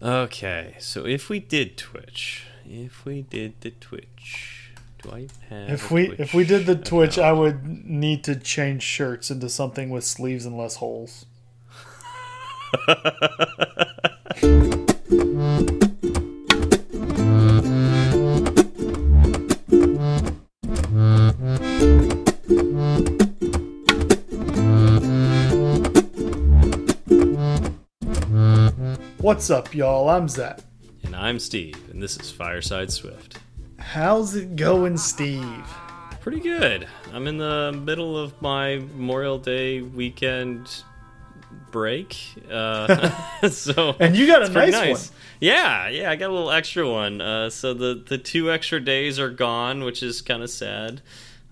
Okay, 0.00 0.76
so 0.78 1.04
if 1.06 1.28
we 1.28 1.40
did 1.40 1.76
Twitch, 1.76 2.44
if 2.64 3.04
we 3.04 3.22
did 3.22 3.60
the 3.62 3.70
Twitch, 3.70 4.70
do 5.02 5.10
I 5.10 5.26
have? 5.48 5.70
If 5.70 5.90
we 5.90 6.10
if 6.18 6.32
we 6.32 6.44
did 6.44 6.66
the 6.66 6.76
Twitch, 6.76 7.18
I 7.18 7.32
would 7.32 7.64
need 7.66 8.22
to 8.24 8.36
change 8.36 8.84
shirts 8.84 9.28
into 9.28 9.48
something 9.48 9.90
with 9.90 10.04
sleeves 10.04 10.46
and 10.46 10.56
less 10.56 10.76
holes. 10.76 11.26
What's 29.28 29.50
up, 29.50 29.74
y'all? 29.74 30.08
I'm 30.08 30.26
Zach. 30.26 30.60
And 31.02 31.14
I'm 31.14 31.38
Steve, 31.38 31.76
and 31.90 32.02
this 32.02 32.16
is 32.16 32.30
Fireside 32.30 32.90
Swift. 32.90 33.36
How's 33.78 34.34
it 34.34 34.56
going, 34.56 34.96
Steve? 34.96 35.66
Pretty 36.22 36.40
good. 36.40 36.88
I'm 37.12 37.26
in 37.26 37.36
the 37.36 37.78
middle 37.84 38.16
of 38.16 38.40
my 38.40 38.76
Memorial 38.76 39.36
Day 39.36 39.82
weekend 39.82 40.82
break, 41.70 42.16
uh, 42.50 43.10
so 43.50 43.94
And 44.00 44.16
you 44.16 44.26
got 44.26 44.44
a 44.44 44.50
pretty 44.50 44.72
nice, 44.72 45.10
one. 45.10 45.18
Yeah, 45.40 45.88
yeah, 45.88 46.10
I 46.10 46.16
got 46.16 46.30
a 46.30 46.32
little 46.32 46.50
extra 46.50 46.90
one. 46.90 47.20
Uh, 47.20 47.50
so 47.50 47.74
the 47.74 48.02
the 48.08 48.16
two 48.16 48.50
extra 48.50 48.80
days 48.80 49.18
are 49.18 49.28
gone, 49.28 49.84
which 49.84 50.02
is 50.02 50.22
kind 50.22 50.42
of 50.42 50.48
sad. 50.48 51.02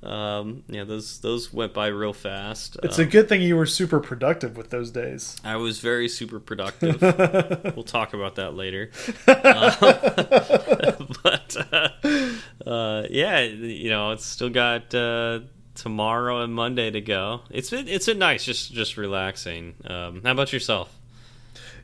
Um, 0.03 0.63
yeah, 0.69 0.85
those 0.85 1.19
those 1.21 1.53
went 1.53 1.73
by 1.75 1.89
real 1.89 2.13
fast. 2.13 2.77
It's 2.83 2.99
Um, 2.99 3.07
a 3.07 3.09
good 3.09 3.29
thing 3.29 3.43
you 3.43 3.57
were 3.57 3.67
super 3.67 3.99
productive 3.99 4.57
with 4.57 4.71
those 4.71 4.91
days. 4.91 5.37
I 5.43 5.57
was 5.57 5.81
very 5.81 6.09
super 6.09 6.39
productive. 6.39 7.01
we'll 7.75 7.83
talk 7.83 8.15
about 8.15 8.37
that 8.37 8.55
later. 8.55 8.91
Uh, 9.27 9.75
but 11.23 11.57
uh, 11.73 12.69
uh, 12.71 13.07
yeah, 13.11 13.41
you 13.41 13.89
know, 13.91 14.13
it's 14.13 14.27
still 14.27 14.51
got 14.51 14.95
uh, 14.95 15.41
tomorrow 15.75 16.43
and 16.43 16.55
Monday 16.55 16.91
to 16.91 17.01
go. 17.01 17.41
It's 17.51 17.71
been 17.71 17.89
it's 17.89 18.07
been 18.07 18.19
nice, 18.19 18.45
just 18.45 18.73
just 18.73 18.97
relaxing. 18.97 19.75
Um, 19.87 20.21
how 20.25 20.33
about 20.33 20.53
yourself? 20.53 20.93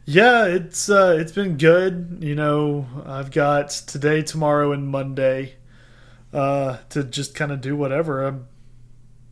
Yeah, 0.05 0.47
it's 0.47 0.91
uh, 0.91 1.17
it's 1.19 1.33
been 1.33 1.57
good. 1.57 2.19
You 2.21 2.35
know, 2.35 2.87
I've 3.07 3.31
got 3.31 3.71
today, 3.71 4.23
tomorrow, 4.23 4.73
and 4.73 4.87
Monday 4.89 5.55
uh, 6.33 6.79
to 6.91 7.05
just 7.05 7.35
kind 7.35 7.53
of 7.53 7.61
do 7.61 7.77
whatever. 7.77 8.25
I'm 8.25 8.49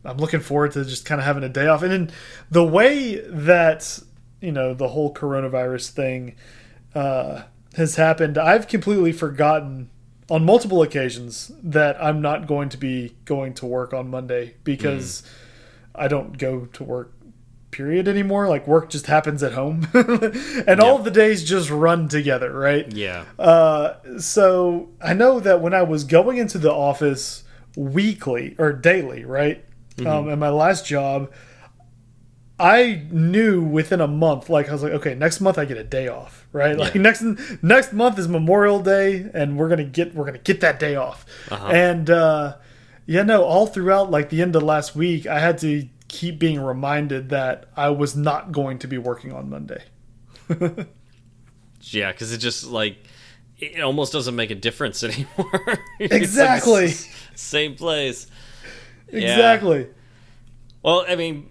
I'm 0.03 0.17
looking 0.17 0.39
forward 0.39 0.71
to 0.73 0.83
just 0.83 1.05
kind 1.05 1.21
of 1.21 1.25
having 1.25 1.43
a 1.43 1.49
day 1.49 1.67
off. 1.67 1.83
And 1.83 1.91
then 1.91 2.11
the 2.49 2.65
way 2.65 3.21
that 3.27 3.99
you 4.39 4.51
know 4.51 4.73
the 4.73 4.89
whole 4.89 5.13
coronavirus 5.13 5.89
thing 5.89 6.35
uh, 6.95 7.43
has 7.75 7.95
happened, 7.95 8.37
I've 8.37 8.67
completely 8.67 9.11
forgotten 9.11 9.89
on 10.29 10.45
multiple 10.45 10.81
occasions 10.81 11.51
that 11.61 12.01
I'm 12.03 12.21
not 12.21 12.47
going 12.47 12.69
to 12.69 12.77
be 12.77 13.15
going 13.25 13.53
to 13.55 13.65
work 13.65 13.93
on 13.93 14.09
Monday 14.09 14.55
because 14.63 15.23
I 15.93 16.07
don't 16.07 16.37
go 16.37 16.65
to 16.65 16.83
work 16.83 17.13
period 17.71 18.07
anymore. 18.07 18.47
Like 18.47 18.67
work 18.67 18.89
just 18.89 19.07
happens 19.07 19.41
at 19.43 19.53
home. 19.53 19.87
And 20.67 20.79
all 20.79 20.97
of 20.97 21.03
the 21.03 21.11
days 21.11 21.43
just 21.43 21.69
run 21.69 22.07
together 22.07 22.51
right? 22.53 22.91
Yeah, 22.91 23.23
uh, 23.39 23.95
so 24.19 24.89
I 25.01 25.13
know 25.13 25.39
that 25.39 25.61
when 25.61 25.73
I 25.73 25.83
was 25.83 26.03
going 26.03 26.37
into 26.37 26.57
the 26.57 26.71
office 26.71 27.43
weekly 27.75 28.55
or 28.59 28.73
daily, 28.73 29.23
right, 29.25 29.63
um, 30.05 30.29
at 30.29 30.37
my 30.37 30.49
last 30.49 30.85
job, 30.85 31.31
I 32.59 33.03
knew 33.09 33.63
within 33.63 34.01
a 34.01 34.07
month, 34.07 34.49
like 34.49 34.69
I 34.69 34.73
was 34.73 34.83
like, 34.83 34.93
okay, 34.93 35.15
next 35.15 35.41
month 35.41 35.57
I 35.57 35.65
get 35.65 35.77
a 35.77 35.83
day 35.83 36.07
off, 36.07 36.47
right? 36.53 36.77
Like 36.77 36.93
next 36.95 37.23
next 37.63 37.91
month 37.91 38.19
is 38.19 38.27
Memorial 38.27 38.79
Day, 38.81 39.25
and 39.33 39.57
we're 39.57 39.69
gonna 39.69 39.83
get 39.83 40.13
we're 40.13 40.25
gonna 40.25 40.37
get 40.37 40.61
that 40.61 40.79
day 40.79 40.95
off, 40.95 41.25
Uh-huh. 41.49 41.67
and 41.69 42.09
uh, 42.09 42.57
yeah, 43.07 43.23
no, 43.23 43.43
all 43.43 43.65
throughout 43.65 44.11
like 44.11 44.29
the 44.29 44.41
end 44.43 44.55
of 44.55 44.61
last 44.61 44.95
week, 44.95 45.25
I 45.25 45.39
had 45.39 45.57
to 45.59 45.87
keep 46.11 46.37
being 46.37 46.61
reminded 46.61 47.29
that 47.29 47.67
I 47.77 47.89
was 47.89 48.17
not 48.17 48.51
going 48.51 48.79
to 48.79 48.87
be 48.87 48.97
working 48.97 49.31
on 49.31 49.49
Monday. 49.49 49.81
yeah, 51.81 52.11
because 52.11 52.33
it 52.33 52.39
just 52.39 52.65
like 52.65 52.97
it 53.57 53.79
almost 53.79 54.11
doesn't 54.11 54.35
make 54.35 54.51
a 54.51 54.55
difference 54.55 55.03
anymore. 55.05 55.79
It's 55.99 56.11
like 56.11 56.21
Exactly. 56.21 56.93
same 57.33 57.75
place. 57.75 58.27
Yeah. 59.09 59.19
Exactly. 59.19 59.87
Well, 60.83 61.05
I 61.07 61.15
mean, 61.15 61.49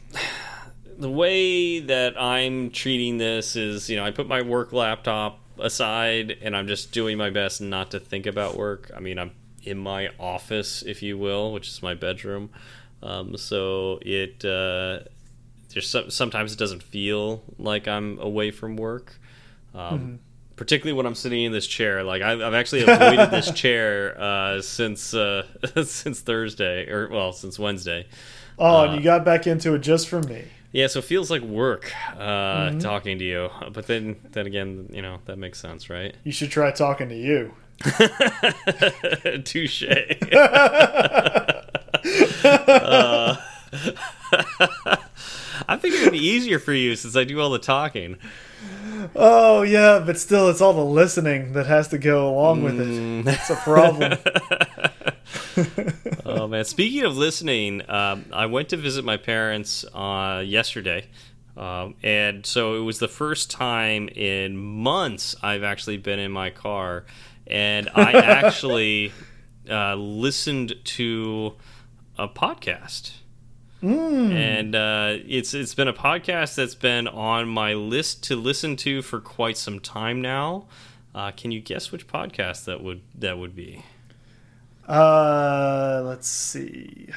the 0.99 1.11
way 1.11 1.81
that 1.81 2.21
I'm 2.21 2.71
treating 2.71 3.17
this 3.17 3.57
is, 3.57 3.89
you 3.89 3.97
know, 3.97 4.05
I 4.05 4.11
put 4.11 4.29
my 4.29 4.43
work 4.43 4.75
laptop 4.75 5.41
aside 5.59 6.37
and 6.43 6.55
I'm 6.55 6.67
just 6.67 6.93
doing 6.93 7.17
my 7.17 7.31
best 7.31 7.63
not 7.63 7.93
to 7.93 7.99
think 8.01 8.27
about 8.27 8.57
work. 8.57 8.91
I 8.95 9.01
mean, 9.01 9.19
I'm 9.19 9.33
in 9.63 9.79
my 9.79 10.11
office, 10.19 10.83
if 10.83 11.03
you 11.03 11.17
will, 11.17 11.53
which 11.53 11.69
is 11.69 11.83
my 11.83 11.95
bedroom. 11.95 12.51
Um, 13.03 13.37
so 13.37 13.99
it 14.03 14.45
uh, 14.45 15.01
there's 15.73 15.89
some, 15.89 16.11
sometimes 16.11 16.53
it 16.53 16.59
doesn't 16.59 16.83
feel 16.83 17.43
like 17.59 17.89
I'm 17.89 18.19
away 18.19 18.51
from 18.51 18.77
work. 18.77 19.19
Um, 19.75 20.21
Particularly 20.57 20.95
when 20.95 21.07
I'm 21.07 21.15
sitting 21.15 21.43
in 21.45 21.53
this 21.53 21.67
chair, 21.67 22.03
like 22.03 22.21
I've, 22.21 22.43
I've 22.43 22.53
actually 22.53 22.83
avoided 22.83 23.31
this 23.31 23.51
chair 23.55 24.21
uh, 24.21 24.61
since 24.61 25.15
uh, 25.15 25.47
since 25.85 26.21
Thursday, 26.21 26.87
or 26.91 27.09
well, 27.09 27.33
since 27.33 27.59
Wednesday. 27.59 28.07
Oh, 28.59 28.83
and 28.83 28.95
you 28.95 29.01
got 29.01 29.25
back 29.25 29.47
into 29.47 29.73
it 29.73 29.79
just 29.79 30.07
for 30.09 30.21
me. 30.21 30.45
Yeah, 30.73 30.87
so 30.89 30.99
it 30.99 31.07
feels 31.07 31.31
like 31.31 31.41
work 31.41 31.91
uh, 32.15 32.73
talking 32.73 33.19
to 33.19 33.25
you, 33.25 33.49
but 33.73 33.87
then 33.87 34.17
then 34.33 34.47
again, 34.47 34.91
you 34.93 35.01
know 35.01 35.21
that 35.25 35.39
makes 35.39 35.59
sense, 35.59 35.89
right? 35.89 36.15
You 36.25 36.33
should 36.33 36.51
try 36.51 36.71
talking 36.73 37.09
to 37.09 37.17
you. 37.17 37.55
Touche. 39.45 39.85
Uh, 42.51 43.37
I 45.69 45.77
think 45.77 45.95
it'd 45.95 46.13
be 46.13 46.19
easier 46.19 46.59
for 46.59 46.73
you 46.73 46.97
since 46.97 47.17
I 47.17 47.25
do 47.25 47.41
all 47.41 47.51
the 47.51 47.59
talking. 47.59 48.17
Oh 49.15 49.63
yeah, 49.63 50.03
but 50.05 50.19
still, 50.19 50.49
it's 50.49 50.61
all 50.61 50.73
the 50.73 50.85
listening 50.85 51.53
that 51.53 51.67
has 51.67 51.89
to 51.89 51.99
go 51.99 52.29
along 52.29 52.63
with 52.63 52.81
it. 52.81 53.25
That's 53.25 53.51
a 53.51 53.57
problem. 53.57 54.19
Oh 56.25 56.47
man! 56.47 56.65
Speaking 56.65 57.03
of 57.05 57.17
listening, 57.17 57.83
um, 57.91 58.27
I 58.33 58.47
went 58.47 58.69
to 58.69 58.77
visit 58.77 59.05
my 59.05 59.17
parents 59.17 59.85
uh, 59.93 60.43
yesterday, 60.47 61.07
um, 61.57 61.97
and 62.03 62.47
so 62.47 62.77
it 62.77 62.85
was 62.85 62.99
the 63.01 63.09
first 63.09 63.51
time 63.51 64.09
in 64.09 64.57
months 64.57 65.35
I've 65.43 65.65
actually 65.65 65.97
been 65.97 66.19
in 66.21 66.31
my 66.31 66.51
car, 66.51 67.05
and 67.47 67.89
I 67.95 68.13
actually 68.13 69.13
uh, 69.69 69.97
listened 69.97 70.75
to 70.85 71.55
a 72.21 72.29
podcast. 72.29 73.13
And 74.33 74.75
uh, 74.75 75.17
it's 75.27 75.55
it's 75.55 75.75
been 75.75 75.89
a 75.89 75.95
podcast 75.95 76.55
that's 76.55 76.75
been 76.75 77.09
on 77.09 77.49
my 77.49 77.73
list 77.73 78.23
to 78.25 78.37
listen 78.37 78.77
to 78.77 79.01
for 79.01 79.21
quite 79.21 79.57
some 79.57 79.81
time 79.81 80.21
now. 80.21 80.67
Uh, 81.15 81.31
can 81.31 81.51
you 81.51 81.61
guess 81.61 81.91
which 81.91 82.07
podcast 82.07 82.67
that 82.67 82.83
would 82.83 83.01
that 83.19 83.39
would 83.39 83.57
be? 83.57 83.83
Uh, 84.87 86.03
let's 86.05 86.29
see. 86.29 87.09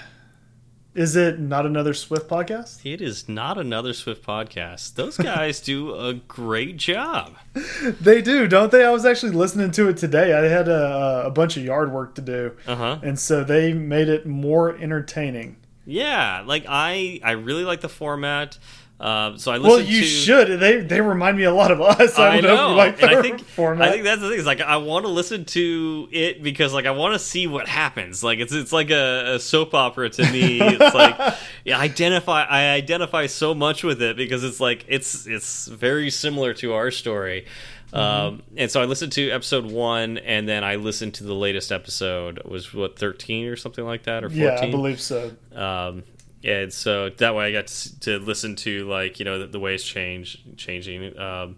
Is 0.96 1.16
it 1.16 1.40
not 1.40 1.66
another 1.66 1.94
Swift 1.96 2.30
podcast? 2.30 2.86
It 2.86 3.02
is 3.02 3.28
not 3.28 3.58
another 3.58 3.94
Swift 3.94 4.24
podcast. 4.26 4.94
Those 4.94 5.18
guys 5.18 5.60
do 5.60 5.96
a 5.96 6.14
great 6.14 6.78
job. 6.78 7.34
They 8.02 8.22
do, 8.22 8.48
don't 8.48 8.72
they? 8.72 8.84
I 8.86 8.90
was 8.92 9.06
actually 9.06 9.32
listening 9.34 9.72
to 9.72 9.88
it 9.90 9.98
today. 9.98 10.34
I 10.34 10.44
had 10.48 10.68
a, 10.68 11.24
a 11.26 11.32
bunch 11.32 11.58
of 11.58 11.64
yard 11.64 11.92
work 11.92 12.16
to 12.16 12.22
do, 12.22 12.52
Uh 12.68 12.76
huh. 12.76 13.00
and 13.04 13.20
so 13.20 13.44
they 13.44 13.74
made 13.74 14.08
it 14.10 14.26
more 14.26 14.76
entertaining. 14.78 15.58
Yeah, 15.86 16.44
like 16.46 16.66
I, 16.68 17.20
I 17.24 17.32
really 17.32 17.64
like 17.66 17.82
the 17.82 17.90
format. 17.90 18.58
Uh, 19.04 19.38
so 19.38 19.52
I 19.52 19.60
Well, 19.60 19.82
you 19.82 20.00
to. 20.00 20.08
should. 20.08 20.60
They 20.62 20.78
they 20.80 21.02
remind 21.02 21.36
me 21.36 21.44
a 21.44 21.54
lot 21.54 21.72
of 21.72 21.82
us. 21.82 22.18
I, 22.18 22.38
I 22.38 22.42
don't 22.42 22.56
know 22.56 22.70
know, 22.70 22.76
like 22.76 23.02
and 23.04 23.12
I 23.12 23.22
think 23.22 23.44
format. 23.44 23.90
I 23.90 23.92
think 23.92 24.06
that's 24.06 24.22
the 24.22 24.30
thing. 24.30 24.40
Is 24.40 24.46
like 24.46 24.62
I 24.62 24.78
want 24.78 25.04
to 25.04 25.12
listen 25.12 25.44
to 25.44 26.08
it 26.10 26.42
because 26.42 26.74
like 26.74 26.86
I 26.86 26.92
want 26.92 27.12
to 27.14 27.20
see 27.20 27.46
what 27.46 27.68
happens. 27.68 28.24
Like 28.24 28.40
it's 28.40 28.54
it's 28.54 28.72
like 28.72 28.92
a, 28.92 29.34
a 29.36 29.40
soap 29.42 29.74
opera 29.74 30.10
to 30.10 30.32
me. 30.32 30.62
It's 30.62 30.96
like 30.96 31.20
yeah, 31.66 31.80
identify. 31.80 32.44
I 32.44 32.70
identify 32.76 33.26
so 33.26 33.54
much 33.54 33.84
with 33.84 34.02
it 34.02 34.16
because 34.16 34.42
it's 34.46 34.62
like 34.62 34.86
it's 34.88 35.28
it's 35.28 35.68
very 35.68 36.10
similar 36.10 36.54
to 36.54 36.72
our 36.72 36.90
story. 36.90 37.46
Mm-hmm. 37.92 37.98
Um, 37.98 38.44
and 38.56 38.72
so 38.72 38.82
I 38.82 38.86
listened 38.86 39.12
to 39.14 39.30
episode 39.32 39.66
one, 39.66 40.18
and 40.18 40.48
then 40.48 40.64
I 40.64 40.76
listened 40.76 41.16
to 41.16 41.26
the 41.26 41.36
latest 41.36 41.74
episode. 41.74 42.38
It 42.38 42.50
was 42.50 42.74
what 42.74 42.98
thirteen 42.98 43.48
or 43.48 43.58
something 43.58 43.84
like 43.84 44.04
that, 44.04 44.24
or 44.24 44.30
fourteen? 44.30 44.46
yeah, 44.46 44.62
I 44.62 44.72
believe 44.72 45.02
so. 45.02 45.34
um, 45.54 46.04
and 46.44 46.74
so 46.74 47.10
that 47.10 47.36
way 47.36 47.48
I 47.48 47.52
got 47.52 47.68
to, 47.68 48.00
to 48.02 48.20
listen 48.20 48.56
to 48.58 48.88
like 48.88 49.20
you 49.20 49.26
know 49.26 49.40
the, 49.40 49.48
the 49.48 49.60
way 49.60 49.76
it's 49.76 49.84
change 49.84 50.42
changing. 50.58 51.18
Um, 51.18 51.58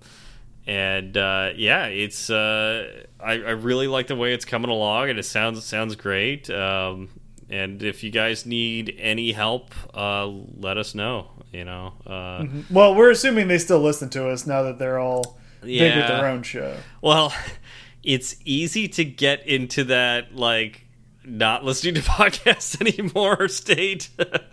and 0.67 1.15
uh, 1.15 1.51
yeah, 1.55 1.85
it's 1.85 2.29
uh, 2.29 3.03
I, 3.19 3.33
I 3.33 3.51
really 3.51 3.87
like 3.87 4.07
the 4.07 4.15
way 4.15 4.33
it's 4.33 4.45
coming 4.45 4.71
along, 4.71 5.09
and 5.09 5.19
it 5.19 5.23
sounds 5.23 5.63
sounds 5.63 5.95
great. 5.95 6.49
Um, 6.49 7.09
and 7.49 7.83
if 7.83 8.03
you 8.03 8.09
guys 8.09 8.45
need 8.45 8.95
any 8.99 9.31
help, 9.31 9.73
uh, 9.93 10.25
let 10.25 10.77
us 10.77 10.95
know. 10.95 11.29
You 11.51 11.63
know, 11.63 11.93
uh, 12.05 12.45
Well, 12.69 12.95
we're 12.95 13.11
assuming 13.11 13.47
they 13.47 13.59
still 13.59 13.79
listen 13.79 14.09
to 14.09 14.29
us 14.29 14.45
now 14.45 14.63
that 14.63 14.77
they're 14.77 14.99
all 14.99 15.37
big 15.61 15.95
with 15.95 16.07
their 16.07 16.25
own 16.25 16.43
show. 16.43 16.75
Well, 17.01 17.33
it's 18.03 18.35
easy 18.43 18.87
to 18.89 19.05
get 19.05 19.47
into 19.47 19.85
that 19.85 20.35
like 20.35 20.84
not 21.27 21.63
listening 21.63 21.95
to 21.95 22.01
podcasts 22.03 22.79
anymore 22.81 23.47
state. 23.49 24.09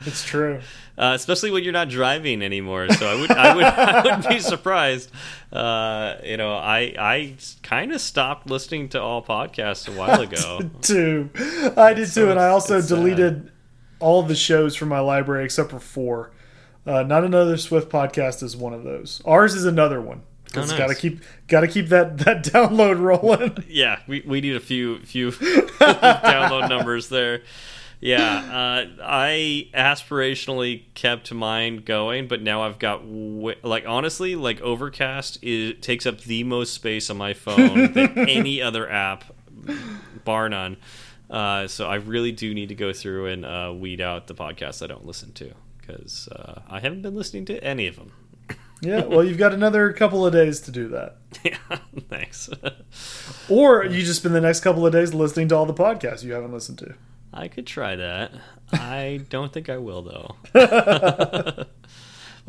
It's 0.07 0.25
true. 0.25 0.61
Uh, 0.99 1.13
especially 1.15 1.51
when 1.51 1.65
you're 1.65 1.73
not 1.73 1.89
driving 1.89 2.43
anymore. 2.43 2.89
So 2.91 3.07
I 3.07 3.15
would, 3.21 3.31
I 3.31 3.55
would, 3.55 3.65
I 3.65 4.03
wouldn't 4.03 4.29
be 4.29 4.41
surprised. 4.41 5.11
Uh, 5.53 6.17
you 6.23 6.37
know, 6.37 6.55
I, 6.55 6.95
I 6.99 7.35
kind 7.63 7.93
of 7.93 8.01
stopped 8.01 8.47
listening 8.49 8.91
to 8.91 9.01
all 9.01 9.23
podcasts 9.23 9.89
a 9.89 9.99
while 9.99 10.21
ago. 10.21 10.61
too. 10.83 11.31
I 11.77 11.95
did 11.95 12.11
too, 12.13 12.31
and 12.31 12.39
I 12.39 12.49
also 12.49 12.79
it's 12.79 12.89
sad. 12.89 12.97
deleted 12.97 13.51
all 14.01 14.23
the 14.23 14.35
shows 14.35 14.75
from 14.77 14.89
my 14.89 15.01
library 15.01 15.45
except 15.45 15.71
for 15.71 15.81
four. 15.81 16.33
Uh, 16.87 17.03
not 17.05 17.25
another 17.25 17.57
Swift 17.57 17.89
podcast 17.91 18.43
is 18.43 18.57
one 18.57 18.73
of 18.75 18.83
those. 18.83 19.23
Ours 19.25 19.55
is 19.55 19.65
another 19.65 20.01
one. 20.01 20.23
Oh, 20.57 20.61
nice. 20.61 20.73
got 20.73 20.89
to 20.89 20.95
keep 20.95 21.21
got 21.49 21.61
to 21.61 21.69
keep 21.69 21.89
that 21.89 22.19
that 22.19 22.45
download 22.45 23.01
rolling. 23.01 23.65
yeah, 23.69 24.01
we, 24.07 24.23
we 24.27 24.41
need 24.41 24.57
a 24.57 24.61
few 24.61 24.99
few 25.01 25.31
download 25.33 26.69
numbers 26.69 27.09
there. 27.09 27.43
Yeah, 28.01 28.19
uh, 28.19 28.87
I 29.05 29.69
aspirationally 29.75 30.87
kept 30.95 31.33
mine 31.33 31.77
going, 31.85 32.27
but 32.27 32.43
now 32.43 32.63
I've 32.63 32.81
got 32.81 33.03
w 33.03 33.55
like 33.63 33.85
honestly, 33.87 34.35
like 34.35 34.61
Overcast 34.61 35.39
is 35.41 35.75
takes 35.81 36.05
up 36.05 36.21
the 36.23 36.43
most 36.43 36.75
space 36.75 37.11
on 37.11 37.17
my 37.17 37.33
phone 37.33 37.93
than 37.95 38.19
any 38.29 38.61
other 38.61 38.91
app, 38.91 39.25
bar 40.25 40.49
none. 40.49 40.79
Uh, 41.31 41.69
so 41.69 41.87
I 41.87 41.95
really 41.95 42.33
do 42.33 42.53
need 42.53 42.71
to 42.71 42.75
go 42.75 42.93
through 42.93 43.27
and 43.27 43.45
uh, 43.47 43.73
weed 43.75 44.01
out 44.01 44.27
the 44.27 44.35
podcasts 44.35 44.83
I 44.83 44.89
don't 44.89 45.07
listen 45.07 45.33
to 45.35 45.53
because 45.81 46.29
uh, 46.29 46.61
I 46.69 46.81
haven't 46.81 47.03
been 47.03 47.15
listening 47.15 47.45
to 47.47 47.63
any 47.65 47.87
of 47.87 47.97
them. 47.97 48.13
Yeah, 48.83 49.05
well, 49.05 49.23
you've 49.23 49.39
got 49.39 49.55
another 49.55 49.93
couple 49.93 50.27
of 50.27 50.33
days 50.33 50.61
to 50.63 50.73
do 50.73 50.89
that, 50.89 51.19
yeah, 51.45 51.57
thanks. 52.11 52.51
or 53.49 53.85
you 53.85 54.03
just 54.03 54.21
spend 54.21 54.35
the 54.35 54.41
next 54.41 54.61
couple 54.61 54.85
of 54.85 54.93
days 54.93 55.15
listening 55.15 55.47
to 55.49 55.57
all 55.57 55.67
the 55.67 55.73
podcasts 55.73 56.25
you 56.25 56.33
haven't 56.33 56.53
listened 56.53 56.79
to. 56.79 56.95
I 57.33 57.49
could 57.49 57.67
try 57.67 57.95
that. 57.95 58.33
I 58.73 59.21
don't 59.31 59.53
think 59.53 59.69
I 59.69 59.79
will 59.79 60.03
though. 60.03 60.35
but 60.53 61.69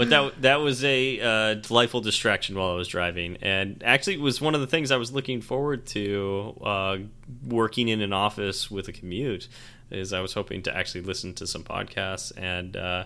that 0.10 0.42
that 0.42 0.56
was 0.56 0.84
a 0.84 1.22
uh, 1.22 1.54
delightful 1.56 2.02
distraction 2.02 2.58
while 2.58 2.72
I 2.72 2.76
was 2.76 2.88
driving, 2.88 3.38
and 3.42 3.82
actually 3.86 4.16
it 4.16 4.22
was 4.22 4.42
one 4.42 4.56
of 4.56 4.62
the 4.62 4.68
things 4.68 4.92
I 4.92 4.98
was 4.98 5.14
looking 5.14 5.40
forward 5.40 5.86
to 5.88 6.60
uh, 6.64 6.98
working 7.48 7.90
in 7.90 8.02
an 8.02 8.12
office 8.12 8.72
with 8.72 8.88
a 8.88 8.92
commute. 8.92 9.48
Is 9.92 10.12
I 10.12 10.22
was 10.22 10.34
hoping 10.34 10.64
to 10.64 10.76
actually 10.76 11.02
listen 11.02 11.36
to 11.36 11.46
some 11.46 11.64
podcasts, 11.64 12.32
and 12.36 12.76
uh, 12.76 13.04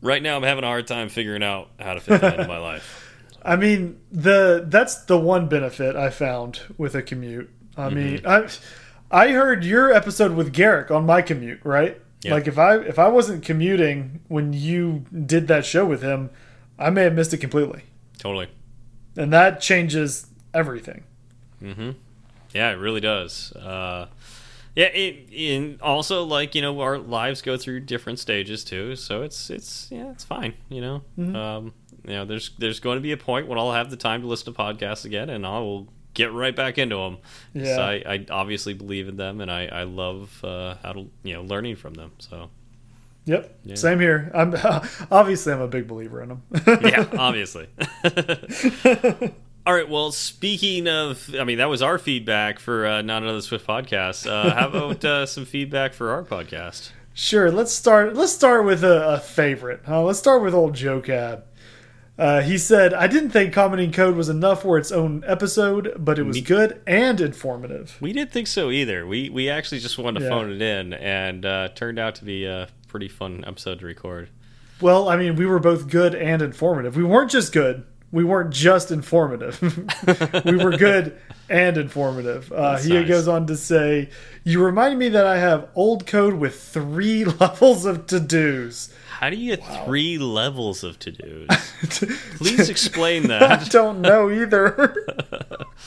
right 0.00 0.22
now 0.22 0.36
I'm 0.36 0.42
having 0.42 0.64
a 0.64 0.68
hard 0.68 0.86
time 0.86 1.08
figuring 1.08 1.42
out 1.42 1.70
how 1.78 1.94
to 1.94 2.00
fit 2.00 2.20
that 2.20 2.34
into 2.34 2.48
my 2.48 2.58
life. 2.58 3.04
I 3.42 3.56
mean, 3.56 4.00
the 4.10 4.64
that's 4.66 5.04
the 5.04 5.18
one 5.18 5.48
benefit 5.48 5.96
I 5.96 6.10
found 6.10 6.60
with 6.76 6.94
a 6.94 7.02
commute. 7.02 7.50
I 7.76 7.90
mean, 7.90 8.20
I 8.26 8.48
I 9.10 9.28
heard 9.28 9.64
your 9.64 9.92
episode 9.92 10.32
with 10.32 10.52
Garrick 10.52 10.90
on 10.90 11.06
my 11.06 11.22
commute, 11.22 11.60
right? 11.64 12.00
Yeah. 12.22 12.34
Like 12.34 12.46
if 12.48 12.58
I 12.58 12.78
if 12.78 12.98
I 12.98 13.08
wasn't 13.08 13.44
commuting 13.44 14.20
when 14.28 14.52
you 14.52 15.04
did 15.24 15.48
that 15.48 15.64
show 15.64 15.86
with 15.86 16.02
him, 16.02 16.30
I 16.78 16.90
may 16.90 17.04
have 17.04 17.14
missed 17.14 17.32
it 17.32 17.38
completely. 17.38 17.84
Totally. 18.18 18.48
And 19.16 19.32
that 19.32 19.60
changes 19.60 20.26
everything. 20.52 21.04
Mm-hmm. 21.62 21.90
Yeah, 22.52 22.70
it 22.70 22.74
really 22.74 23.00
does. 23.00 23.52
Uh, 23.52 24.08
yeah, 24.78 24.86
it, 24.94 25.34
and 25.34 25.82
also 25.82 26.22
like 26.22 26.54
you 26.54 26.62
know 26.62 26.80
our 26.80 26.98
lives 26.98 27.42
go 27.42 27.56
through 27.56 27.80
different 27.80 28.20
stages 28.20 28.62
too, 28.62 28.94
so 28.94 29.22
it's 29.22 29.50
it's 29.50 29.88
yeah 29.90 30.12
it's 30.12 30.22
fine. 30.22 30.54
You 30.68 30.80
know, 30.80 31.02
um, 31.36 31.74
you 32.04 32.12
know 32.12 32.24
there's 32.24 32.52
there's 32.58 32.78
going 32.78 32.96
to 32.96 33.00
be 33.00 33.10
a 33.10 33.16
point 33.16 33.48
when 33.48 33.58
I'll 33.58 33.72
have 33.72 33.90
the 33.90 33.96
time 33.96 34.20
to 34.20 34.28
listen 34.28 34.54
to 34.54 34.56
podcasts 34.56 35.04
again, 35.04 35.30
and 35.30 35.44
I 35.44 35.58
will 35.58 35.88
get 36.14 36.32
right 36.32 36.54
back 36.54 36.78
into 36.78 36.94
them. 36.94 37.18
Yeah. 37.54 37.74
So 37.74 37.82
I, 37.82 38.02
I 38.06 38.26
obviously 38.30 38.72
believe 38.72 39.08
in 39.08 39.16
them, 39.16 39.40
and 39.40 39.50
I 39.50 39.66
I 39.66 39.82
love 39.82 40.44
uh, 40.44 40.76
how 40.80 40.92
to 40.92 41.10
you 41.24 41.34
know 41.34 41.42
learning 41.42 41.74
from 41.74 41.94
them. 41.94 42.12
So 42.20 42.48
Yep. 43.24 43.58
Yeah. 43.64 43.74
Same 43.74 43.98
here. 43.98 44.30
I'm 44.32 44.54
obviously 45.10 45.52
I'm 45.52 45.60
a 45.60 45.66
big 45.66 45.88
believer 45.88 46.22
in 46.22 46.28
them. 46.28 46.42
yeah, 46.82 47.04
obviously. 47.18 47.66
All 49.68 49.74
right. 49.74 49.86
Well, 49.86 50.12
speaking 50.12 50.88
of, 50.88 51.34
I 51.38 51.44
mean, 51.44 51.58
that 51.58 51.68
was 51.68 51.82
our 51.82 51.98
feedback 51.98 52.58
for 52.58 52.86
uh, 52.86 53.02
not 53.02 53.22
another 53.22 53.42
Swift 53.42 53.66
podcast. 53.66 54.26
Uh, 54.26 54.54
how 54.54 54.68
about 54.72 55.04
uh, 55.04 55.26
some 55.26 55.44
feedback 55.44 55.92
for 55.92 56.10
our 56.10 56.22
podcast? 56.24 56.92
Sure. 57.12 57.50
Let's 57.50 57.70
start. 57.70 58.14
Let's 58.14 58.32
start 58.32 58.64
with 58.64 58.82
a, 58.82 59.06
a 59.16 59.20
favorite. 59.20 59.82
Uh, 59.86 60.02
let's 60.04 60.18
start 60.18 60.42
with 60.42 60.54
old 60.54 60.74
Joe 60.74 61.02
Cab. 61.02 61.44
Uh, 62.16 62.40
he 62.40 62.56
said, 62.56 62.94
"I 62.94 63.08
didn't 63.08 63.28
think 63.28 63.52
commenting 63.52 63.92
code 63.92 64.16
was 64.16 64.30
enough 64.30 64.62
for 64.62 64.78
its 64.78 64.90
own 64.90 65.22
episode, 65.26 65.92
but 65.98 66.18
it 66.18 66.22
was 66.22 66.40
good 66.40 66.80
and 66.86 67.20
informative." 67.20 67.98
We 68.00 68.14
didn't 68.14 68.32
think 68.32 68.46
so 68.46 68.70
either. 68.70 69.06
We 69.06 69.28
we 69.28 69.50
actually 69.50 69.80
just 69.80 69.98
wanted 69.98 70.20
to 70.20 70.24
Yeah. 70.24 70.30
phone 70.30 70.50
it 70.50 70.62
in, 70.62 70.94
and 70.94 71.44
uh, 71.44 71.68
turned 71.74 71.98
out 71.98 72.14
to 72.14 72.24
be 72.24 72.46
a 72.46 72.68
pretty 72.86 73.08
fun 73.08 73.44
episode 73.46 73.80
to 73.80 73.86
record. 73.86 74.30
Well, 74.80 75.10
I 75.10 75.16
mean, 75.18 75.36
we 75.36 75.44
were 75.44 75.58
both 75.58 75.88
good 75.90 76.14
and 76.14 76.40
informative. 76.40 76.96
We 76.96 77.04
weren't 77.04 77.30
just 77.30 77.52
good. 77.52 77.84
We 78.10 78.24
weren't 78.24 78.50
just 78.52 78.90
informative. 78.90 79.60
we 80.44 80.56
were 80.56 80.76
good 80.76 81.18
and 81.50 81.76
informative. 81.76 82.50
Uh, 82.52 82.78
he 82.78 82.94
nice. 82.94 83.08
goes 83.08 83.28
on 83.28 83.46
to 83.48 83.56
say, 83.56 84.10
"You 84.44 84.64
remind 84.64 84.98
me 84.98 85.10
that 85.10 85.26
I 85.26 85.38
have 85.38 85.68
old 85.74 86.06
code 86.06 86.34
with 86.34 86.58
three 86.60 87.24
levels 87.40 87.84
of 87.84 88.06
to 88.06 88.20
dos." 88.20 88.92
How 89.18 89.30
do 89.30 89.36
you 89.36 89.56
get 89.56 89.84
three 89.84 90.16
levels 90.16 90.84
of 90.84 90.98
to 91.00 91.10
dos? 91.10 91.72
Please 92.36 92.70
explain 92.70 93.28
that. 93.28 93.42
I 93.42 93.64
don't 93.64 94.00
know 94.00 94.30
either. 94.30 94.94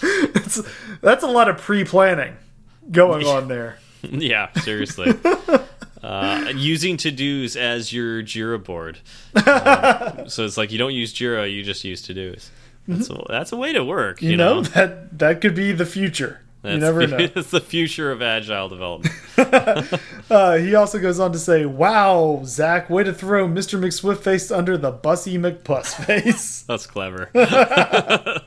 it's, 0.01 0.61
that's 0.99 1.23
a 1.23 1.27
lot 1.27 1.47
of 1.47 1.57
pre-planning 1.57 2.35
going 2.91 3.25
on 3.25 3.47
there. 3.47 3.79
yeah, 4.01 4.51
seriously. 4.59 5.13
Uh, 6.03 6.51
using 6.55 6.97
to 6.97 7.11
dos 7.11 7.55
as 7.55 7.93
your 7.93 8.23
Jira 8.23 8.63
board. 8.63 8.99
Um, 9.35 10.27
so 10.29 10.45
it's 10.45 10.57
like 10.57 10.71
you 10.71 10.77
don't 10.77 10.93
use 10.93 11.13
Jira, 11.13 11.51
you 11.51 11.63
just 11.63 11.83
use 11.83 12.01
to 12.03 12.13
dos. 12.13 12.49
That's 12.87 13.09
a, 13.09 13.23
that's 13.29 13.51
a 13.51 13.57
way 13.57 13.73
to 13.73 13.83
work. 13.83 14.21
You, 14.21 14.31
You, 14.31 14.37
know, 14.37 14.61
that 14.61 15.17
that 15.19 15.41
could 15.41 15.55
be 15.55 15.71
the 15.71 15.85
future. 15.85 16.41
That's 16.61 16.75
you 16.75 16.79
never 16.79 17.07
the, 17.07 17.17
know. 17.17 17.17
It's 17.35 17.51
the 17.51 17.61
future 17.61 18.11
of 18.11 18.21
agile 18.21 18.69
development. 18.69 19.13
Uh, 20.29 20.55
he 20.55 20.75
also 20.75 20.97
goes 20.97 21.19
on 21.19 21.33
to 21.33 21.37
say, 21.37 21.65
"Wow, 21.65 22.43
Zach, 22.45 22.89
way 22.89 23.03
to 23.03 23.11
throw 23.11 23.49
Mr. 23.49 23.77
McSwift 23.77 24.19
face 24.19 24.49
under 24.49 24.77
the 24.77 24.89
Bussy 24.89 25.37
McPuss 25.37 25.93
face." 26.05 26.61
That's 26.61 26.87
clever. 26.87 27.29
oh 27.35 28.39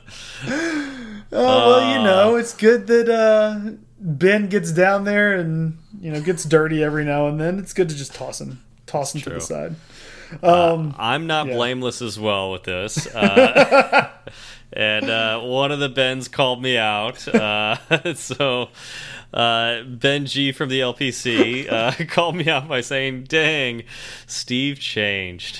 well, 1.31 1.95
you 1.95 2.03
know, 2.03 2.37
it's 2.37 2.55
good 2.55 2.87
that 2.87 3.07
uh, 3.07 3.73
Ben 3.99 4.47
gets 4.49 4.71
down 4.71 5.03
there 5.05 5.33
and 5.35 5.77
you 5.99 6.11
know 6.11 6.21
gets 6.21 6.43
dirty 6.43 6.83
every 6.83 7.05
now 7.05 7.27
and 7.27 7.39
then. 7.39 7.59
It's 7.59 7.73
good 7.73 7.89
to 7.89 7.95
just 7.95 8.13
toss 8.13 8.41
him, 8.41 8.61
toss 8.85 9.15
him 9.15 9.21
to 9.21 9.29
the 9.31 9.41
side. 9.41 9.75
Um, 10.43 10.95
I'm 10.97 11.27
not 11.27 11.47
Yeah. 11.47 11.53
blameless 11.53 12.01
as 12.01 12.19
well 12.19 12.51
with 12.51 12.63
this. 12.63 13.07
Uh, 13.15 14.09
and 14.73 15.09
uh, 15.09 15.39
one 15.41 15.71
of 15.71 15.79
the 15.79 15.87
Bens 15.87 16.27
called 16.27 16.61
me 16.61 16.77
out. 16.77 17.25
Uh, 17.27 17.77
so 18.15 18.69
uh, 19.33 19.83
Ben 19.83 20.25
G 20.25 20.51
from 20.51 20.67
the 20.69 20.79
LPC 20.81 21.71
uh, 21.71 21.91
called 22.09 22.35
me 22.35 22.49
out 22.49 22.67
by 22.67 22.81
saying, 22.81 23.25
Dang, 23.25 23.83
Steve 24.27 24.79
changed. 24.79 25.57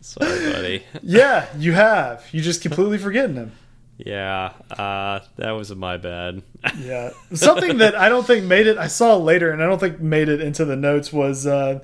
Sorry, 0.00 0.52
buddy. 0.52 0.82
yeah, 1.02 1.46
you 1.56 1.72
have. 1.74 2.24
You 2.32 2.40
just 2.40 2.62
completely 2.62 2.98
forgetting 2.98 3.36
him. 3.36 3.52
Yeah, 3.98 4.52
uh, 4.70 5.18
that 5.36 5.50
was 5.50 5.74
my 5.74 5.96
bad. 5.96 6.42
Yeah, 6.78 7.10
something 7.34 7.78
that 7.78 7.94
I 7.96 8.08
don't 8.08 8.26
think 8.26 8.44
made 8.44 8.66
it. 8.66 8.78
I 8.78 8.86
saw 8.88 9.16
later, 9.16 9.50
and 9.50 9.62
I 9.62 9.66
don't 9.66 9.78
think 9.78 10.00
made 10.00 10.28
it 10.28 10.40
into 10.40 10.64
the 10.64 10.76
notes 10.76 11.12
was 11.12 11.46
uh, 11.46 11.80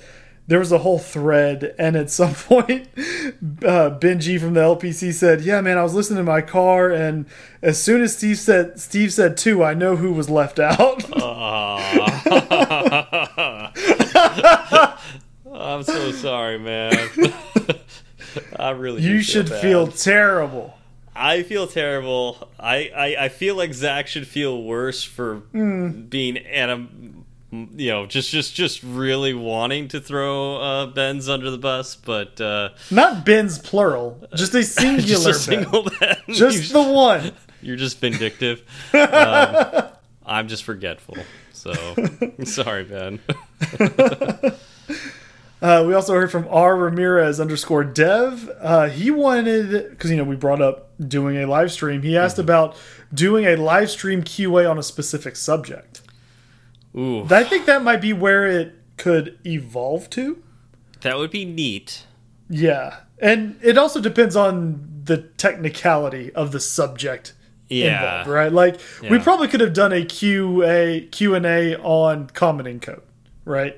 there 0.46 0.58
was 0.58 0.72
a 0.72 0.78
whole 0.78 0.98
thread, 0.98 1.74
and 1.78 1.96
at 1.96 2.10
some 2.10 2.34
point, 2.34 2.88
uh, 2.96 3.90
Benji 3.98 4.38
from 4.38 4.54
the 4.54 4.60
LPC 4.60 5.12
said, 5.12 5.40
"Yeah, 5.42 5.60
man, 5.60 5.78
I 5.78 5.82
was 5.82 5.94
listening 5.94 6.20
in 6.20 6.24
my 6.26 6.40
car, 6.42 6.90
and 6.90 7.26
as 7.62 7.82
soon 7.82 8.02
as 8.02 8.16
Steve 8.16 8.38
said 8.38 8.78
Steve 8.78 9.12
said 9.12 9.36
two, 9.36 9.64
I 9.64 9.74
know 9.74 9.96
who 9.96 10.12
was 10.12 10.30
left 10.30 10.58
out." 10.58 11.04
Aw. 11.20 12.54
I'm 15.52 15.82
so 15.82 16.12
sorry, 16.12 16.58
man. 16.58 17.08
I 18.56 18.70
really 18.70 19.00
do 19.00 19.08
you 19.08 19.20
should 19.22 19.48
feel 19.48 19.86
terrible. 19.88 20.76
I 21.16 21.42
feel 21.44 21.66
terrible. 21.66 22.48
I, 22.58 22.90
I, 22.94 23.24
I 23.24 23.28
feel 23.28 23.54
like 23.56 23.72
Zach 23.74 24.06
should 24.08 24.26
feel 24.26 24.62
worse 24.62 25.02
for 25.04 25.36
being 25.36 26.36
anim, 26.38 27.24
you 27.52 27.90
know, 27.90 28.06
just 28.06 28.30
just 28.30 28.54
just 28.54 28.82
really 28.82 29.32
wanting 29.34 29.88
to 29.88 30.00
throw 30.00 30.56
uh, 30.56 30.86
Ben's 30.86 31.28
under 31.28 31.50
the 31.50 31.58
bus, 31.58 31.94
but 31.94 32.40
uh, 32.40 32.70
Not 32.90 33.24
Ben's 33.24 33.58
plural, 33.60 34.26
just 34.34 34.54
a 34.54 34.64
singular 34.64 35.06
just 35.32 35.46
a 35.48 35.50
Ben. 35.50 35.62
single 35.62 35.88
Ben. 36.00 36.16
Just 36.34 36.72
the 36.72 36.82
one. 36.82 37.32
You're 37.62 37.76
just 37.76 37.98
vindictive. 38.00 38.62
um, 38.92 39.84
I'm 40.26 40.48
just 40.48 40.64
forgetful. 40.64 41.16
So 41.52 41.72
sorry, 42.44 42.84
Ben. 42.84 43.20
Uh, 45.64 45.82
we 45.86 45.94
also 45.94 46.12
heard 46.12 46.30
from 46.30 46.46
R 46.50 46.76
Ramirez 46.76 47.40
underscore 47.40 47.84
Dev. 47.84 48.50
Uh, 48.60 48.88
he 48.90 49.10
wanted 49.10 49.88
because 49.90 50.10
you 50.10 50.16
know 50.18 50.24
we 50.24 50.36
brought 50.36 50.60
up 50.60 50.90
doing 51.00 51.36
a 51.38 51.46
live 51.46 51.72
stream. 51.72 52.02
He 52.02 52.16
asked 52.18 52.34
Mm-hmm. 52.36 52.42
about 52.42 52.76
doing 53.12 53.46
a 53.46 53.56
live 53.56 53.90
stream 53.90 54.22
QA 54.22 54.68
on 54.70 54.78
a 54.78 54.82
specific 54.82 55.36
subject. 55.36 56.02
Ooh, 56.96 57.26
I 57.30 57.44
think 57.44 57.64
that 57.66 57.82
might 57.82 58.00
be 58.02 58.12
where 58.12 58.46
it 58.46 58.74
could 58.98 59.38
evolve 59.46 60.10
to. 60.10 60.42
that 61.00 61.16
would 61.16 61.30
be 61.30 61.44
neat. 61.44 62.04
Yeah, 62.50 62.96
and 63.18 63.56
it 63.62 63.78
also 63.78 64.00
depends 64.00 64.36
on 64.36 65.02
the 65.04 65.16
technicality 65.18 66.30
of 66.34 66.52
the 66.52 66.60
subject 66.60 67.32
Yeah. 67.68 67.94
involved, 68.02 68.28
right? 68.28 68.52
Like 68.52 68.80
we 69.10 69.18
probably 69.18 69.48
could 69.48 69.60
have 69.60 69.72
done 69.72 69.92
a 69.92 70.04
QA 70.04 71.10
Q 71.10 71.34
and 71.34 71.46
A 71.46 71.76
on 71.78 72.26
commenting 72.28 72.80
code, 72.80 73.02
right? 73.46 73.76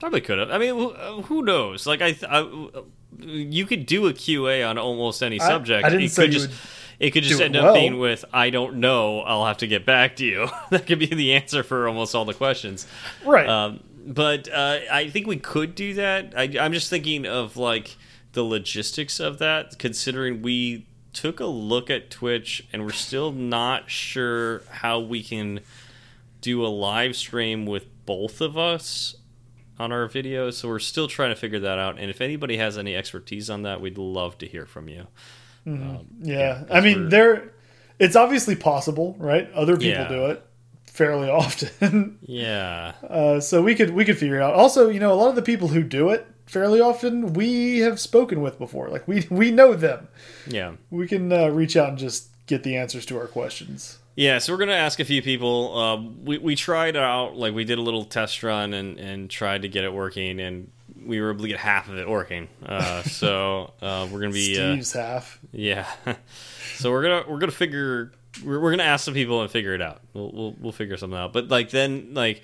Probably 0.00 0.22
could 0.22 0.38
have. 0.38 0.50
I 0.50 0.58
mean, 0.58 0.74
who, 0.74 1.40
uh, 1.40 1.42
knows? 1.42 1.86
Like 1.86 2.00
I, 2.00 2.16
I, 2.28 2.68
you 3.18 3.66
could 3.66 3.84
do 3.84 4.06
a 4.08 4.14
QA 4.14 4.68
on 4.68 4.78
almost 4.78 5.22
any 5.22 5.38
subject. 5.38 5.84
I 5.84 5.90
didn't 5.90 6.06
it 6.06 6.12
say 6.12 6.24
could 6.24 6.32
just, 6.32 6.50
it 6.98 7.10
could 7.10 7.22
just 7.22 7.40
end 7.40 7.54
up 7.54 7.74
being 7.74 7.98
with 7.98 8.24
"I 8.32 8.48
don't 8.48 8.76
know." 8.76 9.20
I'll 9.20 9.44
have 9.44 9.58
to 9.58 9.66
get 9.66 9.84
back 9.84 10.16
to 10.16 10.24
you. 10.24 10.48
that 10.70 10.86
could 10.86 10.98
be 10.98 11.06
the 11.06 11.34
answer 11.34 11.62
for 11.62 11.86
almost 11.86 12.14
all 12.14 12.24
the 12.24 12.34
questions. 12.34 12.86
Right. 13.26 13.46
Um, 13.46 13.80
but 14.06 14.50
uh, 14.50 14.78
I 14.90 15.10
think 15.10 15.26
we 15.26 15.36
could 15.36 15.74
do 15.74 15.92
that. 15.94 16.32
I, 16.34 16.50
I'm 16.58 16.72
just 16.72 16.88
thinking 16.88 17.26
of 17.26 17.58
like 17.58 17.96
the 18.32 18.42
logistics 18.42 19.20
of 19.20 19.38
that, 19.38 19.78
considering 19.78 20.40
we 20.40 20.86
took 21.12 21.40
a 21.40 21.46
look 21.46 21.90
at 21.90 22.10
Twitch 22.10 22.66
and 22.72 22.84
we're 22.84 22.92
still 22.92 23.32
not 23.32 23.90
sure 23.90 24.62
how 24.70 24.98
we 24.98 25.22
can 25.22 25.60
do 26.40 26.64
a 26.64 26.68
live 26.68 27.16
stream 27.16 27.66
with 27.66 27.84
both 28.06 28.40
of 28.40 28.56
us 28.56 29.16
on 29.80 29.92
our 29.92 30.06
videos. 30.08 30.54
So 30.54 30.68
we're 30.68 30.78
still 30.78 31.08
trying 31.08 31.30
to 31.30 31.36
figure 31.36 31.58
that 31.60 31.78
out. 31.78 31.98
And 31.98 32.10
if 32.10 32.20
anybody 32.20 32.58
has 32.58 32.76
any 32.78 32.94
expertise 32.94 33.48
on 33.50 33.62
that, 33.62 33.80
we'd 33.80 33.98
love 33.98 34.36
to 34.38 34.46
hear 34.46 34.66
from 34.66 34.88
you. 34.88 35.06
Um, 35.66 36.06
Yeah, 36.22 36.64
I 36.70 36.80
mean, 36.80 37.08
there. 37.08 37.52
It's 37.98 38.16
obviously 38.16 38.56
possible, 38.56 39.14
right? 39.18 39.50
Other 39.52 39.74
people 39.76 39.88
Yeah. 40.02 40.08
do 40.08 40.26
it 40.26 40.42
fairly 40.86 41.28
often, 41.40 42.18
yeah. 42.22 42.92
uh, 43.08 43.40
so 43.40 43.62
we 43.62 43.74
could 43.74 43.90
we 43.90 44.04
could 44.04 44.18
figure 44.18 44.36
it 44.36 44.42
out. 44.42 44.54
Also, 44.54 44.88
you 44.88 45.00
know, 45.00 45.12
a 45.12 45.18
lot 45.22 45.28
of 45.28 45.34
the 45.36 45.42
people 45.42 45.68
who 45.68 45.82
do 45.82 46.08
it 46.10 46.26
fairly 46.46 46.80
often, 46.80 47.32
we 47.34 47.78
have 47.78 48.00
spoken 48.00 48.40
with 48.40 48.58
before. 48.58 48.88
Like 48.88 49.06
we 49.06 49.26
we 49.30 49.50
know 49.50 49.74
them. 49.74 50.08
Yeah. 50.46 50.72
We 50.90 51.06
can 51.06 51.32
uh, 51.32 51.48
reach 51.48 51.76
out 51.76 51.90
and 51.90 51.98
just 51.98 52.28
get 52.46 52.62
the 52.64 52.76
answers 52.76 53.06
to 53.06 53.18
our 53.18 53.28
questions. 53.28 53.99
Yeah, 54.16 54.38
so 54.38 54.52
we're 54.52 54.58
gonna 54.58 54.72
ask 54.72 55.00
a 55.00 55.04
few 55.04 55.22
people. 55.22 55.78
Uh, 55.78 55.96
we 56.24 56.38
we 56.38 56.56
tried 56.56 56.96
out, 56.96 57.36
like 57.36 57.54
we 57.54 57.64
did 57.64 57.78
a 57.78 57.82
little 57.82 58.04
test 58.04 58.42
run 58.42 58.74
and 58.74 58.98
and 58.98 59.30
tried 59.30 59.62
to 59.62 59.68
get 59.68 59.84
it 59.84 59.92
working, 59.92 60.40
and 60.40 60.70
we 61.04 61.20
were 61.20 61.30
able 61.30 61.42
to 61.42 61.48
get 61.48 61.58
half 61.58 61.88
of 61.88 61.96
it 61.96 62.08
working. 62.08 62.48
Uh, 62.64 63.02
so 63.04 63.72
uh, 63.80 64.08
we're 64.10 64.20
gonna 64.20 64.32
be 64.32 64.58
uh, 64.58 64.72
Steve's 64.72 64.92
half. 64.92 65.38
yeah. 65.52 65.86
so 66.76 66.90
we're 66.90 67.02
gonna 67.02 67.24
we're 67.28 67.38
gonna 67.38 67.52
figure 67.52 68.12
we're, 68.44 68.60
we're 68.60 68.70
gonna 68.70 68.82
ask 68.82 69.04
some 69.04 69.14
people 69.14 69.42
and 69.42 69.50
figure 69.50 69.74
it 69.74 69.82
out. 69.82 70.00
We'll, 70.12 70.30
we'll 70.32 70.56
we'll 70.60 70.72
figure 70.72 70.96
something 70.96 71.18
out. 71.18 71.32
But 71.32 71.48
like 71.48 71.70
then 71.70 72.14
like 72.14 72.42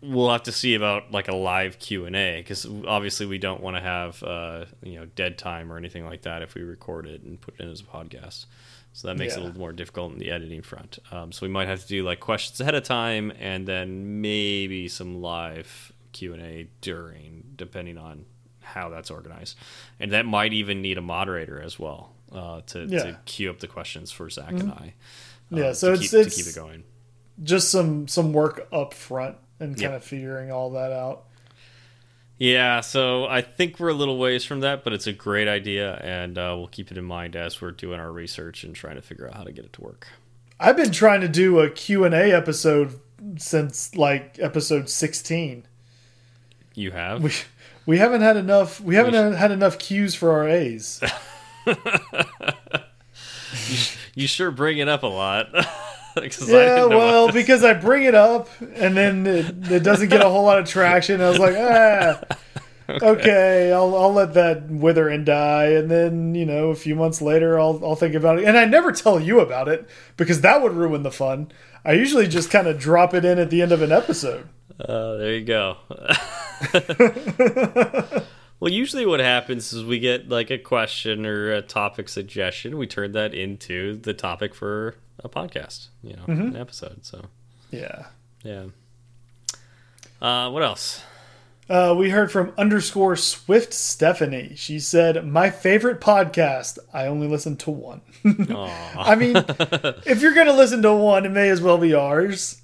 we'll 0.00 0.30
have 0.30 0.44
to 0.44 0.52
see 0.52 0.74
about 0.74 1.10
like 1.12 1.28
a 1.28 1.34
live 1.34 1.78
Q 1.78 2.06
and 2.06 2.16
A 2.16 2.40
because 2.40 2.66
obviously 2.86 3.26
we 3.26 3.38
don't 3.38 3.62
want 3.62 3.76
to 3.76 3.82
have 3.82 4.22
uh, 4.22 4.64
you 4.82 4.98
know 4.98 5.06
dead 5.06 5.38
time 5.38 5.72
or 5.72 5.76
anything 5.76 6.04
like 6.06 6.22
that 6.22 6.42
if 6.42 6.54
we 6.54 6.62
record 6.62 7.06
it 7.06 7.22
and 7.22 7.40
put 7.40 7.54
it 7.58 7.62
in 7.62 7.70
as 7.70 7.80
a 7.80 7.84
podcast. 7.84 8.46
So 8.92 9.06
that 9.08 9.16
makes 9.16 9.34
it 9.36 9.40
a 9.40 9.42
little 9.44 9.58
more 9.60 9.72
difficult 9.72 10.12
in 10.12 10.18
the 10.18 10.30
editing 10.30 10.62
front. 10.62 10.98
Um, 11.12 11.30
so 11.30 11.46
we 11.46 11.52
might 11.52 11.68
have 11.68 11.80
to 11.82 11.86
do 11.86 12.02
like 12.04 12.18
questions 12.20 12.60
ahead 12.60 12.74
of 12.74 12.82
time 12.82 13.32
and 13.38 13.66
then 13.66 14.20
maybe 14.20 14.88
some 14.88 15.20
live 15.20 15.92
Q 16.12 16.32
and 16.34 16.42
A 16.42 16.68
during, 16.80 17.44
depending 17.54 17.96
on 17.96 18.24
how 18.60 18.88
that's 18.88 19.10
organized. 19.10 19.56
And 20.00 20.10
that 20.12 20.26
might 20.26 20.52
even 20.52 20.82
need 20.82 20.98
a 20.98 21.02
moderator 21.02 21.60
as 21.62 21.78
well 21.78 22.12
uh, 22.32 22.62
to, 22.68 22.86
Yeah. 22.86 23.02
to 23.04 23.18
queue 23.24 23.50
up 23.50 23.60
the 23.60 23.68
questions 23.68 24.10
for 24.10 24.28
Zach 24.30 24.50
and 24.50 24.72
I. 24.72 24.94
Yeah, 25.50 25.66
uh, 25.66 25.74
so 25.74 25.88
to 25.88 25.94
it's- 25.94 26.10
keep, 26.10 26.18
it's- 26.20 26.34
to 26.36 26.42
keep 26.42 26.50
it 26.50 26.56
going. 26.56 26.84
Just 27.44 27.70
some 27.70 28.08
some 28.08 28.32
work 28.32 28.66
up 28.72 28.92
front 28.94 29.36
and 29.60 29.70
kind 29.76 29.82
Yep. 29.82 29.92
of 29.94 30.04
figuring 30.04 30.50
all 30.50 30.70
that 30.72 30.90
out. 30.90 31.27
Yeah, 32.38 32.82
so 32.82 33.26
I 33.26 33.42
think 33.42 33.80
we're 33.80 33.88
a 33.88 33.94
little 33.94 34.16
ways 34.16 34.44
from 34.44 34.60
that, 34.60 34.84
but 34.84 34.92
it's 34.92 35.08
a 35.08 35.12
great 35.12 35.48
idea, 35.48 35.96
and 35.96 36.38
uh, 36.38 36.54
we'll 36.56 36.68
keep 36.68 36.92
it 36.92 36.96
in 36.96 37.04
mind 37.04 37.34
as 37.34 37.60
we're 37.60 37.72
doing 37.72 37.98
our 37.98 38.12
research 38.12 38.62
and 38.62 38.76
trying 38.76 38.94
to 38.94 39.02
figure 39.02 39.26
out 39.26 39.34
how 39.34 39.42
to 39.42 39.50
get 39.50 39.64
it 39.64 39.72
to 39.72 39.80
work. 39.80 40.06
I've 40.60 40.76
been 40.76 40.92
trying 40.92 41.20
to 41.22 41.28
do 41.28 41.58
a 41.58 41.68
Q&A 41.68 42.32
episode 42.32 43.00
since 43.36 43.94
like 43.96 44.38
episode 44.38 44.88
16. 44.88 45.66
You 46.74 46.92
have? 46.92 47.22
We 47.22 47.32
we 47.86 47.98
haven't 47.98 48.20
had 48.20 48.36
enough 48.36 48.80
we 48.80 48.94
haven't 48.94 49.30
We 49.30 49.36
had 49.36 49.50
enough 49.50 49.78
cues 49.78 50.14
for 50.14 50.30
our 50.30 50.48
A's. 50.48 51.00
you 54.14 54.28
sure 54.28 54.50
bring 54.52 54.78
it 54.78 54.88
up 54.88 55.02
a 55.02 55.08
lot. 55.08 55.48
yeah, 56.46 56.84
well, 56.84 57.30
because 57.30 57.64
I 57.64 57.74
bring 57.74 58.04
it 58.04 58.14
up 58.14 58.48
and 58.60 58.96
then 58.96 59.26
it, 59.26 59.70
it 59.70 59.82
doesn't 59.82 60.08
get 60.08 60.20
a 60.20 60.28
whole 60.28 60.44
lot 60.44 60.58
of 60.58 60.68
traction. 60.68 61.20
I 61.20 61.30
was 61.30 61.38
like, 61.38 61.54
ah, 61.56 62.20
okay, 63.02 63.72
I'll 63.72 63.94
I'll 63.96 64.12
let 64.12 64.34
that 64.34 64.68
wither 64.68 65.08
and 65.08 65.26
die, 65.26 65.66
and 65.66 65.90
then 65.90 66.34
you 66.34 66.46
know 66.46 66.70
a 66.70 66.74
few 66.74 66.94
months 66.94 67.20
later 67.20 67.58
I'll 67.58 67.80
I'll 67.84 67.96
think 67.96 68.14
about 68.14 68.38
it, 68.38 68.46
and 68.46 68.56
I 68.56 68.64
never 68.64 68.92
tell 68.92 69.20
you 69.20 69.40
about 69.40 69.68
it 69.68 69.88
because 70.16 70.40
that 70.40 70.62
would 70.62 70.72
ruin 70.72 71.02
the 71.02 71.10
fun. 71.10 71.52
I 71.84 71.92
usually 71.92 72.26
just 72.26 72.50
kind 72.50 72.66
of 72.66 72.78
drop 72.78 73.14
it 73.14 73.24
in 73.24 73.38
at 73.38 73.50
the 73.50 73.62
end 73.62 73.72
of 73.72 73.82
an 73.82 73.92
episode. 73.92 74.48
Uh, 74.80 75.16
there 75.16 75.34
you 75.34 75.44
go. 75.44 75.76
well, 78.60 78.72
usually 78.72 79.04
what 79.04 79.20
happens 79.20 79.72
is 79.72 79.84
we 79.84 79.98
get 79.98 80.28
like 80.28 80.50
a 80.50 80.58
question 80.58 81.26
or 81.26 81.52
a 81.52 81.62
topic 81.62 82.08
suggestion. 82.08 82.78
We 82.78 82.86
turn 82.86 83.12
that 83.12 83.34
into 83.34 83.96
the 83.96 84.14
topic 84.14 84.54
for 84.54 84.94
a 85.24 85.28
podcast, 85.28 85.88
you 86.02 86.14
know, 86.14 86.22
Mm-hmm. 86.26 86.48
an 86.48 86.56
episode. 86.56 87.04
So, 87.04 87.26
Yeah. 87.70 88.06
yeah. 88.42 88.66
Uh, 90.20 90.50
what 90.50 90.62
else? 90.62 91.02
Uh, 91.70 91.94
we 91.96 92.10
heard 92.10 92.32
from 92.32 92.52
underscore 92.56 93.14
Swift 93.14 93.74
Stephanie. 93.74 94.54
She 94.56 94.80
said, 94.80 95.26
"My 95.26 95.50
favorite 95.50 96.00
podcast. 96.00 96.78
I 96.94 97.06
only 97.06 97.28
listen 97.28 97.56
to 97.58 97.70
one. 97.70 98.00
I 98.24 99.14
mean, 99.16 99.36
if 100.06 100.22
you're 100.22 100.32
gonna 100.34 100.54
listen 100.54 100.80
to 100.82 100.94
one, 100.94 101.26
it 101.26 101.30
may 101.30 101.50
as 101.50 101.60
well 101.60 101.76
be 101.78 101.92
ours." 101.94 102.62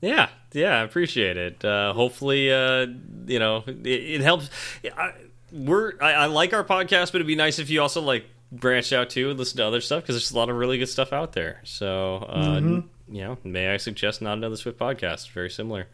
Yeah, 0.00 0.28
yeah, 0.52 0.80
I 0.80 0.82
appreciate 0.82 1.36
it. 1.36 1.64
Uh, 1.64 1.92
hopefully, 1.92 2.52
uh, 2.52 2.86
you 3.26 3.38
know, 3.38 3.62
it, 3.68 3.86
it 3.86 4.20
helps. 4.20 4.50
I, 4.96 5.12
we're 5.52 5.92
I, 6.02 6.12
I 6.14 6.26
like 6.26 6.52
our 6.52 6.64
podcast, 6.64 7.12
but 7.12 7.16
it'd 7.16 7.26
be 7.28 7.36
nice 7.36 7.60
if 7.60 7.70
you 7.70 7.80
also 7.80 8.02
like 8.02 8.26
branch 8.60 8.92
out 8.92 9.10
too 9.10 9.30
and 9.30 9.38
listen 9.38 9.56
to 9.58 9.66
other 9.66 9.80
stuff 9.80 10.02
because 10.02 10.14
there's 10.14 10.30
a 10.30 10.36
lot 10.36 10.48
of 10.48 10.56
really 10.56 10.78
good 10.78 10.88
stuff 10.88 11.12
out 11.12 11.32
there. 11.32 11.60
So, 11.64 12.16
uh, 12.28 12.60
you 13.08 13.22
know, 13.22 13.38
may 13.44 13.68
I 13.68 13.76
suggest 13.76 14.22
not 14.22 14.38
another 14.38 14.56
Swift 14.56 14.78
podcast? 14.78 15.30
Very 15.30 15.50
similar. 15.50 15.86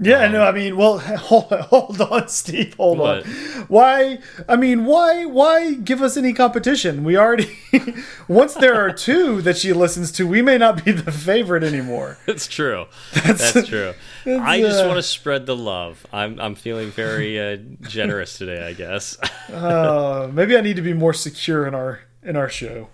Yeah, 0.00 0.18
I 0.18 0.28
know. 0.28 0.44
I 0.44 0.52
mean, 0.52 0.76
well, 0.76 0.98
hold, 0.98 1.50
hold 1.50 2.00
on, 2.00 2.28
Steve. 2.28 2.74
Hold 2.76 2.98
What? 2.98 3.24
on. 3.26 3.32
Why? 3.66 4.18
I 4.48 4.54
mean, 4.54 4.84
why? 4.84 5.24
Why 5.24 5.74
give 5.74 6.02
us 6.02 6.16
any 6.16 6.32
competition? 6.32 7.02
We 7.02 7.16
already 7.16 7.58
once 8.28 8.54
there 8.54 8.74
are 8.76 8.92
two 9.08 9.42
that 9.42 9.56
she 9.56 9.72
listens 9.72 10.12
to, 10.12 10.26
we 10.26 10.40
may 10.40 10.56
not 10.56 10.84
be 10.84 10.92
the 10.92 11.10
favorite 11.10 11.64
anymore. 11.64 12.16
It's 12.28 12.46
true. 12.46 12.86
That's, 13.12 13.66
true. 13.68 13.94
I 14.24 14.60
just 14.60 14.84
uh, 14.84 14.86
want 14.86 14.98
to 14.98 15.02
spread 15.02 15.46
the 15.46 15.56
love. 15.56 16.06
I'm 16.12 16.38
I'm 16.38 16.54
feeling 16.54 16.90
very 16.90 17.40
uh, 17.40 17.56
generous 17.82 18.38
today. 18.38 18.66
I 18.68 18.74
guess. 18.74 19.18
Uh, 19.52 20.30
maybe 20.32 20.56
I 20.56 20.60
need 20.60 20.76
to 20.76 20.82
be 20.82 20.92
more 20.94 21.12
secure 21.14 21.66
in 21.66 21.74
our 21.74 22.00
in 22.22 22.36
our 22.36 22.48
show. 22.48 22.88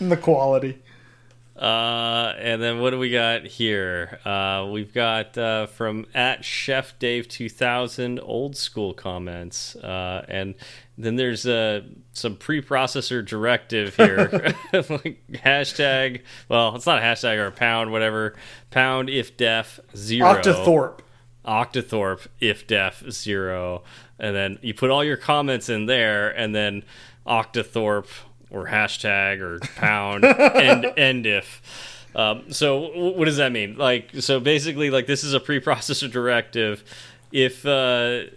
in 0.00 0.08
the 0.08 0.16
quality. 0.16 0.82
Uh, 1.56 2.32
and 2.38 2.62
then 2.62 2.80
what 2.80 2.90
do 2.90 2.98
we 2.98 3.10
got 3.10 3.44
here? 3.44 4.18
Uh, 4.24 4.66
we've 4.70 4.92
got 4.94 5.36
uh, 5.36 5.66
from 5.66 6.06
at 6.14 6.44
Chef 6.44 6.98
Dave 6.98 7.28
two 7.28 7.50
thousand 7.50 8.18
old 8.20 8.56
school 8.56 8.94
comments, 8.94 9.76
uh, 9.76 10.24
and 10.28 10.54
then 10.96 11.16
there's 11.16 11.46
uh, 11.46 11.82
some 12.14 12.36
preprocessor 12.36 13.24
directive 13.24 13.94
here, 13.96 14.54
like 14.72 15.22
hashtag. 15.32 16.22
Well, 16.48 16.74
it's 16.74 16.86
not 16.86 16.98
a 16.98 17.02
hashtag 17.02 17.36
or 17.36 17.46
a 17.46 17.52
pound, 17.52 17.92
whatever. 17.92 18.34
Pound 18.70 19.10
if 19.10 19.36
def 19.36 19.78
zero. 19.94 20.34
Octothorpe. 20.34 21.00
Octothorpe 21.44 22.28
if 22.40 22.66
def 22.66 23.04
zero, 23.10 23.82
and 24.18 24.34
then 24.34 24.58
you 24.62 24.72
put 24.72 24.90
all 24.90 25.04
your 25.04 25.18
comments 25.18 25.68
in 25.68 25.84
there, 25.84 26.30
and 26.30 26.54
then 26.54 26.82
Octothorpe 27.26 28.08
or 28.52 28.66
hashtag 28.66 29.40
or 29.40 29.58
pound 29.76 30.24
and 30.24 30.86
end 30.96 31.26
if. 31.26 31.60
Um, 32.14 32.52
so 32.52 33.12
what 33.14 33.24
does 33.24 33.38
that 33.38 33.52
mean? 33.52 33.76
Like 33.76 34.10
so 34.20 34.38
basically, 34.38 34.90
like 34.90 35.06
this 35.06 35.24
is 35.24 35.34
a 35.34 35.40
preprocessor 35.40 36.10
directive. 36.10 36.84
If 37.32 37.64
uh, 37.64 38.28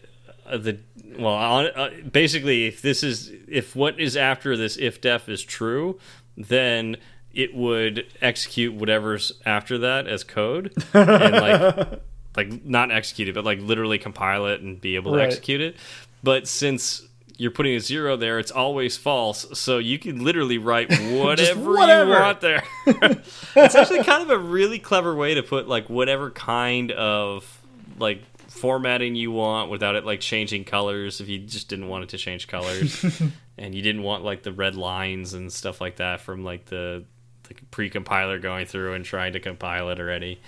the 0.49 0.79
well, 1.17 1.69
uh, 1.75 1.89
basically, 2.11 2.67
if 2.67 2.81
this 2.81 3.03
is 3.03 3.31
if 3.47 3.75
what 3.75 3.99
is 3.99 4.15
after 4.15 4.55
this 4.55 4.77
if 4.77 5.01
def 5.01 5.27
is 5.27 5.43
true, 5.43 5.99
then 6.37 6.97
it 7.33 7.53
would 7.53 8.05
execute 8.21 8.73
whatever's 8.73 9.33
after 9.45 9.77
that 9.77 10.07
as 10.07 10.23
code 10.23 10.73
and 10.93 11.33
like 11.33 12.01
like 12.37 12.65
not 12.65 12.91
execute 12.91 13.27
it, 13.27 13.35
but 13.35 13.43
like 13.43 13.59
literally 13.59 13.97
compile 13.97 14.45
it 14.47 14.61
and 14.61 14.79
be 14.79 14.95
able 14.95 15.13
to 15.13 15.21
execute 15.21 15.61
it. 15.61 15.75
But 16.23 16.47
since 16.47 17.05
you're 17.37 17.51
putting 17.51 17.75
a 17.75 17.79
zero 17.79 18.15
there, 18.15 18.39
it's 18.39 18.51
always 18.51 18.97
false. 18.97 19.45
So 19.59 19.77
you 19.77 19.99
can 19.99 20.23
literally 20.23 20.57
write 20.57 20.89
whatever, 21.11 21.73
whatever. 21.73 22.13
you 22.13 22.19
want 22.19 22.41
there. 22.41 22.63
it's 22.87 23.75
actually 23.75 24.03
kind 24.03 24.23
of 24.23 24.29
a 24.29 24.37
really 24.37 24.79
clever 24.79 25.15
way 25.15 25.33
to 25.35 25.43
put 25.43 25.67
like 25.67 25.89
whatever 25.89 26.31
kind 26.31 26.91
of 26.91 27.61
like 27.97 28.23
formatting 28.49 29.15
you 29.15 29.31
want 29.31 29.69
without 29.69 29.95
it 29.95 30.05
like 30.05 30.21
changing 30.21 30.63
colors 30.63 31.19
if 31.19 31.27
you 31.27 31.39
just 31.39 31.67
didn't 31.67 31.89
want 31.89 32.03
it 32.05 32.09
to 32.09 32.17
change 32.17 32.47
colors 32.47 33.21
and 33.57 33.75
you 33.75 33.81
didn't 33.81 34.01
want 34.01 34.23
like 34.23 34.43
the 34.43 34.51
red 34.51 34.75
lines 34.75 35.33
and 35.33 35.51
stuff 35.51 35.81
like 35.81 35.97
that 35.97 36.21
from 36.21 36.43
like 36.45 36.65
the, 36.65 37.03
the 37.43 37.53
pre-compiler 37.71 38.39
going 38.39 38.65
through 38.65 38.93
and 38.93 39.03
trying 39.03 39.33
to 39.33 39.41
compile 39.41 39.89
it 39.89 39.99
already 39.99 40.39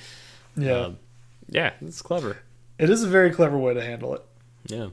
Yeah, 0.56 0.79
um, 0.86 1.00
yeah 1.50 1.74
it's 1.82 2.01
clever 2.01 2.38
it 2.79 2.89
is 2.89 3.03
a 3.03 3.08
very 3.10 3.32
clever 3.32 3.58
way 3.58 3.74
to 3.74 3.84
handle 3.84 4.15
it, 4.15 4.24
yeah 4.67 4.88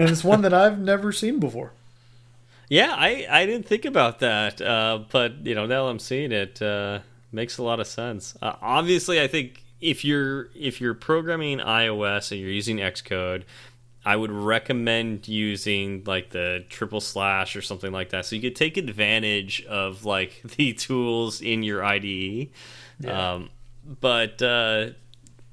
and 0.00 0.10
it's 0.10 0.24
one 0.24 0.42
that 0.42 0.54
I've 0.54 0.78
never 0.78 1.12
seen 1.12 1.38
before. 1.38 1.72
yeah 2.68 2.94
i 2.96 3.26
i 3.30 3.46
didn't 3.46 3.66
think 3.66 3.84
about 3.84 4.20
that 4.20 4.60
uh 4.60 5.00
but 5.10 5.44
you 5.46 5.54
know 5.54 5.66
now 5.66 5.88
i'm 5.88 5.98
seeing 5.98 6.32
it 6.32 6.62
uh 6.62 7.00
makes 7.32 7.58
a 7.58 7.62
lot 7.62 7.80
of 7.80 7.86
sense 7.86 8.36
uh, 8.42 8.54
obviously 8.62 9.20
i 9.20 9.26
think 9.26 9.64
if 9.80 10.04
you're 10.04 10.48
if 10.54 10.80
you're 10.80 10.94
programming 10.94 11.58
ios 11.58 12.30
and 12.30 12.40
you're 12.40 12.50
using 12.50 12.78
xcode 12.78 13.42
I 14.02 14.16
would 14.16 14.30
recommend 14.32 15.28
using 15.28 16.04
like 16.06 16.30
the 16.30 16.64
triple 16.70 17.02
slash 17.02 17.54
or 17.54 17.60
something 17.60 17.92
like 17.92 18.10
that, 18.10 18.24
so 18.24 18.34
you 18.34 18.40
could 18.40 18.56
take 18.56 18.78
advantage 18.78 19.62
of 19.66 20.06
like 20.06 20.40
the 20.56 20.72
tools 20.72 21.42
in 21.42 21.62
your 21.62 21.84
IDE. 21.84 22.48
Yeah. 23.00 23.32
Um, 23.32 23.50
but 24.00 24.40
uh, 24.40 24.90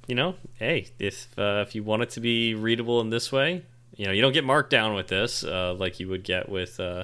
you 0.08 0.16
know, 0.16 0.36
hey, 0.54 0.88
if 0.98 1.28
uh, 1.38 1.66
if 1.68 1.76
you 1.76 1.84
want 1.84 2.04
it 2.04 2.10
to 2.12 2.22
be 2.22 2.56
readable 2.56 3.02
in 3.02 3.10
this 3.10 3.34
way, 3.34 3.64
you 3.98 4.06
know, 4.06 4.12
you 4.14 4.22
don't 4.22 4.32
get 4.34 4.46
markdown 4.46 4.96
with 4.96 5.08
this 5.10 5.44
uh, 5.44 5.74
like 5.74 6.00
you 6.00 6.08
would 6.08 6.24
get 6.24 6.48
with 6.50 6.80
uh, 6.80 7.04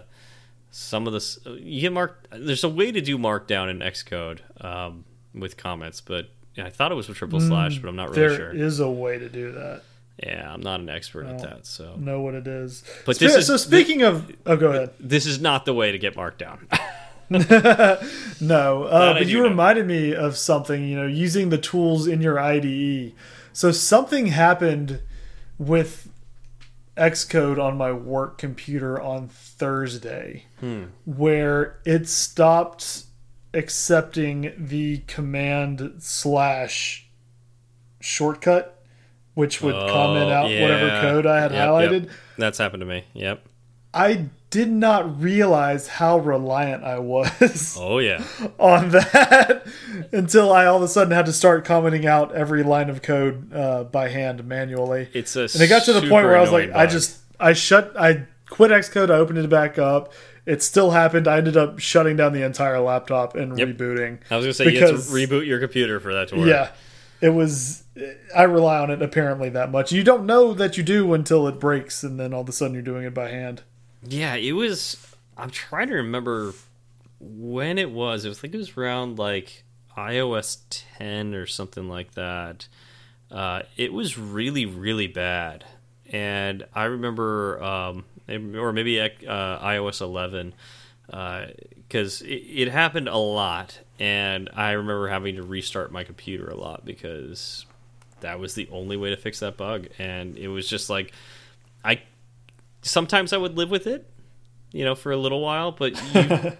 some 0.71 1.05
of 1.07 1.13
the. 1.13 1.59
You 1.59 1.81
get 1.81 1.91
marked. 1.93 2.27
There's 2.31 2.63
a 2.63 2.69
way 2.69 2.91
to 2.91 3.01
do 3.01 3.17
markdown 3.17 3.69
in 3.69 3.79
Xcode 3.79 4.39
um, 4.63 5.03
with 5.35 5.57
comments, 5.57 5.99
but 6.01 6.29
I 6.57 6.69
thought 6.69 6.91
it 6.91 6.95
was 6.95 7.07
with 7.09 7.17
triple 7.17 7.39
slash, 7.41 7.79
but 7.79 7.89
I'm 7.89 7.95
not 7.95 8.09
really 8.09 8.21
There 8.21 8.35
sure. 8.37 8.51
is 8.55 8.79
a 8.79 8.89
way 8.89 9.17
to 9.19 9.27
do 9.27 9.51
that. 9.53 9.81
Yeah, 10.21 10.53
I'm 10.53 10.61
not 10.61 10.79
an 10.79 10.89
expert 10.89 11.25
at 11.25 11.39
that, 11.41 11.65
so. 11.65 11.95
Know 11.95 12.21
what 12.21 12.35
it 12.35 12.45
is. 12.45 12.83
But 13.03 13.17
this 13.17 13.35
is- 13.35 13.47
so 13.47 13.57
speaking 13.57 14.03
of, 14.03 14.31
oh, 14.45 14.55
go 14.55 14.69
ahead. 14.69 14.91
This 14.99 15.25
is 15.25 15.41
not 15.41 15.65
the 15.65 15.73
way 15.73 15.91
to 15.91 15.97
get 15.97 16.15
marked 16.15 16.37
down. 16.37 16.67
No, 18.39 18.83
uh, 18.83 19.13
but 19.13 19.27
you 19.27 19.37
know. 19.41 19.49
reminded 19.49 19.87
me 19.87 20.13
of 20.13 20.37
something. 20.37 20.83
You 20.87 20.95
know, 20.97 21.07
using 21.07 21.49
the 21.49 21.57
tools 21.57 22.05
in 22.07 22.21
your 22.21 22.39
IDE. 22.39 23.13
So 23.53 23.71
something 23.71 24.27
happened 24.27 24.99
with 25.57 26.09
Xcode 26.97 27.61
on 27.61 27.75
my 27.77 27.91
work 27.91 28.37
computer 28.37 29.01
on 29.01 29.27
Thursday, 29.27 30.45
Hmm. 30.59 30.85
where 31.05 31.79
it 31.85 32.07
stopped 32.07 33.03
accepting 33.53 34.53
the 34.57 34.99
command 35.07 35.93
slash 35.99 37.07
shortcut, 37.99 38.83
which 39.33 39.61
would 39.61 39.73
comment 39.75 40.31
out 40.31 40.45
whatever 40.45 40.85
Oh, 40.97 41.01
code 41.01 41.25
I 41.25 41.39
had 41.41 41.51
Yep, 41.51 41.67
highlighted. 41.69 42.01
yep. 42.03 42.11
That's 42.37 42.57
happened 42.57 42.81
to 42.81 42.85
me. 42.85 43.05
Yep. 43.13 43.43
I 43.93 44.25
did 44.53 44.69
not 44.69 45.19
realize 45.19 45.87
how 45.87 46.19
reliant 46.19 46.83
I 46.83 46.99
was. 46.99 47.75
Oh 47.79 47.97
yeah. 47.97 48.23
on 48.59 48.89
that 48.91 49.65
until 50.11 50.53
I 50.53 50.65
all 50.67 50.77
of 50.77 50.83
a 50.83 50.87
sudden 50.87 51.11
had 51.11 51.25
to 51.25 51.33
start 51.33 51.65
commenting 51.65 52.05
out 52.05 52.33
every 52.35 52.61
line 52.61 52.89
of 52.89 53.01
code 53.01 53.51
uh, 53.51 53.83
by 53.85 54.09
hand 54.09 54.45
manually. 54.47 55.09
It's 55.13 55.35
a 55.35 55.41
And 55.41 55.61
it 55.61 55.67
got 55.67 55.83
to 55.85 55.93
the 55.93 56.01
point 56.01 56.11
where 56.25 56.37
I 56.37 56.41
was 56.41 56.51
like, 56.51 56.71
I 56.71 56.85
just 56.85 57.17
I 57.39 57.53
shut 57.53 57.93
I 57.99 58.27
quit 58.49 58.69
Xcode, 58.71 59.09
I 59.09 59.15
opened 59.15 59.39
it 59.39 59.49
back 59.49 59.79
up. 59.79 60.13
It 60.45 60.61
still 60.61 60.91
happened. 60.91 61.27
I 61.27 61.37
ended 61.37 61.57
up 61.57 61.79
shutting 61.79 62.15
down 62.17 62.33
the 62.33 62.43
entire 62.43 62.79
laptop 62.79 63.35
and 63.35 63.57
Yep. 63.57 63.67
rebooting. 63.69 64.19
I 64.29 64.35
was 64.37 64.45
gonna 64.45 64.53
say 64.53 64.65
you 64.71 64.79
have 64.79 64.89
to 64.89 64.95
because- 64.97 65.11
reboot 65.11 65.47
your 65.47 65.59
computer 65.59 65.99
for 65.99 66.13
that 66.13 66.27
to 66.29 66.35
work. 66.37 66.47
Yeah. 66.47 66.69
It 67.21 67.29
was 67.33 67.83
I 68.35 68.43
rely 68.43 68.79
on 68.79 68.91
it 68.91 69.01
apparently 69.01 69.49
that 69.49 69.71
much. 69.71 69.91
You 69.91 70.03
don't 70.03 70.25
know 70.25 70.53
that 70.53 70.77
you 70.77 70.83
do 70.83 71.13
until 71.13 71.47
it 71.47 71.59
breaks 71.59 72.03
and 72.03 72.19
then 72.19 72.33
all 72.33 72.41
of 72.41 72.49
a 72.49 72.51
sudden 72.51 72.73
you're 72.73 72.83
doing 72.83 73.03
it 73.05 73.13
by 73.13 73.29
hand. 73.29 73.63
Yeah, 74.07 74.35
it 74.35 74.53
was. 74.53 74.97
I'm 75.37 75.49
trying 75.49 75.87
to 75.87 75.95
remember 75.95 76.53
when 77.19 77.77
it 77.77 77.89
was. 77.91 78.25
It 78.25 78.29
was 78.29 78.43
like 78.43 78.53
it 78.53 78.57
was 78.57 78.77
around 78.77 79.17
like 79.17 79.63
iOS 79.97 80.59
10 80.69 81.33
or 81.35 81.45
something 81.45 81.87
like 81.87 82.13
that. 82.15 82.67
Uh, 83.31 83.63
it 83.77 83.91
was 83.93 84.17
really 84.17 84.65
really 84.65 85.07
bad, 85.07 85.65
and 86.11 86.65
I 86.75 86.83
remember, 86.85 87.61
um, 87.63 88.05
or 88.29 88.71
maybe 88.71 89.01
uh, 89.01 89.07
iOS 89.27 90.01
11, 90.01 90.53
because 91.07 92.21
it, 92.21 92.27
it 92.27 92.67
happened 92.71 93.07
a 93.07 93.17
lot, 93.17 93.79
and 93.99 94.49
I 94.53 94.71
remember 94.71 95.07
having 95.07 95.37
to 95.37 95.43
restart 95.43 95.91
my 95.91 96.03
computer 96.03 96.47
a 96.47 96.55
lot 96.55 96.85
because 96.85 97.65
that 98.19 98.39
was 98.39 98.53
the 98.53 98.69
only 98.71 98.97
way 98.97 99.09
to 99.09 99.17
fix 99.17 99.39
that 99.39 99.57
bug, 99.57 99.87
and 99.97 100.37
it 100.37 100.49
was 100.49 100.67
just 100.67 100.89
like 100.91 101.11
I 101.83 102.01
sometimes 102.83 103.33
I 103.33 103.37
would 103.37 103.57
live 103.57 103.71
with 103.71 103.87
it, 103.87 104.09
you 104.71 104.85
know, 104.85 104.95
for 104.95 105.11
a 105.11 105.17
little 105.17 105.41
while. 105.41 105.71
But 105.71 105.99
you, 106.13 106.51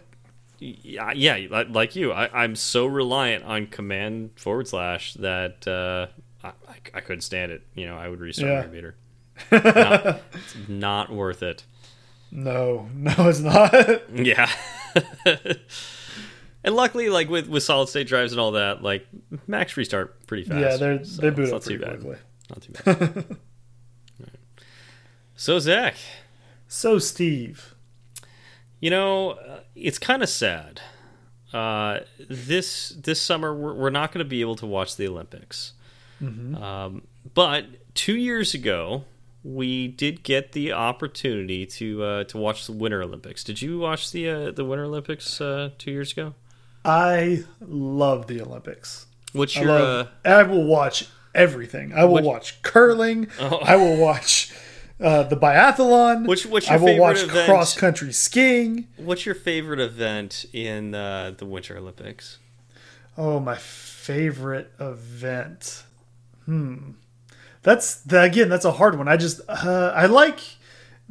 yeah, 0.83 1.11
yeah, 1.11 1.63
like 1.69 1.95
you, 1.95 2.11
I, 2.11 2.43
I'm 2.43 2.55
so 2.55 2.85
reliant 2.85 3.43
on 3.43 3.67
command 3.67 4.31
forward 4.35 4.67
slash 4.67 5.13
that 5.15 5.67
uh, 5.67 6.07
I, 6.43 6.51
I, 6.93 7.01
couldn't 7.01 7.21
stand 7.21 7.51
it. 7.51 7.61
You 7.75 7.85
know, 7.85 7.97
I 7.97 8.07
would 8.07 8.19
restart 8.19 8.49
Yeah. 8.49 8.57
my 8.57 8.63
computer. 8.63 8.95
Not, 9.51 10.21
it's 10.33 10.55
not 10.67 11.11
worth 11.11 11.41
it. 11.41 11.63
No, 12.31 12.87
no 12.95 13.13
it's 13.17 13.39
not. 13.39 13.73
Yeah. 14.13 14.49
and 16.63 16.75
luckily, 16.75 17.09
like 17.09 17.29
with 17.29 17.47
with 17.47 17.63
solid 17.63 17.89
state 17.89 18.07
drives 18.07 18.31
and 18.31 18.39
all 18.39 18.51
that, 18.51 18.83
like 18.83 19.07
Macs 19.47 19.75
restart 19.75 20.25
pretty 20.27 20.43
fast. 20.43 20.59
yeah, 20.59 20.77
they're 20.77 21.03
so 21.03 21.21
they 21.21 21.29
boot 21.31 21.51
up 21.51 21.63
pretty 21.63 21.83
quickly. 21.83 22.17
Not 22.49 22.61
too 22.61 22.73
bad. 22.83 23.37
So 25.35 25.59
Zach, 25.59 25.95
So 26.67 26.99
Steve, 26.99 27.75
You 28.79 28.89
know, 28.89 29.31
uh, 29.31 29.59
it's 29.75 29.97
kind 29.99 30.21
of 30.23 30.29
sad. 30.29 30.81
Uh, 31.53 31.99
this 32.29 32.89
this 32.89 33.21
summer, 33.21 33.53
we're, 33.53 33.73
we're 33.73 33.89
not 33.91 34.11
going 34.11 34.23
to 34.25 34.29
be 34.29 34.41
able 34.41 34.55
to 34.57 34.65
watch 34.65 34.95
the 34.95 35.07
Olympics. 35.07 35.73
Um, 36.21 37.01
but 37.33 37.65
two 37.95 38.15
years 38.15 38.53
ago, 38.53 39.03
we 39.43 39.89
did 39.89 40.23
get 40.23 40.53
the 40.53 40.71
opportunity 40.71 41.65
to 41.65 42.01
uh, 42.03 42.23
to 42.25 42.37
watch 42.37 42.65
the 42.65 42.71
Winter 42.71 43.03
Olympics. 43.03 43.43
Did 43.43 43.61
you 43.61 43.77
watch 43.79 44.11
the 44.11 44.29
uh, 44.29 44.51
the 44.51 44.63
Winter 44.63 44.85
Olympics 44.85 45.41
uh, 45.41 45.71
two 45.77 45.91
years 45.91 46.13
ago? 46.13 46.33
I 46.85 47.43
love 47.59 48.27
the 48.27 48.41
Olympics. 48.41 49.05
What's 49.33 49.57
I 49.57 49.61
your 49.61 49.71
love. 49.71 50.07
uh, 50.25 50.29
I 50.29 50.43
will 50.43 50.63
watch 50.63 51.07
everything. 51.35 51.91
I 51.93 52.05
will 52.05 52.13
What- 52.13 52.23
watch 52.23 52.61
curling. 52.61 53.27
Oh. 53.39 53.57
I 53.61 53.75
will 53.75 53.97
watch 53.97 54.53
uh, 55.01 55.23
the 55.23 55.35
biathlon. 55.37 56.25
What's- 56.27 56.45
what's 56.45 56.69
I 56.69 56.77
will 56.77 56.97
watch 56.97 57.23
event? 57.23 57.45
cross 57.49 57.75
country 57.77 58.11
skiing. 58.13 58.87
what's 58.97 59.25
your 59.25 59.35
favorite 59.35 59.79
event 59.79 60.45
in 60.53 60.93
uh, 60.95 61.33
the 61.37 61.45
Winter 61.45 61.77
Olympics? 61.77 62.39
Oh, 63.17 63.39
my 63.39 63.55
favorite 63.55 64.71
event. 64.79 65.83
Hmm. 66.45 66.91
That's 67.61 67.95
the, 68.01 68.21
again. 68.21 68.49
That's 68.49 68.65
a 68.65 68.71
hard 68.73 68.97
one. 68.97 69.07
I 69.07 69.15
just 69.17 69.39
uh, 69.47 69.93
I 69.95 70.05
like 70.07 70.39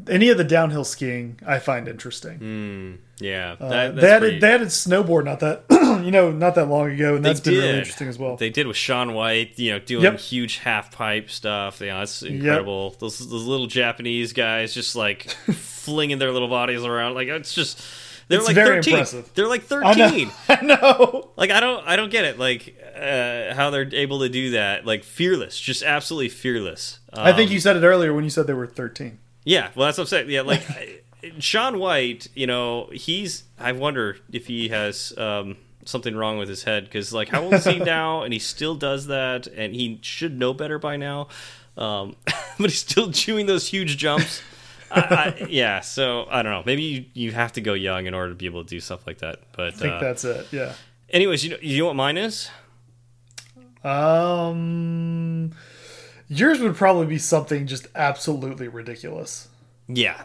any 0.08 0.28
of 0.28 0.36
the 0.38 0.44
downhill 0.44 0.84
skiing. 0.84 1.38
I 1.46 1.58
find 1.58 1.88
interesting. 1.88 2.38
Hmm. 2.38 2.94
Yeah, 3.22 3.56
Uh, 3.60 3.68
they 3.68 3.88
that's 3.94 4.04
added 4.04 4.20
pretty- 4.20 4.38
they 4.40 4.52
added 4.52 4.68
snowboard 4.68 5.24
not 5.24 5.40
that 5.40 5.64
you 6.04 6.10
know 6.10 6.30
not 6.32 6.54
that 6.56 6.66
long 6.68 6.90
ago, 6.90 7.16
and 7.16 7.24
They 7.24 7.30
that's 7.30 7.40
been 7.40 7.54
really 7.54 7.66
did. 7.68 7.78
interesting 7.78 8.08
as 8.08 8.18
well. 8.18 8.36
They 8.36 8.50
did 8.50 8.66
with 8.66 8.76
Shaun 8.76 9.14
White, 9.14 9.58
you 9.58 9.70
know, 9.72 9.78
doing 9.78 10.02
Yep. 10.04 10.18
huge 10.20 10.58
half 10.58 10.90
pipe 10.92 11.30
stuff. 11.30 11.80
You 11.80 11.88
know, 11.88 11.98
that's 12.00 12.22
incredible. 12.22 12.96
Those 12.98 13.18
those 13.28 13.44
little 13.46 13.66
Japanese 13.66 14.32
guys 14.32 14.74
just 14.74 14.96
like 14.96 15.30
flinging 15.52 16.18
their 16.18 16.32
little 16.32 16.48
bodies 16.48 16.84
around. 16.84 17.14
Like 17.14 17.28
it's 17.28 17.54
just 17.54 17.80
they're 18.28 18.38
It's 18.38 18.46
like 18.46 18.56
thirteen. 18.56 18.94
impressive. 18.94 19.30
They're 19.34 19.48
like 19.48 19.70
I 19.72 19.94
know. 19.94 20.08
thirteen. 20.08 20.30
I 20.48 20.60
know. 20.64 21.30
Like 21.36 21.50
I 21.50 21.60
don't 21.60 21.86
I 21.86 21.96
don't 21.96 22.10
get 22.10 22.24
it. 22.24 22.38
Like 22.38 22.76
uh, 22.96 23.54
how 23.54 23.70
they're 23.70 23.88
able 23.94 24.20
to 24.20 24.28
do 24.28 24.50
that. 24.52 24.86
Like 24.86 25.04
fearless, 25.04 25.58
just 25.58 25.82
absolutely 25.82 26.28
fearless. 26.30 27.00
I 27.12 27.32
think 27.32 27.48
Um, 27.50 27.54
you 27.54 27.60
said 27.60 27.76
it 27.76 27.84
earlier 27.84 28.12
when 28.14 28.24
you 28.24 28.30
said 28.30 28.46
they 28.46 28.54
were 28.54 28.66
thirteen. 28.66 29.18
yeah, 29.44 29.68
well, 29.74 29.86
that's 29.86 29.98
what 29.98 30.04
I'm 30.04 30.08
saying. 30.08 30.30
Yeah, 30.30 30.42
like 30.42 30.62
Shaun 31.38 31.78
White, 31.78 32.28
you 32.34 32.46
know, 32.46 32.88
he's. 32.92 33.44
I 33.58 33.72
wonder 33.72 34.16
if 34.32 34.46
he 34.46 34.68
has 34.68 35.16
um, 35.16 35.56
something 35.84 36.16
wrong 36.16 36.38
with 36.38 36.48
his 36.48 36.64
head 36.64 36.84
because, 36.84 37.12
like, 37.12 37.28
how 37.28 37.42
old 37.42 37.54
is 37.54 37.64
he 37.64 37.78
now? 37.78 38.22
And 38.22 38.32
he 38.32 38.38
still 38.38 38.74
does 38.74 39.06
that, 39.06 39.46
and 39.46 39.74
he 39.74 39.98
should 40.02 40.38
know 40.38 40.52
better 40.52 40.78
by 40.78 40.96
now. 40.96 41.28
Um, 41.76 42.16
but 42.26 42.70
he's 42.70 42.78
still 42.78 43.12
chewing 43.12 43.46
those 43.46 43.68
huge 43.68 43.96
jumps. 43.96 44.42
I, 44.90 45.00
I, 45.00 45.46
yeah, 45.48 45.80
so 45.80 46.26
I 46.30 46.42
don't 46.42 46.52
know. 46.52 46.62
Maybe 46.66 46.82
you, 46.82 47.04
you 47.14 47.32
have 47.32 47.52
to 47.52 47.60
go 47.60 47.72
young 47.72 48.06
in 48.06 48.14
order 48.14 48.30
to 48.30 48.34
be 48.34 48.46
able 48.46 48.62
to 48.62 48.68
do 48.68 48.78
stuff 48.78 49.06
like 49.06 49.18
that. 49.18 49.40
But 49.52 49.68
I 49.68 49.70
think 49.70 49.94
uh, 49.94 50.00
that's 50.00 50.24
it. 50.24 50.46
Yeah. 50.50 50.74
anyways, 51.08 51.44
you 51.44 51.50
know, 51.50 51.56
you 51.62 51.78
know 51.78 51.86
what 51.86 51.96
mine 51.96 52.18
is? 52.18 52.50
Um, 53.82 55.52
Yours 56.28 56.60
would 56.60 56.76
probably 56.76 57.06
be 57.06 57.18
something 57.18 57.66
just 57.66 57.88
absolutely 57.94 58.66
ridiculous. 58.66 59.48
Yeah. 59.86 60.22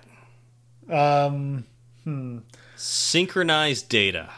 Um, 0.89 1.65
hmm. 2.03 2.39
Synchronized 2.75 3.89
data. 3.89 4.29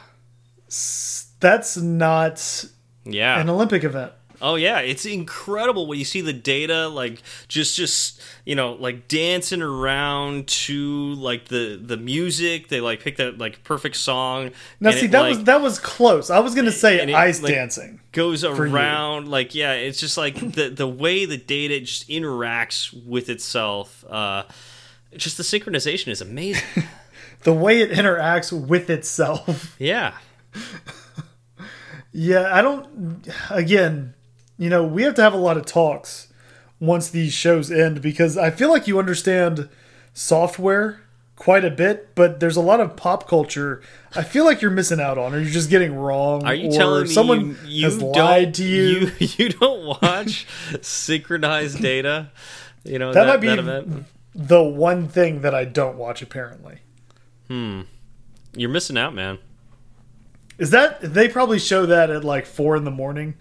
That's 1.40 1.78
not 1.78 2.66
Yeah. 3.06 3.40
an 3.40 3.50
Olympic 3.50 3.84
event. 3.84 4.14
Oh 4.42 4.56
yeah, 4.56 4.80
it's 4.80 5.06
incredible 5.06 5.86
when 5.86 6.00
you 6.00 6.06
see 6.06 6.22
the 6.22 6.32
data 6.32 6.88
like 6.88 7.22
just 7.50 7.76
just 7.76 8.22
you 8.46 8.56
know 8.56 8.74
like 8.74 9.08
dancing 9.10 9.62
around 9.62 10.48
to 10.48 11.14
like 11.16 11.50
the 11.50 11.80
the 11.82 11.98
music. 11.98 12.70
They 12.70 12.80
like 12.80 13.02
pick 13.02 13.18
that 13.18 13.38
like 13.38 13.64
perfect 13.64 13.98
song. 13.98 14.52
Now, 14.80 14.92
see, 14.92 15.06
it, 15.06 15.12
that 15.12 15.22
like, 15.22 15.30
was 15.30 15.44
that 15.44 15.62
was 15.62 15.80
close. 15.80 16.30
I 16.30 16.40
was 16.40 16.56
going 16.56 16.66
to 16.66 16.72
say 16.72 17.02
it, 17.02 17.14
ice 17.14 17.42
like, 17.42 17.54
dancing. 17.54 18.00
goes 18.14 18.46
around 18.46 19.28
like 19.28 19.56
yeah. 19.56 19.74
It's 19.74 20.00
just 20.00 20.18
like 20.18 20.36
the 20.54 20.70
the 20.70 20.88
way 20.88 21.26
the 21.26 21.38
data 21.38 21.82
just 21.82 22.08
interacts 22.08 22.94
with 23.06 23.30
itself. 23.30 24.06
Uh, 24.10 24.44
just 25.18 25.38
the 25.38 25.44
synchronization 25.44 26.10
is 26.10 26.22
amazing. 26.22 26.64
The 27.44 27.54
way 27.54 27.80
it 27.80 27.92
interacts 27.92 28.52
with 28.52 28.90
itself. 28.90 29.74
yeah. 29.80 30.16
Yeah, 32.12 32.50
I 32.54 32.62
don't. 32.62 33.26
Again, 33.50 34.14
you 34.58 34.70
know, 34.70 34.84
we 34.84 35.04
have 35.04 35.16
to 35.16 35.22
have 35.22 35.34
a 35.34 35.38
lot 35.38 35.56
of 35.56 35.66
talks 35.66 36.28
once 36.82 37.10
these 37.10 37.32
shows 37.32 37.72
end 37.72 38.02
because 38.02 38.38
I 38.38 38.50
feel 38.50 38.70
like 38.70 38.88
you 38.88 39.00
understand 39.00 39.70
software 40.14 41.02
quite 41.36 41.64
a 41.64 41.70
bit, 41.70 42.14
but 42.16 42.40
there's 42.42 42.58
a 42.58 42.62
lot 42.62 42.82
of 42.82 42.98
pop 42.98 43.26
culture 43.28 43.82
I 44.16 44.24
feel 44.24 44.44
like 44.44 44.62
you're 44.62 44.72
missing 44.72 45.00
out 45.00 45.18
on, 45.18 45.34
or 45.34 45.40
you're 45.40 45.50
just 45.52 45.70
getting 45.70 45.96
wrong. 45.96 46.44
Are 46.46 46.54
you 46.54 46.70
or 46.70 46.74
telling 46.74 47.04
me 47.04 47.10
someone 47.10 47.40
you, 47.42 47.58
you 47.68 47.86
has 47.86 48.02
lied 48.02 48.54
to 48.56 48.64
you? 48.66 49.12
you? 49.20 49.28
You 49.38 49.50
don't 49.50 50.02
watch 50.02 50.48
synchronized 50.82 51.82
data. 51.82 52.32
You 52.84 52.98
know 53.00 53.14
That 53.14 53.26
that, 53.26 53.28
might 53.30 53.38
be- 53.42 53.48
that 53.48 53.60
event. 53.60 54.06
The 54.36 54.62
one 54.64 55.08
thing 55.08 55.42
that 55.42 55.54
I 55.56 55.66
don't 55.66 55.98
watch, 55.98 56.22
apparently, 56.22 56.80
Hmm. 57.48 57.82
You're 58.56 58.70
missing 58.70 58.98
out, 58.98 59.14
man. 59.14 59.40
is 60.58 60.70
that 60.72 61.00
they 61.02 61.28
probably 61.28 61.60
show 61.60 61.86
that 61.88 62.10
at 62.10 62.24
like 62.24 62.46
four 62.46 62.76
in 62.76 62.84
the 62.84 62.92
morning, 62.92 63.36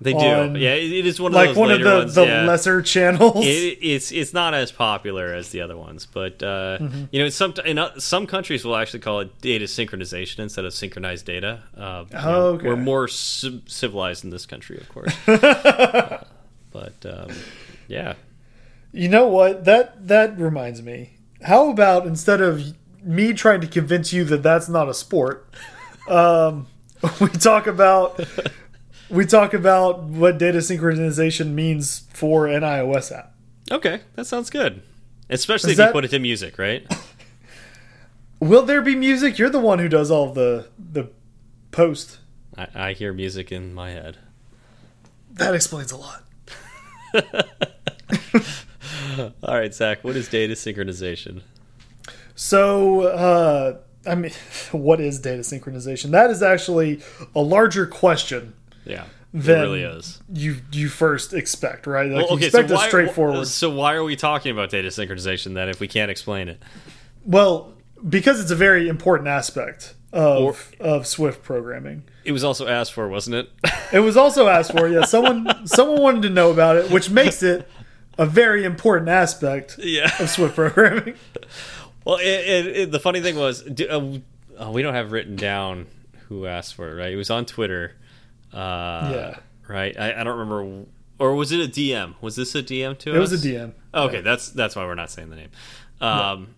They 0.00 0.12
do. 0.12 0.18
On- 0.18 0.54
yeah, 0.56 0.74
it, 0.74 1.06
is 1.06 1.20
one 1.20 1.32
of 1.32 1.34
like 1.36 1.56
one 1.56 1.70
of 1.70 1.80
the 1.80 1.90
ones. 1.98 2.14
the 2.16 2.24
yeah. 2.26 2.42
lesser 2.44 2.82
channels. 2.82 3.44
It, 3.46 3.78
it's 3.80 4.10
it's 4.12 4.32
not 4.32 4.52
as 4.52 4.70
popular 4.72 5.32
as 5.32 5.50
the 5.50 5.60
other 5.60 5.76
ones, 5.76 6.06
but 6.06 6.42
uh, 6.42 6.78
Mm-hmm. 6.80 7.04
you 7.12 7.22
know, 7.22 7.28
some 7.28 7.54
in 7.64 7.78
uh, 7.78 7.98
some 8.00 8.26
countries 8.26 8.64
will 8.64 8.76
actually 8.76 9.00
call 9.00 9.20
it 9.20 9.40
data 9.40 9.64
synchronization 9.66 10.40
instead 10.40 10.64
of 10.64 10.72
synchronized 10.74 11.24
data. 11.26 11.62
Uh, 11.76 12.04
you 12.10 12.16
know, 12.16 12.42
Okay. 12.54 12.66
We're 12.68 12.76
more 12.76 13.06
civilized 13.08 14.24
in 14.24 14.30
this 14.30 14.44
country, 14.46 14.76
of 14.78 14.88
course. 14.88 15.14
But 16.72 16.94
um, 17.04 17.30
yeah, 17.86 18.14
You 18.92 19.08
know 19.08 19.26
what? 19.26 19.64
That 19.64 20.06
that 20.08 20.38
reminds 20.38 20.82
me. 20.82 21.16
How 21.42 21.70
about 21.70 22.06
instead 22.06 22.40
of 22.40 22.76
me 23.02 23.32
trying 23.32 23.60
to 23.62 23.66
convince 23.66 24.12
you 24.12 24.24
that 24.24 24.42
that's 24.42 24.68
not 24.68 24.88
a 24.88 24.94
sport, 24.94 25.52
um, 26.08 26.66
we 27.20 27.28
talk 27.28 27.66
about 27.66 28.20
we 29.10 29.26
talk 29.26 29.54
about 29.54 30.04
what 30.04 30.38
data 30.38 30.58
synchronization 30.58 31.52
means 31.52 32.04
for 32.12 32.46
an 32.46 32.62
iOS 32.62 33.16
app. 33.16 33.34
okay, 33.70 34.00
that 34.14 34.26
sounds 34.26 34.50
good. 34.50 34.82
Especially 35.30 35.72
Is 35.72 35.78
if 35.78 35.86
you 35.86 35.92
put 35.92 36.04
it 36.04 36.08
to 36.08 36.18
music, 36.18 36.58
right? 36.58 36.86
Will 38.40 38.62
there 38.62 38.82
be 38.82 38.94
music? 38.94 39.38
You're 39.38 39.50
the 39.50 39.60
one 39.60 39.78
who 39.78 39.88
does 39.88 40.10
all 40.10 40.32
the 40.32 40.68
the 40.78 41.10
post. 41.70 42.18
I, 42.58 42.66
I 42.74 42.92
hear 42.92 43.12
music 43.14 43.50
in 43.50 43.72
my 43.72 43.90
head. 43.90 44.18
That 45.32 45.54
explains 45.54 45.92
a 45.92 45.96
lot. 45.96 46.24
All 49.42 49.54
right, 49.54 49.72
Zach, 49.74 50.02
what 50.04 50.16
is 50.16 50.28
data 50.28 50.54
synchronization? 50.54 51.42
So, 52.34 53.02
uh, 53.02 53.78
I 54.06 54.14
mean, 54.14 54.32
what 54.72 55.00
is 55.00 55.18
data 55.20 55.40
synchronization? 55.42 56.10
That 56.10 56.30
is 56.30 56.42
actually 56.42 57.00
a 57.34 57.40
larger 57.40 57.86
question 57.86 58.54
Yeah, 58.84 59.04
than 59.32 59.58
it 59.58 59.62
really 59.62 59.82
is. 59.82 60.20
you 60.32 60.56
you 60.72 60.88
first 60.88 61.32
expect, 61.34 61.86
right? 61.86 62.10
Like 62.10 62.28
Well, 62.28 62.38
you 62.38 62.46
expect 62.46 62.70
a 62.70 62.74
why, 62.74 62.88
straightforward. 62.88 63.46
So 63.48 63.70
why 63.70 63.94
are 63.94 64.04
we 64.04 64.16
talking 64.16 64.52
about 64.52 64.70
data 64.70 64.88
synchronization 64.88 65.54
then 65.54 65.68
if 65.68 65.80
we 65.80 65.88
can't 65.88 66.10
explain 66.10 66.48
it? 66.48 66.62
Well, 67.24 67.74
because 68.08 68.40
it's 68.40 68.50
a 68.50 68.56
very 68.56 68.88
important 68.88 69.28
aspect 69.28 69.94
of 70.12 70.42
Or- 70.80 70.86
of 70.86 71.06
Swift 71.06 71.42
programming. 71.42 72.02
It 72.24 72.32
was 72.32 72.44
also 72.44 72.68
asked 72.68 72.92
for, 72.92 73.08
wasn't 73.08 73.34
it? 73.36 73.50
It 73.92 74.00
was 74.00 74.16
also 74.16 74.46
asked 74.48 74.72
for. 74.72 74.88
Yeah, 74.88 75.04
someone 75.06 75.66
someone 75.66 76.00
wanted 76.00 76.22
to 76.22 76.30
know 76.30 76.50
about 76.50 76.76
it, 76.76 76.90
which 76.90 77.10
makes 77.10 77.42
it 77.42 77.68
a 78.18 78.26
very 78.26 78.64
important 78.64 79.08
aspect 79.08 79.76
yeah. 79.78 80.10
of 80.20 80.28
Swift 80.30 80.54
programming. 80.54 81.14
Well, 82.04 82.16
it, 82.16 82.24
it, 82.26 82.66
it, 82.76 82.90
the 82.90 82.98
funny 82.98 83.20
thing 83.20 83.36
was, 83.36 83.62
uh, 83.64 84.18
oh, 84.58 84.70
we 84.72 84.82
don't 84.82 84.94
have 84.94 85.12
written 85.12 85.36
down 85.36 85.86
who 86.28 86.46
asked 86.46 86.74
for 86.74 86.90
it, 86.90 87.00
right? 87.00 87.12
It 87.12 87.16
was 87.16 87.30
on 87.30 87.46
Twitter. 87.46 87.94
Uh, 88.52 89.10
Yeah. 89.14 89.36
Right. 89.68 89.96
I, 89.96 90.20
I 90.20 90.24
don't 90.24 90.36
remember, 90.36 90.86
or 91.20 91.34
was 91.36 91.52
it 91.52 91.60
a 91.60 91.70
DM? 91.70 92.14
Was 92.20 92.34
this 92.34 92.56
a 92.56 92.62
DM 92.62 92.98
to 92.98 93.10
It 93.10 93.12
us? 93.12 93.16
It 93.16 93.18
was 93.20 93.44
a 93.44 93.48
DM. 93.48 93.72
Okay, 93.94 94.20
that's 94.20 94.48
that's 94.50 94.74
why 94.74 94.84
we're 94.84 94.96
not 94.96 95.10
saying 95.10 95.30
the 95.30 95.36
name. 95.36 95.50
Um, 96.00 96.56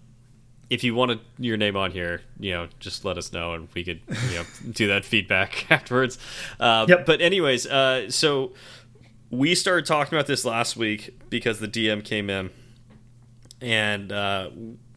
If 0.70 0.82
you 0.82 0.94
wanted 0.94 1.20
your 1.38 1.58
name 1.58 1.76
on 1.76 1.90
here, 1.90 2.22
you 2.40 2.52
know, 2.52 2.68
just 2.80 3.04
let 3.04 3.18
us 3.18 3.30
know, 3.30 3.52
and 3.52 3.68
we 3.74 3.84
could, 3.84 4.00
you 4.30 4.36
know, 4.36 4.44
do 4.72 4.86
that 4.88 5.04
feedback 5.04 5.66
afterwards. 5.70 6.16
Uh, 6.58 6.86
Yep. 6.88 7.04
But 7.04 7.20
anyways, 7.20 7.66
uh, 7.66 8.10
so 8.10 8.52
we 9.34 9.54
started 9.54 9.86
talking 9.86 10.16
about 10.16 10.26
this 10.26 10.44
last 10.44 10.76
week 10.76 11.18
because 11.28 11.58
the 11.58 11.68
DM 11.68 12.04
came 12.04 12.30
in, 12.30 12.50
and 13.60 14.12
uh, 14.12 14.50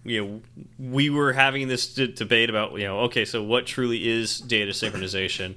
you 0.04 0.26
know, 0.26 0.42
we 0.80 1.10
were 1.10 1.34
having 1.34 1.68
this 1.68 1.94
d- 1.94 2.08
debate 2.08 2.50
about, 2.50 2.74
you 2.74 2.86
know, 2.86 3.00
okay, 3.02 3.26
so 3.26 3.44
what 3.44 3.66
truly 3.66 4.08
is 4.08 4.40
data 4.40 4.72
synchronization, 4.72 5.56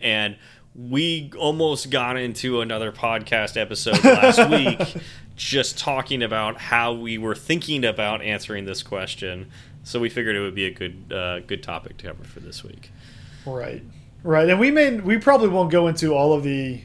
and 0.00 0.36
we 0.74 1.30
almost 1.38 1.90
got 1.90 2.16
into 2.16 2.60
another 2.60 2.90
podcast 2.90 3.60
episode 3.60 4.02
last 4.04 4.50
week 4.50 5.02
just 5.36 5.78
talking 5.78 6.22
about 6.22 6.58
how 6.58 6.92
we 6.92 7.18
were 7.18 7.34
thinking 7.34 7.84
about 7.84 8.22
answering 8.22 8.64
this 8.64 8.82
question. 8.82 9.50
So 9.84 10.00
we 10.00 10.08
figured 10.08 10.36
it 10.36 10.40
would 10.40 10.54
be 10.54 10.66
a 10.66 10.70
good 10.70 11.12
uh, 11.12 11.40
good 11.40 11.62
topic 11.62 11.98
to 11.98 12.06
cover 12.06 12.24
for 12.24 12.40
this 12.40 12.64
week. 12.64 12.90
Right. 13.44 13.82
Right. 14.22 14.48
And 14.48 14.60
we 14.60 14.70
may 14.70 14.98
we 14.98 15.18
probably 15.18 15.48
won't 15.48 15.70
go 15.70 15.88
into 15.88 16.14
all 16.14 16.32
of 16.32 16.44
the 16.44 16.82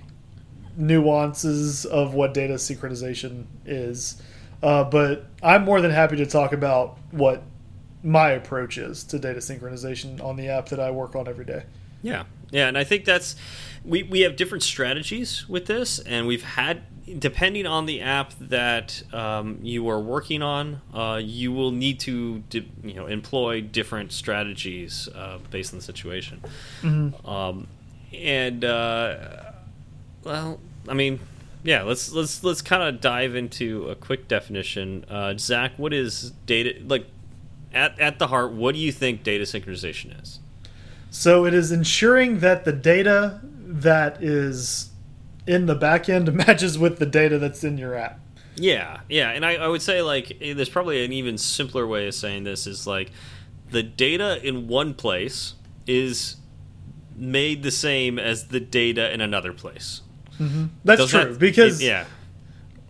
nuances 0.77 1.85
of 1.85 2.13
what 2.13 2.33
data 2.33 2.53
synchronization 2.53 3.45
is. 3.65 4.21
Uh, 4.63 4.83
but 4.83 5.25
I'm 5.43 5.65
more 5.65 5.81
than 5.81 5.91
happy 5.91 6.15
to 6.17 6.25
talk 6.25 6.53
about 6.53 6.97
what 7.11 7.43
my 8.03 8.29
approach 8.31 8.77
is 8.77 9.03
to 9.05 9.19
data 9.19 9.39
synchronization 9.39 10.23
on 10.23 10.35
the 10.35 10.47
app 10.47 10.69
that 10.69 10.79
I 10.79 10.91
work 10.91 11.15
on 11.15 11.27
every 11.27 11.45
day. 11.45 11.63
Yeah, 12.01 12.23
yeah, 12.51 12.67
and 12.67 12.77
I 12.77 12.83
think 12.83 13.05
that's 13.05 13.35
we 13.83 14.03
we 14.03 14.21
have 14.21 14.35
different 14.35 14.63
strategies 14.63 15.47
with 15.49 15.65
this, 15.65 15.99
and 15.99 16.27
we've 16.27 16.43
had 16.43 16.83
depending 17.19 17.65
on 17.65 17.85
the 17.85 18.01
app 18.01 18.33
that 18.39 19.01
um, 19.13 19.59
you 19.61 19.87
are 19.89 19.99
working 19.99 20.41
on, 20.41 20.81
uh, 20.93 21.19
you 21.23 21.51
will 21.51 21.71
need 21.71 21.99
to 22.01 22.39
di- 22.49 22.69
you 22.83 22.93
know 22.93 23.07
employ 23.07 23.61
different 23.61 24.11
strategies 24.11 25.09
uh, 25.15 25.39
based 25.49 25.73
on 25.73 25.79
the 25.79 25.85
situation. 25.85 26.41
Um, 27.25 27.67
and 28.13 28.63
uh, 28.63 29.46
well, 30.27 30.59
I 30.87 30.93
mean, 30.93 31.19
yeah, 31.63 31.83
let's 31.83 32.11
let's 32.11 32.43
let's 32.43 32.61
kind 32.61 32.83
of 32.83 33.01
dive 33.01 33.33
into 33.35 33.89
a 33.89 33.95
quick 33.95 34.27
definition. 34.27 35.05
Uh, 35.09 35.35
Zach, 35.37 35.71
what 35.77 35.93
is 35.93 36.31
data 36.45 36.75
like? 36.85 37.07
At, 37.73 37.99
at 37.99 38.17
the 38.17 38.27
heart, 38.27 38.53
what 38.53 38.75
do 38.75 38.79
you 38.81 38.91
think 38.91 39.23
data 39.23 39.43
synchronization 39.43 40.21
is? 40.21 40.39
So 41.09 41.45
it 41.45 41.53
is 41.53 41.71
ensuring 41.71 42.39
that 42.39 42.65
the 42.65 42.71
data 42.71 43.41
that 43.43 44.23
is 44.23 44.89
in 45.45 45.65
the 45.65 45.75
backend 45.75 46.33
matches 46.47 46.77
with 46.77 46.99
the 46.99 47.05
data 47.05 47.37
that's 47.37 47.63
in 47.63 47.77
your 47.77 47.95
app. 47.95 48.19
Yeah, 48.55 49.01
yeah, 49.07 49.31
and 49.31 49.45
I, 49.45 49.55
I 49.55 49.67
would 49.67 49.81
say 49.81 50.01
like 50.01 50.37
eh, 50.41 50.53
there's 50.53 50.69
probably 50.69 51.05
an 51.05 51.11
even 51.13 51.37
simpler 51.37 51.85
way 51.87 52.07
of 52.07 52.15
saying 52.15 52.43
this 52.43 52.67
is 52.67 52.87
like 52.87 53.11
the 53.69 53.83
data 53.83 54.45
in 54.45 54.67
one 54.67 54.93
place 54.93 55.53
is 55.85 56.37
made 57.15 57.63
the 57.63 57.71
same 57.71 58.19
as 58.19 58.47
the 58.47 58.59
data 58.59 59.11
in 59.13 59.21
another 59.21 59.53
place. 59.53 60.01
That's 60.83 61.01
Does 61.01 61.09
true 61.11 61.19
that- 61.33 61.39
because 61.39 61.81
yeah, 61.81 62.05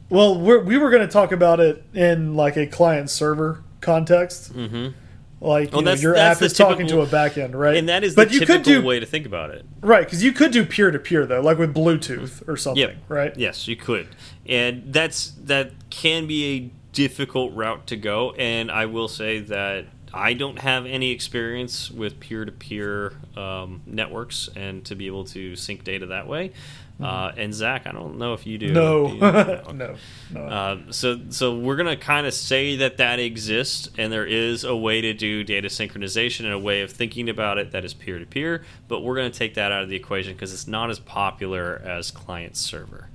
well, 0.09 0.39
we're, 0.39 0.59
we 0.63 0.77
were 0.77 0.89
going 0.89 1.05
to 1.05 1.11
talk 1.11 1.31
about 1.31 1.59
it 1.59 1.83
in 1.93 2.35
like 2.35 2.55
a 2.57 2.65
client 2.67 3.09
server 3.09 3.63
context. 3.81 4.53
Mhm. 4.55 4.93
Like 5.39 5.71
Well, 5.71 5.81
you 5.81 5.85
know, 5.85 5.93
your 5.93 6.15
app 6.15 6.41
is 6.41 6.53
talking 6.53 6.87
to 6.87 7.01
a 7.01 7.05
backend, 7.05 7.53
right? 7.53 7.77
and 7.77 7.87
that 7.89 8.03
is 8.03 8.15
but 8.15 8.29
the 8.29 8.33
you 8.35 8.39
typical 8.39 8.63
could 8.63 8.63
do 8.63 8.81
way 8.81 8.99
to 8.99 9.05
think 9.05 9.25
about 9.27 9.51
it. 9.51 9.65
right 9.81 10.03
because 10.03 10.23
you 10.23 10.31
could 10.31 10.51
do 10.51 10.65
peer 10.65 10.89
to 10.89 10.97
peer 10.97 11.27
though, 11.27 11.41
like 11.41 11.59
with 11.59 11.75
Bluetooth 11.75 12.41
or 12.47 12.57
something, 12.57 12.81
Yeah, 12.89 12.95
right? 13.07 13.37
Yes, 13.37 13.67
you 13.67 13.75
could, 13.75 14.07
and 14.47 14.91
that's 14.91 15.33
that 15.43 15.73
can 15.91 16.25
be 16.25 16.55
a 16.55 16.71
difficult 16.91 17.53
route 17.53 17.85
to 17.87 17.95
go. 17.95 18.31
And 18.31 18.71
I 18.71 18.87
will 18.87 19.07
say 19.07 19.39
that 19.41 19.85
I 20.11 20.33
don't 20.33 20.57
have 20.57 20.87
any 20.87 21.11
experience 21.11 21.91
with 21.91 22.19
peer-to-peer 22.19 23.13
um, 23.35 23.81
networks 23.85 24.49
and 24.55 24.83
to 24.85 24.95
be 24.95 25.05
able 25.05 25.25
to 25.25 25.55
sync 25.55 25.83
data 25.83 26.07
that 26.07 26.27
way. 26.27 26.51
Uh, 27.01 27.31
and 27.37 27.53
Zach, 27.53 27.85
I 27.85 27.91
don't 27.91 28.17
know 28.17 28.33
if 28.33 28.47
you 28.47 28.57
do. 28.57 28.73
No, 28.73 29.07
Do 29.07 29.13
you? 29.13 29.19
no, 29.73 29.95
no. 30.31 30.41
Uh, 30.41 30.77
so, 30.89 31.19
so 31.29 31.55
we're 31.55 31.75
gonna 31.75 31.95
kind 31.95 32.25
of 32.25 32.33
say 32.33 32.75
that 32.77 32.97
that 32.97 33.19
exists, 33.19 33.89
and 33.97 34.11
there 34.11 34.25
is 34.25 34.63
a 34.63 34.75
way 34.75 35.01
to 35.01 35.13
do 35.13 35.43
data 35.43 35.67
synchronization 35.67 36.45
and 36.45 36.53
a 36.53 36.59
way 36.59 36.81
of 36.81 36.91
thinking 36.91 37.29
about 37.29 37.59
it 37.59 37.71
that 37.71 37.85
is 37.85 37.93
peer 37.93 38.17
to 38.17 38.25
peer. 38.25 38.63
But 38.87 39.01
we're 39.01 39.15
gonna 39.15 39.29
take 39.29 39.53
that 39.55 39.71
out 39.71 39.83
of 39.83 39.89
the 39.89 39.95
equation 39.95 40.33
because 40.33 40.53
it's 40.53 40.67
not 40.67 40.89
as 40.89 40.99
popular 40.99 41.81
as 41.85 42.09
client 42.09 42.57
server. 42.57 43.09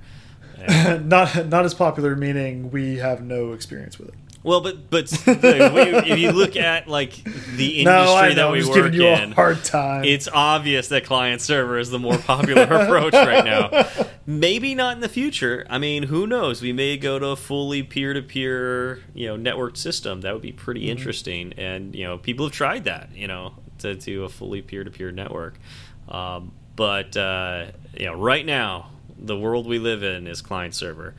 Not 1.03 1.49
not 1.49 1.65
as 1.65 1.73
popular, 1.73 2.15
meaning 2.15 2.71
we 2.71 2.97
have 2.97 3.21
no 3.21 3.51
experience 3.51 3.99
with 3.99 4.09
it. 4.09 4.13
Well, 4.43 4.61
but 4.61 4.89
but 4.89 5.07
the- 5.07 6.03
if 6.05 6.19
you 6.19 6.31
look 6.31 6.55
at 6.55 6.87
like 6.87 7.13
the 7.55 7.79
industry 7.81 7.83
No, 7.83 8.15
I 8.15 8.29
know. 8.29 8.35
that 8.35 8.45
I'm 8.47 8.51
we 8.51 8.59
just 8.59 8.69
work 8.71 8.77
giving 8.91 8.93
you 9.01 9.07
in, 9.07 9.31
a 9.31 9.35
hard 9.35 9.63
time. 9.63 10.03
it's 10.03 10.27
obvious 10.31 10.89
that 10.89 11.05
client 11.05 11.41
server 11.41 11.77
is 11.77 11.89
the 11.89 11.99
more 11.99 12.17
popular 12.17 12.63
approach 12.63 13.13
right 13.13 13.45
now. 13.45 13.87
Maybe 14.25 14.73
not 14.75 14.95
in 14.95 15.01
the 15.01 15.09
future. 15.09 15.65
I 15.69 15.77
mean, 15.79 16.03
who 16.03 16.25
knows? 16.27 16.61
We 16.61 16.71
may 16.71 16.95
go 16.97 17.19
to 17.19 17.27
a 17.27 17.35
fully 17.35 17.83
peer-to-peer, 17.83 19.01
you 19.13 19.27
know, 19.27 19.37
networked 19.37 19.75
system. 19.77 20.21
That 20.21 20.33
would 20.33 20.41
be 20.41 20.51
pretty 20.53 20.81
Mm-hmm. 20.83 20.89
interesting. 20.91 21.53
And 21.57 21.93
you 21.95 22.05
know, 22.05 22.17
people 22.17 22.45
have 22.45 22.53
tried 22.53 22.85
that. 22.85 23.09
You 23.15 23.27
know, 23.27 23.53
to 23.79 23.95
do 23.95 24.23
a 24.23 24.29
fully 24.29 24.61
peer-to-peer 24.61 25.11
network. 25.11 25.59
Um, 26.07 26.51
but 26.75 27.15
uh, 27.17 27.67
you 27.97 28.05
know, 28.07 28.15
right 28.15 28.45
now, 28.45 28.89
the 29.17 29.37
world 29.37 29.67
we 29.67 29.79
live 29.79 30.03
in 30.03 30.27
is 30.27 30.41
client 30.41 30.73
server. 30.75 31.15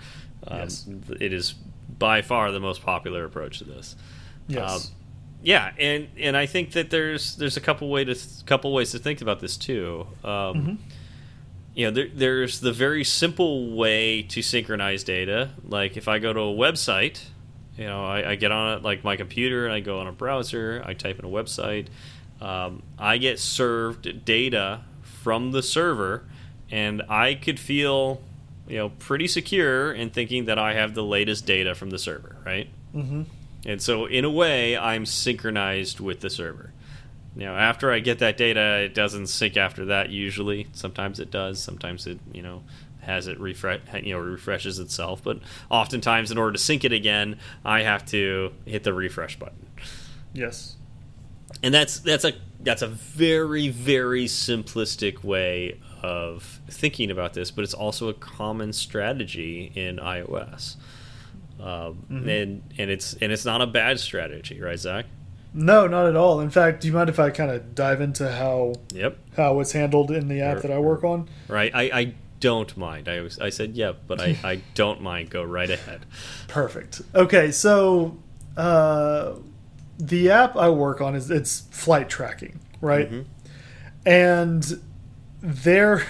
Um, 0.46 0.58
Yes. 0.60 0.86
It 1.20 1.32
is 1.32 1.54
by 1.98 2.22
far 2.22 2.50
the 2.50 2.60
most 2.60 2.82
popular 2.82 3.24
approach 3.24 3.58
to 3.58 3.64
this. 3.64 3.96
yes. 4.48 4.86
Um, 4.86 4.92
yeah, 5.42 5.72
and 5.78 6.08
and 6.18 6.36
I 6.36 6.46
think 6.46 6.72
that 6.72 6.88
there's 6.88 7.36
there's 7.36 7.58
a 7.58 7.60
couple 7.60 7.90
way 7.90 8.04
to 8.04 8.16
couple 8.46 8.72
ways 8.72 8.92
to 8.92 8.98
think 8.98 9.20
about 9.20 9.40
this 9.40 9.56
too. 9.56 10.06
Um, 10.22 10.30
Mm-hmm. 10.30 10.74
You 11.74 11.86
know, 11.86 11.90
there, 11.90 12.08
there's 12.14 12.60
the 12.60 12.72
very 12.72 13.02
simple 13.02 13.76
way 13.76 14.22
to 14.22 14.42
synchronize 14.42 15.02
data. 15.02 15.50
Like 15.66 15.96
if 15.96 16.06
I 16.06 16.20
go 16.20 16.32
to 16.32 16.38
a 16.38 16.54
website, 16.54 17.24
you 17.76 17.84
know, 17.84 18.04
I, 18.04 18.30
I 18.30 18.34
get 18.36 18.52
on 18.52 18.78
it 18.78 18.84
like 18.84 19.02
my 19.02 19.16
computer 19.16 19.64
and 19.64 19.74
I 19.74 19.80
go 19.80 19.98
on 19.98 20.06
a 20.06 20.12
browser, 20.12 20.84
I 20.86 20.94
type 20.94 21.18
in 21.18 21.24
a 21.24 21.28
website, 21.28 21.88
um, 22.40 22.84
I 22.96 23.18
get 23.18 23.40
served 23.40 24.24
data 24.24 24.82
from 25.02 25.50
the 25.50 25.62
server, 25.62 26.24
and 26.70 27.02
I 27.08 27.34
could 27.34 27.58
feel 27.58 28.22
you 28.68 28.78
know 28.78 28.88
pretty 28.90 29.26
secure 29.26 29.92
in 29.92 30.10
thinking 30.10 30.46
that 30.46 30.58
I 30.58 30.74
have 30.74 30.94
the 30.94 31.04
latest 31.04 31.46
data 31.46 31.74
from 31.74 31.90
the 31.90 31.98
server, 31.98 32.36
right? 32.44 32.68
hmm 32.92 33.22
And 33.66 33.80
so, 33.80 34.06
in 34.06 34.24
a 34.24 34.30
way, 34.30 34.76
I'm 34.76 35.06
synchronized 35.06 36.00
with 36.00 36.20
the 36.20 36.30
server. 36.30 36.72
Now, 37.36 37.56
after 37.56 37.90
I 37.90 37.98
get 37.98 38.20
that 38.20 38.36
data, 38.36 38.82
it 38.84 38.94
doesn't 38.94 39.26
sync 39.26 39.56
after 39.56 39.86
that 39.86 40.10
usually. 40.10 40.68
Sometimes 40.72 41.18
it 41.18 41.30
does. 41.30 41.60
Sometimes 41.60 42.06
it, 42.06 42.20
you 42.32 42.42
know, 42.42 42.62
has 43.00 43.26
it 43.26 43.40
refresh, 43.40 43.80
you 44.02 44.14
know, 44.14 44.20
refreshes 44.20 44.78
itself. 44.78 45.22
But 45.22 45.40
oftentimes, 45.68 46.30
in 46.30 46.38
order 46.38 46.52
to 46.52 46.58
sync 46.58 46.84
it 46.84 46.92
again, 46.92 47.38
I 47.64 47.82
have 47.82 48.06
to 48.06 48.52
hit 48.64 48.84
the 48.84 48.94
refresh 48.94 49.38
button. 49.38 49.66
Yes. 50.32 50.76
And 51.62 51.74
that's 51.74 51.98
that's 52.00 52.24
a 52.24 52.34
that's 52.60 52.82
a 52.82 52.88
very 52.88 53.68
very 53.68 54.26
simplistic 54.26 55.22
way 55.24 55.80
of 56.04 56.60
thinking 56.68 57.10
about 57.10 57.32
this, 57.34 57.50
but 57.50 57.64
it's 57.64 57.74
also 57.74 58.08
a 58.08 58.14
common 58.14 58.72
strategy 58.72 59.72
in 59.74 59.96
iOS. 59.96 60.76
Um, 61.60 62.04
and 62.10 62.62
and 62.78 62.90
it's 62.90 63.14
and 63.14 63.32
it's 63.32 63.44
not 63.44 63.62
a 63.62 63.66
bad 63.66 63.98
strategy, 64.00 64.60
right, 64.60 64.78
Zach? 64.78 65.06
No, 65.54 65.86
not 65.86 66.06
at 66.06 66.16
all. 66.16 66.40
In 66.40 66.50
fact, 66.50 66.80
do 66.80 66.88
you 66.88 66.92
mind 66.94 67.08
if 67.08 67.18
I 67.20 67.30
kind 67.30 67.50
of 67.50 67.74
dive 67.74 68.00
into 68.00 68.30
how 68.30 68.74
Yep. 68.92 69.16
how 69.36 69.60
it's 69.60 69.72
handled 69.72 70.10
in 70.10 70.28
the 70.28 70.40
app 70.42 70.58
that 70.62 70.70
I 70.72 70.78
work 70.78 71.04
on? 71.04 71.28
Right. 71.48 71.70
I, 71.74 71.82
I 72.00 72.14
don't 72.40 72.76
mind. 72.76 73.08
I 73.08 73.20
was, 73.20 73.38
I 73.38 73.50
said 73.50 73.76
yep, 73.76 74.00
but 74.08 74.20
I, 74.20 74.36
I 74.44 74.60
don't 74.74 75.00
mind. 75.00 75.30
Go 75.30 75.42
right 75.44 75.70
ahead. 75.70 76.04
Perfect. 76.48 77.02
Okay, 77.14 77.52
so 77.52 78.18
uh, 78.56 79.34
the 79.96 80.30
app 80.32 80.56
I 80.56 80.68
work 80.70 81.00
on 81.00 81.14
is 81.14 81.30
it's 81.30 81.60
flight 81.70 82.08
tracking, 82.10 82.58
right? 82.80 83.10
Mhm. 83.10 83.24
And 84.04 84.80
there, 85.44 86.04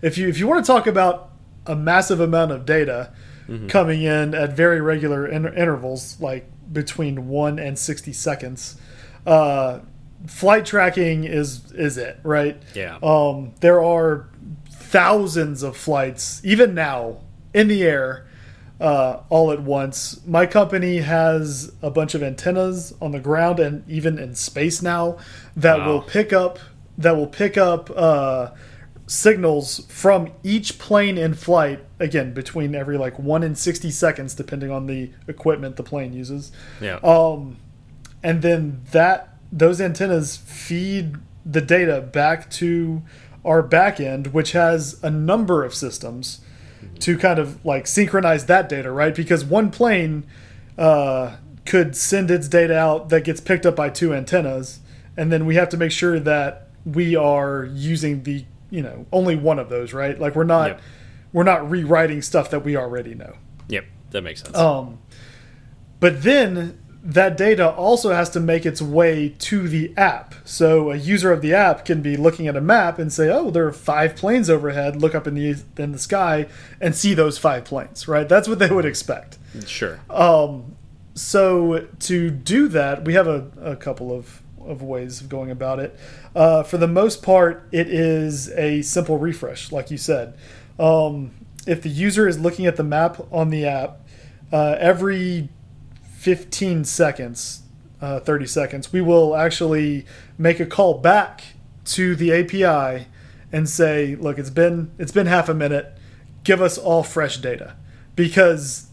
if 0.00 0.16
you 0.16 0.28
if 0.28 0.38
you 0.38 0.46
want 0.46 0.64
to 0.64 0.72
talk 0.72 0.86
about 0.86 1.30
a 1.66 1.74
massive 1.76 2.20
amount 2.20 2.52
of 2.52 2.64
data 2.64 3.12
Mm-hmm. 3.48 3.68
coming 3.68 4.02
in 4.02 4.34
at 4.34 4.54
very 4.56 4.80
regular 4.80 5.24
in 5.24 5.46
intervals, 5.46 6.20
like 6.20 6.50
between 6.72 7.28
one 7.28 7.60
and 7.60 7.78
sixty 7.78 8.12
seconds, 8.12 8.76
uh, 9.24 9.78
flight 10.26 10.66
tracking 10.66 11.22
is 11.22 11.70
is 11.70 11.96
it 11.96 12.18
right? 12.24 12.60
Yeah. 12.74 12.98
Um, 13.04 13.52
there 13.60 13.80
are 13.84 14.28
thousands 14.68 15.62
of 15.62 15.76
flights, 15.76 16.40
even 16.44 16.74
now, 16.74 17.18
in 17.54 17.68
the 17.68 17.84
air, 17.84 18.26
uh, 18.80 19.20
all 19.28 19.52
at 19.52 19.62
once. 19.62 20.20
My 20.26 20.46
company 20.46 20.98
has 20.98 21.72
a 21.82 21.90
bunch 21.90 22.16
of 22.16 22.24
antennas 22.24 22.94
on 23.00 23.12
the 23.12 23.20
ground 23.20 23.60
and 23.60 23.88
even 23.88 24.18
in 24.18 24.34
space 24.34 24.82
now 24.82 25.18
that 25.54 25.78
Wow. 25.78 25.86
will 25.86 26.02
pick 26.02 26.32
up 26.32 26.58
that 26.98 27.14
will 27.16 27.26
pick 27.28 27.56
up 27.56 27.90
uh, 27.94 28.50
signals 29.06 29.86
from 29.88 30.32
each 30.42 30.78
plane 30.78 31.16
in 31.16 31.34
flight. 31.34 31.80
Again, 32.00 32.34
between 32.34 32.74
every 32.74 32.98
like 32.98 33.18
one 33.18 33.42
and 33.42 33.56
sixty 33.56 33.90
seconds, 33.90 34.34
depending 34.34 34.70
on 34.70 34.86
the 34.86 35.10
equipment 35.28 35.76
the 35.76 35.82
plane 35.82 36.12
uses 36.12 36.52
Yeah. 36.80 36.96
um, 37.02 37.56
and 38.22 38.42
then 38.42 38.82
that 38.92 39.36
those 39.52 39.80
antennas 39.80 40.36
feed 40.36 41.16
the 41.44 41.60
data 41.60 42.00
back 42.00 42.50
to 42.50 43.02
our 43.44 43.62
back 43.62 44.00
end, 44.00 44.28
which 44.34 44.52
has 44.52 44.98
a 45.04 45.10
number 45.10 45.64
of 45.64 45.72
systems 45.72 46.40
to 46.98 47.16
kind 47.16 47.38
of 47.38 47.64
like 47.64 47.86
synchronize 47.86 48.46
that 48.46 48.68
data, 48.68 48.90
right? 48.90 49.14
Because 49.14 49.44
one 49.44 49.70
plane 49.70 50.26
uh, 50.76 51.36
could 51.64 51.94
send 51.96 52.30
its 52.30 52.48
data 52.48 52.76
out 52.76 53.08
that 53.10 53.22
gets 53.22 53.40
picked 53.40 53.64
up 53.64 53.76
by 53.76 53.88
two 53.88 54.12
antennas, 54.12 54.80
and 55.16 55.30
then 55.30 55.46
we 55.46 55.54
have 55.54 55.68
to 55.68 55.76
make 55.76 55.92
sure 55.92 56.18
that 56.18 56.68
we 56.84 57.14
are 57.14 57.64
using 57.72 58.24
the 58.24 58.44
you 58.70 58.82
know 58.82 59.06
only 59.12 59.36
one 59.36 59.58
of 59.58 59.68
those, 59.68 59.92
right? 59.92 60.18
Like 60.18 60.34
we're 60.34 60.44
not 60.44 60.68
Yep. 60.70 60.80
we're 61.32 61.44
not 61.44 61.70
rewriting 61.70 62.22
stuff 62.22 62.50
that 62.50 62.64
we 62.64 62.76
already 62.76 63.14
know. 63.14 63.34
Yep. 63.68 63.84
That 64.10 64.22
makes 64.22 64.42
sense. 64.42 64.56
Um, 64.56 64.98
but 66.00 66.22
then 66.22 66.78
that 67.02 67.36
data 67.36 67.68
also 67.70 68.12
has 68.12 68.28
to 68.30 68.40
make 68.40 68.66
its 68.66 68.82
way 68.82 69.28
to 69.38 69.68
the 69.68 69.92
app. 69.96 70.34
So 70.44 70.90
a 70.90 70.96
user 70.96 71.30
of 71.30 71.40
the 71.40 71.54
app 71.54 71.84
can 71.84 72.02
be 72.02 72.16
looking 72.16 72.48
at 72.48 72.56
a 72.56 72.60
map 72.60 72.98
and 72.98 73.12
say, 73.12 73.30
"Oh, 73.30 73.50
there 73.50 73.64
are 73.66 73.72
five 73.72 74.16
planes 74.16 74.50
overhead." 74.50 75.00
Look 75.00 75.14
up 75.14 75.26
in 75.26 75.34
the 75.34 75.56
in 75.78 75.92
the 75.92 75.98
sky 75.98 76.46
and 76.80 76.94
see 76.96 77.14
those 77.14 77.38
five 77.38 77.64
planes. 77.64 78.08
Right? 78.08 78.28
That's 78.28 78.48
what 78.48 78.58
they 78.58 78.70
would 78.70 78.84
expect. 78.84 79.38
sure. 79.66 80.00
Um, 80.10 80.74
so 81.14 81.86
to 82.00 82.30
do 82.30 82.68
that, 82.68 83.04
we 83.04 83.14
have 83.14 83.26
a, 83.26 83.46
a 83.62 83.76
couple 83.76 84.12
of, 84.12 84.42
of 84.66 84.82
ways 84.82 85.20
of 85.20 85.28
going 85.28 85.50
about 85.50 85.78
it. 85.78 85.98
Uh, 86.34 86.62
for 86.62 86.76
the 86.78 86.88
most 86.88 87.22
part, 87.22 87.68
it 87.72 87.88
is 87.88 88.50
a 88.50 88.82
simple 88.82 89.18
refresh, 89.18 89.72
like 89.72 89.90
you 89.90 89.98
said. 89.98 90.36
Um, 90.78 91.32
if 91.66 91.82
the 91.82 91.88
user 91.88 92.28
is 92.28 92.38
looking 92.38 92.66
at 92.66 92.76
the 92.76 92.84
map 92.84 93.20
on 93.32 93.50
the 93.50 93.66
app, 93.66 94.00
uh, 94.52 94.76
every 94.78 95.48
15 96.18 96.84
seconds, 96.84 97.62
uh, 98.00 98.20
30 98.20 98.46
seconds, 98.46 98.92
we 98.92 99.00
will 99.00 99.36
actually 99.36 100.06
make 100.38 100.60
a 100.60 100.66
call 100.66 100.94
back 100.94 101.42
to 101.84 102.14
the 102.14 102.32
API 102.32 103.06
and 103.52 103.68
say, 103.68 104.16
"Look, 104.16 104.38
it's 104.38 104.50
been 104.50 104.90
it's 104.98 105.12
been 105.12 105.26
half 105.26 105.48
a 105.48 105.54
minute. 105.54 105.96
Give 106.44 106.60
us 106.60 106.78
all 106.78 107.02
fresh 107.02 107.38
data," 107.38 107.74
because 108.14 108.86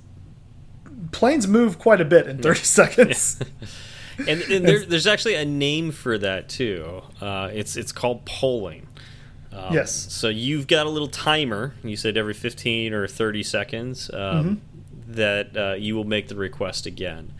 planes 1.11 1.47
move 1.47 1.79
quite 1.79 2.01
a 2.01 2.05
bit 2.05 2.27
in 2.27 2.39
30 2.39 2.59
seconds. 2.63 3.39
and, 4.17 4.41
and 4.41 4.65
there, 4.67 4.85
there's 4.85 5.07
actually 5.07 5.35
a 5.35 5.45
name 5.45 5.91
for 5.91 6.17
that 6.17 6.49
too. 6.49 7.01
Uh, 7.21 7.49
it's 7.53 7.75
it's 7.75 7.91
called 7.91 8.25
polling. 8.25 8.87
Um, 9.51 9.73
Yes. 9.73 9.91
So 10.11 10.29
you've 10.29 10.67
got 10.67 10.85
a 10.85 10.89
little 10.89 11.07
timer. 11.07 11.73
You 11.83 11.95
said 11.95 12.17
every 12.17 12.33
15 12.33 12.93
or 12.93 13.07
30 13.07 13.43
seconds 13.43 14.09
um, 14.13 14.61
that 15.07 15.55
uh, 15.55 15.73
you 15.77 15.95
will 15.95 16.05
make 16.05 16.27
the 16.27 16.35
request 16.35 16.85
again. 16.85 17.31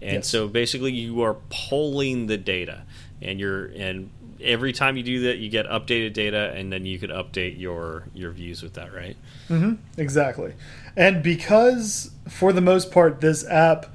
And 0.00 0.14
Yes. 0.16 0.28
so 0.28 0.48
basically, 0.48 0.92
you 0.92 1.22
are 1.22 1.36
polling 1.48 2.26
the 2.26 2.36
data, 2.36 2.82
and 3.20 3.38
you're 3.38 3.66
and 3.66 4.10
every 4.42 4.72
time 4.72 4.96
you 4.96 5.04
do 5.04 5.20
that, 5.22 5.38
you 5.38 5.48
get 5.48 5.66
updated 5.66 6.12
data, 6.12 6.52
and 6.56 6.72
then 6.72 6.84
you 6.84 6.98
can 6.98 7.10
update 7.10 7.58
your 7.58 8.04
your 8.12 8.32
views 8.32 8.62
with 8.62 8.74
that, 8.74 8.92
right? 8.92 9.16
hmm 9.48 9.74
Exactly. 9.96 10.54
And 10.96 11.22
because, 11.22 12.10
for 12.28 12.52
the 12.52 12.60
most 12.60 12.90
part, 12.90 13.20
this 13.20 13.46
app 13.48 13.86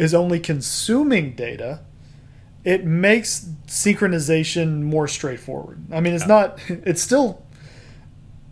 is 0.00 0.14
only 0.14 0.40
consuming 0.40 1.34
data, 1.34 1.80
it 2.64 2.86
makes 2.86 3.50
synchronization 3.66 4.80
more 4.80 5.06
straightforward. 5.06 5.84
I 5.92 6.00
mean, 6.00 6.14
it's 6.14 6.26
not, 6.26 6.58
it's 6.68 7.02
still 7.02 7.44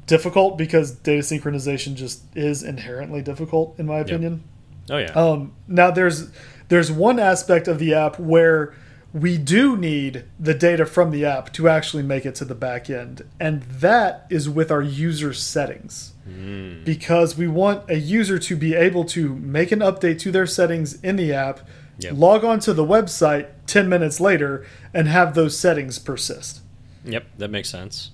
difficult 0.04 0.58
because 0.58 0.90
data 0.90 1.22
synchronization 1.22 1.94
just 1.94 2.22
is 2.36 2.62
inherently 2.62 3.22
difficult, 3.22 3.78
in 3.78 3.86
my 3.86 4.00
opinion. 4.00 4.44
Oh 4.90 4.98
yeah. 4.98 5.12
Um, 5.12 5.54
now 5.66 5.90
there's 5.90 6.30
there's 6.68 6.92
one 6.92 7.18
aspect 7.18 7.66
of 7.66 7.78
the 7.78 7.94
app 7.94 8.18
where 8.18 8.74
we 9.12 9.38
do 9.38 9.76
need 9.76 10.24
the 10.38 10.54
data 10.54 10.84
from 10.84 11.10
the 11.10 11.24
app 11.24 11.52
to 11.54 11.68
actually 11.68 12.02
make 12.02 12.26
it 12.26 12.34
to 12.36 12.44
the 12.44 12.54
back 12.54 12.90
end. 12.90 13.22
And 13.40 13.62
that 13.62 14.26
is 14.28 14.48
with 14.48 14.70
our 14.70 14.82
user 14.82 15.32
settings. 15.32 16.12
Mm. 16.28 16.84
Because 16.84 17.36
we 17.36 17.48
want 17.48 17.88
a 17.88 17.98
user 17.98 18.38
to 18.38 18.56
be 18.56 18.74
able 18.74 19.04
to 19.06 19.34
make 19.36 19.72
an 19.72 19.80
update 19.80 20.18
to 20.20 20.30
their 20.30 20.46
settings 20.46 21.02
in 21.02 21.16
the 21.16 21.32
app, 21.32 21.60
yep. 21.98 22.12
log 22.16 22.44
on 22.44 22.60
to 22.60 22.74
the 22.74 22.84
website 22.84 23.48
10 23.66 23.88
minutes 23.88 24.20
later, 24.20 24.66
and 24.92 25.08
have 25.08 25.34
those 25.34 25.58
settings 25.58 25.98
persist. 25.98 26.60
Yep, 27.04 27.24
that 27.38 27.50
makes 27.50 27.70
sense. 27.70 28.10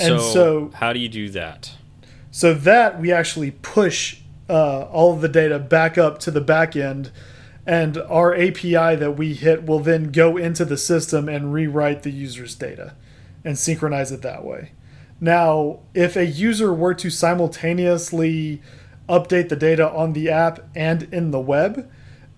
And 0.00 0.20
so, 0.20 0.32
so 0.32 0.70
how 0.74 0.92
do 0.92 0.98
you 0.98 1.08
do 1.08 1.28
that? 1.30 1.72
So 2.32 2.54
that 2.54 3.00
we 3.00 3.12
actually 3.12 3.50
push 3.50 4.20
uh, 4.48 4.82
all 4.84 5.12
of 5.12 5.20
the 5.20 5.28
data 5.28 5.58
back 5.58 5.98
up 5.98 6.18
to 6.20 6.30
the 6.30 6.40
back 6.40 6.74
end, 6.74 7.10
and 7.66 7.96
our 7.98 8.34
API 8.34 8.96
that 8.96 9.16
we 9.16 9.34
hit 9.34 9.64
will 9.64 9.80
then 9.80 10.10
go 10.10 10.36
into 10.36 10.64
the 10.64 10.76
system 10.76 11.28
and 11.28 11.52
rewrite 11.52 12.02
the 12.02 12.10
user's 12.10 12.54
data 12.54 12.94
and 13.44 13.58
synchronize 13.58 14.10
it 14.12 14.22
that 14.22 14.44
way. 14.44 14.72
Now, 15.20 15.80
if 15.94 16.16
a 16.16 16.26
user 16.26 16.72
were 16.72 16.94
to 16.94 17.10
simultaneously 17.10 18.60
update 19.08 19.48
the 19.48 19.56
data 19.56 19.88
on 19.88 20.12
the 20.12 20.30
app 20.30 20.68
and 20.74 21.04
in 21.14 21.30
the 21.30 21.40
web, 21.40 21.88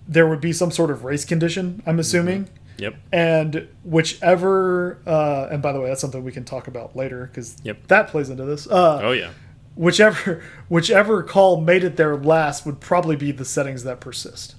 there 0.06 0.28
would 0.28 0.40
be 0.40 0.52
some 0.52 0.70
sort 0.70 0.90
of 0.90 1.04
race 1.04 1.24
condition, 1.24 1.82
I'm 1.87 1.98
assuming. 1.98 2.40
Mm 2.40 2.44
-hmm. 2.44 2.64
Yep. 2.76 2.94
And 3.12 3.68
whichever, 3.84 4.98
uh, 5.06 5.48
and 5.50 5.62
by 5.62 5.72
the 5.72 5.80
way, 5.80 5.88
that's 5.88 6.00
something 6.00 6.24
we 6.24 6.32
can 6.32 6.44
talk 6.44 6.66
about 6.66 6.96
later 6.96 7.26
because 7.26 7.56
yep. 7.62 7.87
that 7.87 8.08
plays 8.08 8.30
into 8.30 8.44
this. 8.44 8.66
Uh, 8.66 9.00
oh 9.02 9.12
yeah. 9.12 9.30
Whichever 9.76 10.42
whichever 10.68 11.22
call 11.22 11.60
made 11.60 11.84
it 11.84 11.96
there 11.96 12.16
last 12.16 12.66
would 12.66 12.80
probably 12.80 13.16
be 13.16 13.32
the 13.32 13.44
settings 13.44 13.84
that 13.84 14.00
persist. 14.00 14.56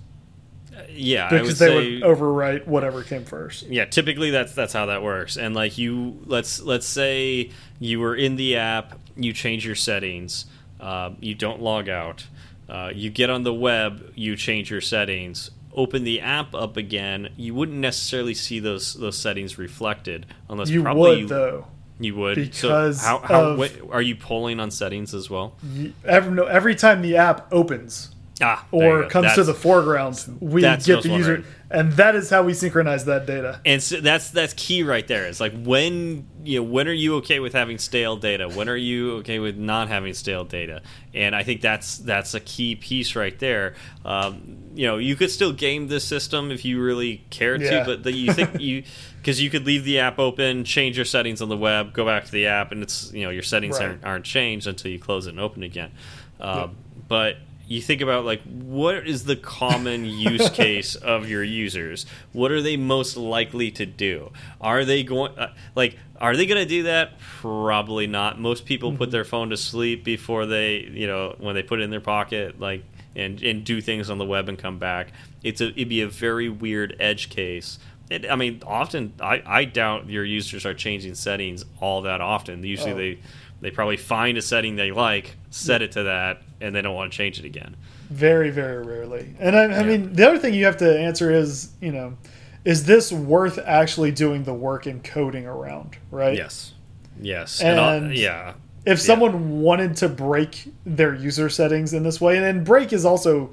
Yeah, 0.90 1.30
because 1.30 1.48
would 1.48 1.58
they 1.58 1.68
say, 1.68 1.94
would 1.96 2.18
overwrite 2.18 2.68
whatever 2.68 3.04
came 3.04 3.26
first. 3.26 3.64
Yeah, 3.64 3.86
typically 3.86 4.32
that's 4.32 4.54
that's 4.54 4.74
how 4.74 4.88
that 4.88 5.04
works. 5.04 5.38
And 5.38 5.56
like 5.56 5.78
you, 5.78 6.20
let's 6.26 6.62
let's 6.62 6.88
say 6.88 7.52
you 7.80 8.00
were 8.00 8.16
in 8.16 8.36
the 8.36 8.58
app, 8.58 9.00
you 9.16 9.34
change 9.34 9.66
your 9.66 9.76
settings, 9.76 10.46
uh, 10.80 11.12
you 11.20 11.36
don't 11.36 11.62
log 11.62 11.90
out. 11.90 12.28
Uh, 12.68 12.92
you 12.94 13.10
get 13.10 13.30
on 13.30 13.44
the 13.44 13.54
web, 13.54 14.12
you 14.16 14.36
change 14.36 14.72
your 14.72 14.82
settings, 14.82 15.52
open 15.74 16.04
the 16.04 16.22
app 16.22 16.56
up 16.56 16.78
again, 16.78 17.30
you 17.38 17.54
wouldn't 17.54 17.78
necessarily 17.78 18.34
see 18.34 18.60
those 18.60 18.96
those 18.96 19.18
settings 19.18 19.58
reflected 19.58 20.26
unless 20.50 20.70
you 20.70 20.82
probably 20.82 21.10
would 21.10 21.20
you, 21.20 21.28
though. 21.28 21.68
You 22.00 22.16
would 22.16 22.36
because 22.36 23.00
so 23.00 23.08
how, 23.08 23.20
how 23.20 23.44
of, 23.52 23.58
what, 23.58 23.72
are 23.92 24.02
you 24.02 24.16
polling 24.16 24.60
on 24.60 24.72
settings 24.72 25.14
as 25.14 25.30
well? 25.30 25.56
Every 26.04 26.32
no, 26.32 26.46
every 26.46 26.76
time 26.76 27.02
the 27.02 27.18
app 27.18 27.48
opens, 27.54 28.15
ah, 28.42 28.66
or 28.72 29.08
comes 29.08 29.34
to 29.34 29.44
the 29.44 29.54
foreground, 29.54 30.24
we 30.40 30.62
get 30.62 30.82
the 30.82 31.10
user, 31.10 31.44
and 31.70 31.92
that 31.94 32.16
is 32.16 32.30
how 32.30 32.44
we 32.44 32.54
synchronize 32.54 33.06
that 33.06 33.26
data. 33.26 33.60
And 33.66 33.82
so 33.82 34.02
that's 34.02 34.30
that's 34.30 34.54
key 34.54 34.84
right 34.84 35.08
there. 35.08 35.26
It's 35.26 35.40
like 35.40 35.54
when 35.64 36.28
you 36.44 36.60
know 36.60 36.64
when 36.64 36.88
are 36.88 36.94
you 36.94 37.16
okay 37.16 37.40
with 37.40 37.54
having 37.54 37.78
stale 37.78 38.18
data? 38.18 38.48
When 38.50 38.70
are 38.70 38.76
you 38.76 39.18
okay 39.18 39.40
with 39.40 39.58
not 39.58 39.88
having 39.88 40.14
stale 40.14 40.44
data? 40.44 40.82
And 41.14 41.36
I 41.36 41.44
think 41.44 41.62
that's 41.62 41.98
that's 41.98 42.34
a 42.34 42.40
key 42.40 42.76
piece 42.76 43.16
right 43.16 43.38
there. 43.40 43.76
Um, 44.04 44.58
you 44.76 44.86
know, 44.86 44.98
you 44.98 45.16
could 45.16 45.32
still 45.32 45.54
game 45.54 45.88
this 45.88 46.04
system 46.04 46.52
if 46.52 46.66
you 46.66 46.82
really 46.82 47.24
cared 47.30 47.62
yeah. 47.62 47.80
to, 47.80 47.86
but 47.86 48.04
the, 48.04 48.12
you 48.12 48.34
think 48.34 48.60
you 48.60 48.84
because 49.18 49.42
you 49.42 49.50
could 49.50 49.66
leave 49.66 49.86
the 49.86 50.00
app 50.00 50.20
open, 50.20 50.66
change 50.66 50.98
your 50.98 51.06
settings 51.06 51.42
on 51.42 51.50
the 51.50 51.58
web, 51.58 51.94
go 51.94 52.06
back 52.06 52.26
to 52.26 52.32
the 52.32 52.46
app, 52.46 52.72
and 52.72 52.84
it's 52.84 53.12
you 53.12 53.24
know 53.24 53.32
your 53.32 53.44
settings 53.44 53.80
right. 53.80 53.88
aren't, 53.88 54.04
aren't 54.06 54.26
changed 54.26 54.68
until 54.68 54.92
you 54.92 55.00
close 55.00 55.26
it 55.26 55.32
and 55.32 55.40
open 55.40 55.64
it 55.64 55.68
again. 55.68 55.92
Um, 56.40 56.60
yep. 56.60 56.70
But 57.08 57.38
you 57.68 57.82
think 57.82 58.02
about 58.02 58.26
like 58.26 58.42
what 58.44 59.08
is 59.08 59.26
the 59.26 59.36
common 59.36 60.06
use 60.06 60.50
case 60.52 60.96
of 60.96 61.28
your 61.28 61.44
users 61.44 62.06
what 62.34 62.52
are 62.52 62.62
they 62.62 62.78
most 62.78 63.18
likely 63.18 63.72
to 63.72 63.86
do 63.86 64.32
are 64.62 64.86
they 64.86 65.04
going 65.04 65.38
uh, 65.38 65.54
like 65.76 65.98
are 66.20 66.36
they 66.36 66.46
going 66.46 66.62
to 66.62 66.68
do 66.68 66.84
that 66.84 67.20
probably 67.20 68.08
not 68.08 68.40
most 68.40 68.66
people 68.66 68.92
put 68.92 69.06
mm-hmm. 69.06 69.12
their 69.12 69.26
phone 69.26 69.50
to 69.50 69.58
sleep 69.58 70.04
before 70.04 70.46
they 70.46 70.78
you 70.78 71.08
know 71.08 71.36
when 71.40 71.56
they 71.56 71.64
put 71.64 71.80
it 71.80 71.84
in 71.84 71.90
their 71.90 72.02
pocket 72.02 72.60
like 72.60 72.84
and 73.16 73.42
and 73.42 73.64
do 73.64 73.82
things 73.82 74.10
on 74.10 74.18
the 74.18 74.26
web 74.26 74.50
and 74.50 74.58
come 74.58 74.78
back 74.78 75.12
it's 75.44 75.62
a 75.62 75.70
it'd 75.70 75.90
be 75.90 76.02
a 76.02 76.08
very 76.08 76.50
weird 76.50 76.96
edge 77.00 77.30
case 77.30 77.80
it, 78.10 78.30
I 78.30 78.36
mean, 78.36 78.62
often 78.66 79.14
I, 79.20 79.42
I 79.46 79.66
doubt 79.66 80.10
your 80.10 80.24
users 80.24 80.66
are 80.66 80.74
changing 80.74 81.16
settings 81.16 81.66
all 81.82 82.04
that 82.04 82.22
often. 82.22 82.64
Usually, 82.64 82.92
oh. 82.92 82.98
they 82.98 83.20
they 83.66 83.72
probably 83.72 83.98
find 83.98 84.38
a 84.38 84.44
setting 84.44 84.76
they 84.76 84.92
like, 84.92 85.36
set 85.50 85.82
it 85.82 85.94
to 85.94 86.04
that, 86.04 86.44
and 86.62 86.76
they 86.76 86.84
don't 86.84 86.94
want 86.94 87.12
to 87.12 87.18
change 87.18 87.40
it 87.40 87.46
again. 87.46 87.76
Very, 88.12 88.52
very 88.52 88.86
rarely. 88.86 89.34
And 89.40 89.56
I, 89.56 89.64
I 89.64 89.68
yeah. 89.68 89.84
mean, 89.84 90.14
the 90.14 90.28
other 90.28 90.38
thing 90.38 90.54
you 90.54 90.66
have 90.66 90.78
to 90.78 91.00
answer 91.00 91.32
is, 91.32 91.72
you 91.82 91.92
know, 91.92 92.16
is 92.64 92.86
this 92.86 93.12
worth 93.12 93.58
actually 93.58 94.12
doing 94.12 94.44
the 94.44 94.54
work 94.54 94.86
and 94.86 95.04
coding 95.04 95.48
around, 95.48 95.98
right? 96.12 96.38
Yes. 96.38 96.76
Yes. 97.20 97.60
And, 97.60 97.80
and 97.80 98.16
yeah. 98.16 98.54
If 98.86 99.02
someone 99.02 99.32
yeah. 99.32 99.62
wanted 99.62 99.96
to 99.98 100.10
break 100.10 100.72
their 100.86 101.16
user 101.16 101.50
settings 101.50 101.92
in 101.92 102.04
this 102.04 102.22
way, 102.22 102.38
and, 102.38 102.46
and 102.46 102.64
break 102.64 102.94
is 102.94 103.04
also 103.04 103.50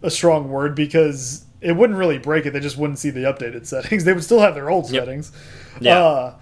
a 0.00 0.10
strong 0.10 0.48
word 0.48 0.76
because 0.76 1.44
it 1.60 1.72
wouldn't 1.72 1.98
really 1.98 2.18
break 2.18 2.46
it. 2.46 2.52
They 2.52 2.60
just 2.60 2.76
wouldn't 2.76 3.00
see 3.00 3.10
the 3.10 3.24
updated 3.24 3.66
settings. 3.66 4.04
They 4.04 4.12
would 4.12 4.22
still 4.22 4.38
have 4.38 4.54
their 4.54 4.70
old 4.70 4.88
yep. 4.92 5.02
settings. 5.02 5.32
Yeah. 5.80 5.98
Uh, 5.98 6.34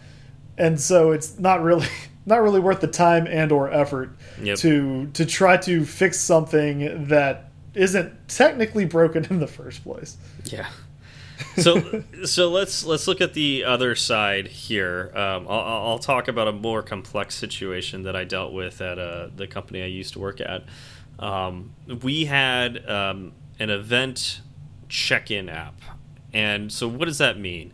and 0.58 0.78
so 0.78 1.12
it's 1.12 1.38
not 1.38 1.62
really 1.62 1.86
not 2.28 2.42
really 2.42 2.60
worth 2.60 2.80
the 2.80 2.86
time 2.86 3.26
and 3.26 3.50
or 3.50 3.72
effort 3.72 4.16
yep. 4.40 4.58
to 4.58 5.06
to 5.14 5.24
try 5.24 5.56
to 5.56 5.84
fix 5.84 6.20
something 6.20 7.08
that 7.08 7.50
isn't 7.74 8.28
technically 8.28 8.84
broken 8.84 9.24
in 9.30 9.40
the 9.40 9.46
first 9.46 9.82
place. 9.82 10.16
Yeah. 10.44 10.68
so 11.56 12.02
so 12.24 12.50
let's 12.50 12.84
let's 12.84 13.06
look 13.08 13.20
at 13.20 13.34
the 13.34 13.64
other 13.64 13.94
side 13.94 14.48
here. 14.48 15.10
Um, 15.14 15.46
I'll, 15.48 15.88
I'll, 15.88 15.98
talk 15.98 16.28
about 16.28 16.48
a 16.48 16.52
more 16.52 16.82
complex 16.82 17.34
situation 17.34 18.02
that 18.02 18.14
I 18.14 18.24
dealt 18.24 18.52
with 18.52 18.80
at 18.80 18.98
uh, 18.98 19.28
the 19.34 19.46
company 19.46 19.82
I 19.82 19.86
used 19.86 20.12
to 20.14 20.18
work 20.18 20.40
at. 20.40 20.64
Um, 21.18 21.72
we 22.02 22.26
had 22.26 22.88
um, 22.88 23.32
an 23.58 23.70
event 23.70 24.40
check-in 24.88 25.48
app, 25.48 25.80
and 26.32 26.72
so 26.72 26.86
what 26.88 27.06
does 27.06 27.18
that 27.18 27.38
mean? 27.38 27.72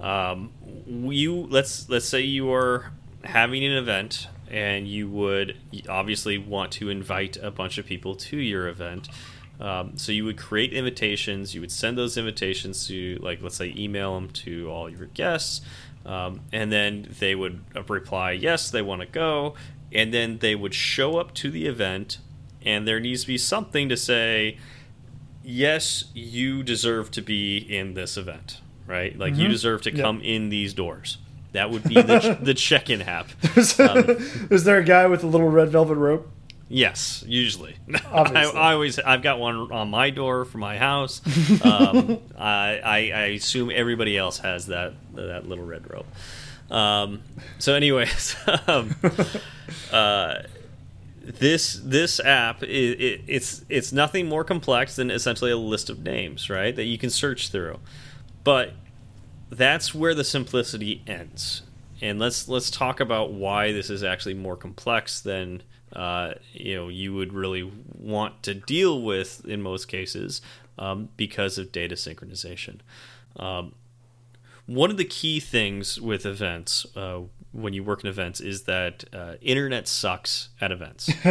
Um, 0.00 0.50
you 0.86 1.46
let's 1.48 1.88
let's 1.88 2.06
say 2.06 2.22
you 2.22 2.52
are 2.52 2.92
having 3.24 3.64
an 3.64 3.72
event 3.72 4.28
and 4.52 4.86
you 4.86 5.08
would 5.08 5.56
obviously 5.88 6.36
want 6.36 6.70
to 6.72 6.90
invite 6.90 7.38
a 7.38 7.50
bunch 7.50 7.78
of 7.78 7.86
people 7.86 8.14
to 8.14 8.36
your 8.36 8.68
event. 8.68 9.08
Um, 9.58 9.96
so 9.96 10.12
you 10.12 10.26
would 10.26 10.36
create 10.36 10.74
invitations. 10.74 11.54
You 11.54 11.62
would 11.62 11.72
send 11.72 11.96
those 11.96 12.18
invitations 12.18 12.86
to, 12.88 13.18
like, 13.22 13.42
let's 13.42 13.56
say, 13.56 13.72
email 13.76 14.14
them 14.14 14.28
to 14.28 14.70
all 14.70 14.90
your 14.90 15.06
guests, 15.06 15.62
um, 16.04 16.40
and 16.52 16.70
then 16.70 17.08
they 17.18 17.34
would 17.34 17.62
reply, 17.88 18.32
"Yes, 18.32 18.70
they 18.70 18.82
want 18.82 19.00
to 19.00 19.06
go," 19.06 19.54
and 19.90 20.12
then 20.12 20.38
they 20.38 20.54
would 20.54 20.74
show 20.74 21.16
up 21.16 21.32
to 21.34 21.50
the 21.50 21.66
event, 21.66 22.18
and 22.64 22.86
there 22.86 23.00
needs 23.00 23.22
to 23.22 23.28
be 23.28 23.38
something 23.38 23.88
to 23.88 23.96
say, 23.96 24.58
"Yes, 25.44 26.06
you 26.12 26.62
deserve 26.62 27.10
to 27.12 27.22
be 27.22 27.56
in 27.56 27.94
this 27.94 28.16
event." 28.16 28.60
Right? 28.84 29.16
Like 29.16 29.34
mm 29.34 29.36
-hmm. 29.36 29.38
you 29.38 29.44
mm-hmm. 29.44 29.52
deserve 29.52 29.82
to 29.82 29.90
yep. 29.90 30.04
come 30.04 30.20
in 30.22 30.50
these 30.50 30.74
doors. 30.74 31.18
That 31.52 31.70
would 31.70 31.84
be 31.84 31.94
the, 31.94 32.38
the 32.40 32.54
check-in 32.54 33.02
app. 33.02 33.28
Um, 33.78 34.16
is 34.50 34.64
there 34.64 34.78
a 34.78 34.84
guy 34.84 35.06
with 35.06 35.22
a 35.22 35.26
little 35.26 35.48
red 35.48 35.70
velvet 35.70 35.96
rope? 35.96 36.30
Yes, 36.68 37.22
usually. 37.26 37.76
I, 38.12 38.44
I, 38.46 38.72
always 38.72 38.98
I've 38.98 39.22
got 39.22 39.38
one 39.38 39.70
on 39.72 39.90
my 39.90 40.08
door 40.10 40.46
for 40.46 40.58
my 40.58 40.78
house. 40.78 41.20
Um, 41.62 42.18
I, 42.38 42.80
I, 42.82 42.96
I 43.14 43.24
assume 43.34 43.70
everybody 43.70 44.16
else 44.16 44.38
has 44.38 44.66
that 44.66 44.94
that 45.14 45.46
little 45.46 45.64
red 45.64 45.90
rope. 45.90 46.06
Um, 46.70 47.22
so, 47.58 47.74
anyways, 47.74 48.36
um, 48.66 48.94
uh, 49.92 50.36
this 51.22 51.74
this 51.84 52.20
app 52.20 52.62
it, 52.62 52.68
it, 52.68 53.20
it's 53.26 53.64
it's 53.68 53.92
nothing 53.92 54.26
more 54.28 54.42
complex 54.42 54.96
than 54.96 55.10
essentially 55.10 55.50
a 55.50 55.56
list 55.58 55.90
of 55.90 56.02
names, 56.02 56.48
right? 56.48 56.74
That 56.74 56.84
you 56.84 56.96
can 56.96 57.10
search 57.10 57.50
through, 57.50 57.80
but 58.44 58.72
that's 59.52 59.94
where 59.94 60.14
the 60.14 60.24
simplicity 60.24 61.02
ends. 61.06 61.62
And 62.00 62.18
let's 62.18 62.48
let's 62.48 62.70
talk 62.70 63.00
about 63.00 63.32
why 63.32 63.72
this 63.72 63.90
is 63.90 64.02
actually 64.02 64.34
more 64.34 64.56
complex 64.56 65.20
than 65.20 65.62
uh, 65.92 66.32
you 66.52 66.74
know 66.74 66.88
you 66.88 67.14
would 67.14 67.32
really 67.32 67.70
want 67.96 68.42
to 68.44 68.54
deal 68.54 69.02
with 69.02 69.44
in 69.44 69.62
most 69.62 69.86
cases 69.86 70.40
um, 70.78 71.10
because 71.16 71.58
of 71.58 71.70
data 71.70 71.94
synchronization. 71.94 72.78
Um, 73.36 73.74
one 74.66 74.90
of 74.90 74.96
the 74.96 75.04
key 75.04 75.38
things 75.38 76.00
with 76.00 76.24
events 76.24 76.86
uh, 76.96 77.20
when 77.52 77.74
you 77.74 77.84
work 77.84 78.02
in 78.02 78.08
events 78.08 78.40
is 78.40 78.62
that 78.62 79.04
uh, 79.12 79.34
internet 79.42 79.86
sucks 79.86 80.48
at 80.60 80.72
events. 80.72 81.08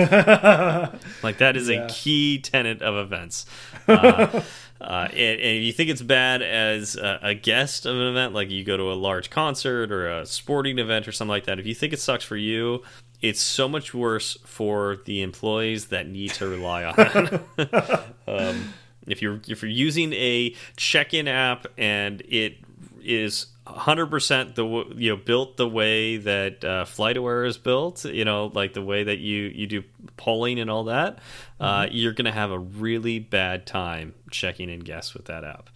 like 1.24 1.38
that 1.40 1.58
is 1.58 1.70
yeah. 1.70 1.86
a 1.86 1.90
key 1.90 2.40
tenet 2.40 2.82
of 2.82 2.96
events. 2.96 3.46
Uh, 4.82 5.08
and, 5.12 5.40
and, 5.40 5.58
if 5.58 5.64
you 5.64 5.72
think 5.72 5.92
it's 5.92 6.02
bad 6.02 6.42
as 6.42 6.96
a, 6.96 7.20
a, 7.22 7.36
guest 7.36 7.86
of 7.86 7.96
an 7.96 8.08
event, 8.08 8.34
like 8.34 8.50
you 8.50 8.64
go 8.64 8.76
to 8.76 8.92
a 8.92 8.96
large 8.96 9.30
concert 9.30 9.92
or 9.92 10.10
a 10.10 10.26
sporting 10.26 10.80
event 10.80 11.08
or 11.08 11.12
something 11.12 11.30
like 11.30 11.46
that, 11.46 11.60
if 11.60 11.68
you 11.68 11.76
think 11.76 11.94
it 11.94 12.00
sucks 12.00 12.24
for 12.24 12.36
you, 12.36 12.82
it's 13.22 13.40
so 13.40 13.70
much 13.70 13.94
worse 13.94 14.40
for 14.44 14.98
the 15.06 15.22
employees 15.22 15.88
that 15.88 16.08
need 16.08 16.32
to 16.32 16.48
rely 16.48 16.84
on 16.84 16.96
it. 16.98 17.42
um, 18.28 18.74
if 19.06 19.22
you're 19.22 19.40
if 19.48 19.62
you're 19.62 19.70
using 19.70 20.14
a 20.14 20.56
check-in 20.78 21.28
app 21.28 21.68
and 21.78 22.22
it 22.22 22.58
is 23.04 23.48
100% 23.68 24.56
the 24.56 24.96
you 24.96 25.12
know 25.12 25.18
built 25.18 25.58
the 25.58 25.68
way 25.68 26.18
that 26.18 26.66
uh, 26.66 26.86
FlightAware 26.86 27.46
is 27.46 27.58
built, 27.58 28.06
you 28.06 28.26
know, 28.26 28.52
like 28.54 28.74
the 28.74 28.82
way 28.82 29.04
that 29.04 29.20
you 29.20 29.44
you 29.44 29.68
do 29.68 29.84
polling 30.18 30.60
and 30.60 30.70
all 30.70 30.86
that, 30.86 31.16
mm 31.16 31.22
-hmm. 31.60 31.84
uh, 31.84 31.88
you're 31.92 32.14
going 32.14 32.32
to 32.34 32.40
have 32.40 32.52
a 32.52 32.60
really 32.60 33.20
bad 33.20 33.66
time 33.66 34.14
checking 34.32 34.70
in 34.70 34.80
guests 34.80 35.14
with 35.14 35.26
that 35.26 35.44
app. 35.44 35.70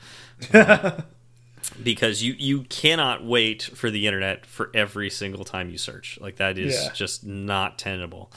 Um, 0.54 1.04
because 1.84 2.24
you 2.24 2.36
you 2.38 2.64
cannot 2.64 3.24
wait 3.24 3.64
for 3.64 3.90
the 3.92 4.06
internet 4.06 4.46
for 4.46 4.70
every 4.74 5.10
single 5.10 5.44
time 5.44 5.70
you 5.70 5.78
search. 5.78 6.20
Like 6.22 6.38
that 6.38 6.58
is 6.58 6.74
yeah. 6.74 6.94
just 6.94 7.24
not 7.24 7.78
tenable. 7.78 8.32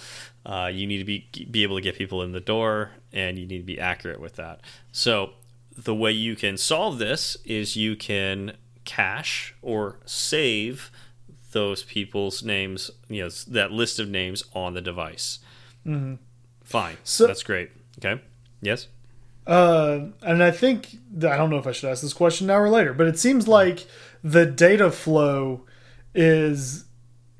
Uh, 0.45 0.71
you 0.73 0.87
need 0.87 0.99
to 0.99 1.05
be 1.05 1.47
be 1.51 1.63
able 1.63 1.77
to 1.77 1.83
get 1.83 1.97
people 1.97 2.23
in 2.23 2.33
the 2.33 2.41
door, 2.41 2.91
and 3.13 3.39
you 3.39 3.47
need 3.47 3.59
to 3.59 3.67
be 3.75 3.81
accurate 3.81 4.21
with 4.21 4.37
that. 4.37 4.61
So 4.93 5.33
the 5.77 5.95
way 5.95 6.13
you 6.13 6.37
can 6.37 6.57
solve 6.57 6.99
this 6.99 7.37
is 7.45 7.77
you 7.77 7.97
can 7.97 8.57
cache 8.89 9.55
or 9.61 10.01
save 10.07 10.91
those 11.53 11.83
people's 11.83 12.43
names, 12.43 12.91
you 13.09 13.23
know, 13.23 13.29
that 13.49 13.71
list 13.71 13.99
of 13.99 14.09
names 14.09 14.45
on 14.55 14.73
the 14.75 14.81
device. 14.81 15.41
Mm 15.87 16.01
-hmm. 16.01 16.19
Fine. 16.65 16.97
So 17.05 17.27
that's 17.27 17.43
great. 17.43 17.71
Okay. 17.99 18.21
Yes. 18.61 18.89
Uh, 19.47 20.11
and 20.23 20.43
I 20.43 20.51
think 20.51 20.87
I 21.19 21.37
don't 21.37 21.51
know 21.51 21.59
if 21.59 21.67
I 21.67 21.73
should 21.73 21.91
ask 21.91 22.03
this 22.03 22.13
question 22.13 22.47
now 22.47 22.59
or 22.59 22.69
later, 22.69 22.93
but 22.93 23.07
it 23.07 23.19
seems 23.19 23.49
like 23.49 23.87
the 24.23 24.45
data 24.45 24.91
flow 24.91 25.65
is 26.15 26.85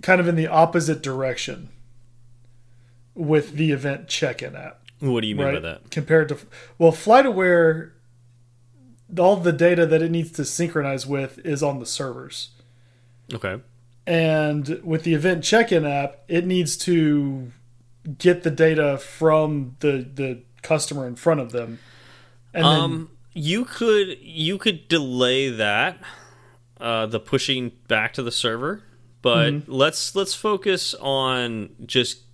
kind 0.03 0.21
of 0.21 0.29
in 0.29 0.37
the 0.37 0.47
opposite 0.47 1.03
direction 1.03 1.69
with 3.15 3.53
the 3.57 3.73
event 3.73 4.09
check-in 4.09 4.57
app. 4.57 4.81
What 5.01 5.21
do 5.21 5.27
you 5.27 5.35
mean 5.35 5.47
right? 5.47 5.63
by 5.63 5.69
that? 5.69 5.91
Compared 5.91 6.29
to 6.29 6.39
well, 6.79 6.93
FlightAware 6.93 7.91
all 9.19 9.37
the 9.37 9.53
data 9.53 9.87
that 9.87 10.03
it 10.03 10.11
needs 10.11 10.33
to 10.33 10.45
synchronize 10.45 11.07
with 11.07 11.39
is 11.45 11.63
on 11.63 11.79
the 11.79 11.87
servers. 11.87 12.51
Okay. 13.33 13.61
And 14.07 14.81
with 14.83 15.05
the 15.05 15.15
event 15.15 15.45
check-in 15.45 15.85
app, 15.85 16.21
it 16.29 16.47
needs 16.47 16.77
to 16.79 17.53
get 18.19 18.43
the 18.43 18.51
data 18.51 18.97
from 18.99 19.77
the 19.81 20.09
the 20.15 20.43
customer 20.63 21.07
in 21.07 21.17
front 21.17 21.41
of 21.41 21.53
them. 21.53 21.79
And 22.55 22.65
um, 22.65 22.91
then, 23.35 23.43
you 23.45 23.65
could 23.65 24.19
you 24.21 24.59
could 24.59 24.89
delay 24.89 25.51
that, 25.51 25.99
uh, 26.81 27.07
the 27.07 27.21
pushing 27.21 27.73
back 27.87 28.15
to 28.15 28.23
the 28.23 28.33
server, 28.33 28.83
but 29.21 29.53
mm 29.53 29.61
-hmm. 29.61 29.65
let's 29.69 30.15
let's 30.15 30.35
focus 30.35 30.95
on 31.01 31.71
just 31.87 32.25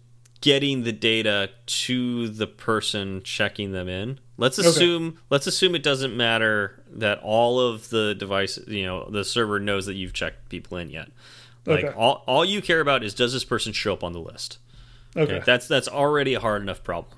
getting 0.40 0.84
the 0.84 0.92
data 0.92 1.50
to 1.66 2.28
the 2.28 2.46
person 2.46 3.22
checking 3.24 3.72
them 3.72 3.88
in. 3.88 4.18
Let's 4.36 4.58
assume 4.58 5.08
okay. 5.08 5.16
let's 5.30 5.46
assume 5.46 5.74
it 5.74 5.82
doesn't 5.82 6.16
matter 6.16 6.82
that 6.92 7.20
all 7.22 7.60
of 7.60 7.88
the 7.90 8.14
devices, 8.14 8.66
you 8.68 8.84
know, 8.84 9.08
the 9.08 9.24
server 9.24 9.60
knows 9.60 9.86
that 9.86 9.94
you've 9.94 10.12
checked 10.12 10.48
people 10.48 10.76
in 10.76 10.90
yet. 10.90 11.10
Like 11.66 11.84
okay. 11.84 11.94
all 11.96 12.24
all 12.26 12.44
you 12.44 12.60
care 12.60 12.80
about 12.80 13.04
is 13.04 13.14
does 13.14 13.32
this 13.32 13.44
person 13.44 13.72
show 13.72 13.92
up 13.92 14.02
on 14.02 14.12
the 14.12 14.20
list? 14.20 14.58
Okay. 15.16 15.34
okay. 15.34 15.42
That's 15.46 15.68
that's 15.68 15.88
already 15.88 16.34
a 16.34 16.40
hard 16.40 16.62
enough 16.62 16.82
problem. 16.82 17.16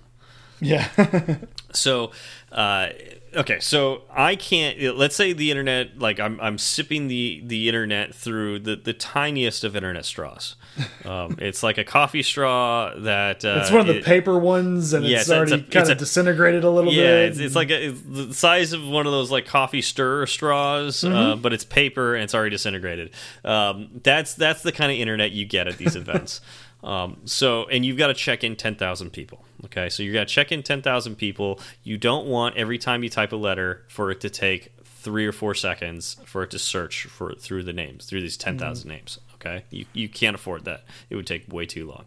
Yeah. 0.60 0.88
so, 1.72 2.12
uh, 2.52 2.88
okay, 3.34 3.60
so 3.60 4.02
I 4.10 4.36
can't. 4.36 4.96
Let's 4.96 5.16
say 5.16 5.32
the 5.32 5.50
internet, 5.50 5.98
like 5.98 6.20
I'm, 6.20 6.40
I'm 6.40 6.58
sipping 6.58 7.08
the 7.08 7.42
the 7.44 7.68
internet 7.68 8.14
through 8.14 8.60
the 8.60 8.76
the 8.76 8.92
tiniest 8.92 9.64
of 9.64 9.76
internet 9.76 10.04
straws. 10.04 10.56
Um, 11.04 11.36
it's 11.40 11.62
like 11.62 11.78
a 11.78 11.84
coffee 11.84 12.22
straw 12.22 12.92
that 12.96 13.44
uh, 13.44 13.60
it's 13.60 13.70
one 13.70 13.80
of 13.80 13.86
the 13.86 13.98
it, 13.98 14.04
paper 14.04 14.38
ones, 14.38 14.92
and 14.92 15.04
yeah, 15.04 15.18
it's, 15.18 15.28
it's 15.28 15.36
already 15.36 15.54
a, 15.54 15.58
kind 15.62 15.90
of 15.90 15.98
disintegrated 15.98 16.64
a 16.64 16.70
little 16.70 16.92
yeah, 16.92 17.02
bit. 17.02 17.06
Yeah, 17.06 17.28
it's, 17.28 17.38
it's, 17.38 17.54
like 17.54 17.70
a, 17.70 17.88
it's 17.88 18.00
the 18.02 18.34
size 18.34 18.72
of 18.72 18.82
one 18.86 19.06
of 19.06 19.12
those 19.12 19.30
like 19.30 19.46
coffee 19.46 19.82
stir 19.82 20.26
straws, 20.26 21.02
mm 21.02 21.10
-hmm. 21.10 21.14
uh, 21.14 21.18
mm-hmm. 21.18 21.42
but 21.42 21.52
it's 21.52 21.64
paper 21.64 22.14
and 22.14 22.24
it's 22.24 22.34
already 22.34 22.50
disintegrated. 22.50 23.10
Um, 23.44 23.88
that's 24.02 24.34
that's 24.34 24.62
the 24.62 24.72
kind 24.72 24.90
of 24.92 24.98
internet 24.98 25.32
you 25.32 25.46
get 25.46 25.66
at 25.66 25.76
these 25.78 25.98
events. 26.02 26.40
Um, 26.82 27.16
so, 27.24 27.66
and 27.66 27.84
you've 27.84 27.98
got 27.98 28.08
to 28.08 28.14
check 28.14 28.44
in 28.44 28.54
10,000 28.56 29.10
people. 29.10 29.44
Okay, 29.64 29.88
so 29.88 30.02
you 30.02 30.12
got 30.12 30.28
to 30.28 30.34
check 30.34 30.52
in 30.52 30.62
10,000 30.62 31.16
people. 31.16 31.58
You 31.82 31.98
don't 31.98 32.26
want 32.26 32.56
every 32.56 32.78
time 32.78 33.02
you 33.02 33.10
type 33.10 33.32
a 33.32 33.36
letter 33.36 33.84
for 33.88 34.10
it 34.10 34.20
to 34.20 34.30
take 34.30 34.72
three 34.84 35.26
or 35.26 35.32
four 35.32 35.54
seconds 35.54 36.16
for 36.24 36.42
it 36.42 36.50
to 36.50 36.58
search 36.58 37.04
for 37.04 37.34
through 37.34 37.62
the 37.62 37.72
names, 37.72 38.06
through 38.06 38.20
these 38.20 38.36
10,000 38.36 38.58
mm 38.58 38.92
-hmm. 38.92 38.96
names. 38.96 39.18
Okay, 39.36 39.64
you, 39.70 39.86
you 39.92 40.08
can't 40.08 40.34
afford 40.34 40.64
that. 40.64 40.84
It 41.10 41.16
would 41.16 41.26
take 41.26 41.52
way 41.52 41.66
too 41.66 41.86
long. 41.86 42.04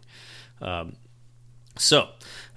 Um, 0.60 0.96
so, 1.76 2.08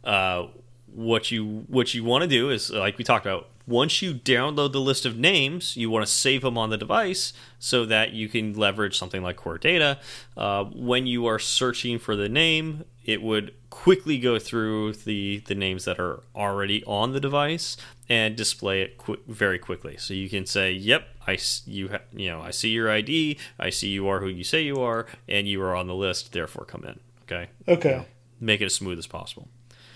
uh, 0.04 0.48
what 0.94 1.32
you 1.32 1.66
what 1.68 1.94
you 1.94 2.04
want 2.04 2.24
to 2.24 2.28
do 2.28 2.50
is 2.50 2.70
like 2.70 2.98
we 2.98 3.04
talked 3.04 3.26
about 3.26 3.48
once 3.66 4.02
you 4.02 4.14
download 4.14 4.74
the 4.74 4.82
list 4.82 5.06
of 5.06 5.18
names, 5.18 5.78
you 5.78 5.90
want 5.90 6.06
to 6.06 6.12
save 6.12 6.42
them 6.42 6.58
on 6.58 6.70
the 6.70 6.78
device 6.78 7.34
so 7.60 7.86
that 7.86 8.12
you 8.12 8.28
can 8.28 8.54
leverage 8.54 8.98
something 8.98 9.24
like 9.24 9.38
Core 9.38 9.58
Data. 9.58 10.00
Uh, 10.36 10.66
when 10.66 11.08
you 11.08 11.26
are 11.26 11.40
searching 11.40 11.98
for 11.98 12.16
the 12.16 12.28
name, 12.28 12.84
it 13.06 13.22
would 13.22 13.54
quickly 13.70 14.18
go 14.18 14.38
through 14.38 14.94
the, 14.94 15.42
the 15.48 15.56
names 15.56 15.86
that 15.86 16.00
are 16.00 16.24
already 16.36 16.84
on 16.86 17.14
the 17.14 17.20
device 17.20 17.78
and 18.10 18.36
display 18.36 18.82
it 18.82 18.98
qu 18.98 19.18
very 19.28 19.60
quickly. 19.60 19.98
So 19.98 20.14
you 20.14 20.30
can 20.30 20.46
say, 20.46 20.72
"Yep, 20.72 21.08
I 21.28 21.38
you 21.66 21.90
you 22.14 22.30
know 22.30 22.42
I 22.42 22.52
see 22.52 22.70
your 22.70 22.90
ID, 22.90 23.38
I 23.60 23.70
see 23.70 23.90
you 23.90 24.08
are 24.08 24.20
who 24.20 24.28
you 24.28 24.44
say 24.44 24.62
you 24.64 24.82
are, 24.82 25.06
and 25.28 25.48
you 25.48 25.62
are 25.62 25.76
on 25.76 25.88
the 25.88 25.96
list. 25.96 26.32
Therefore, 26.32 26.66
come 26.66 26.84
in." 26.86 27.00
Okay. 27.24 27.50
Okay. 27.68 27.90
You 27.90 27.96
know, 27.98 28.06
make 28.40 28.62
it 28.62 28.66
as 28.66 28.76
smooth 28.76 28.98
as 28.98 29.08
possible. 29.08 29.48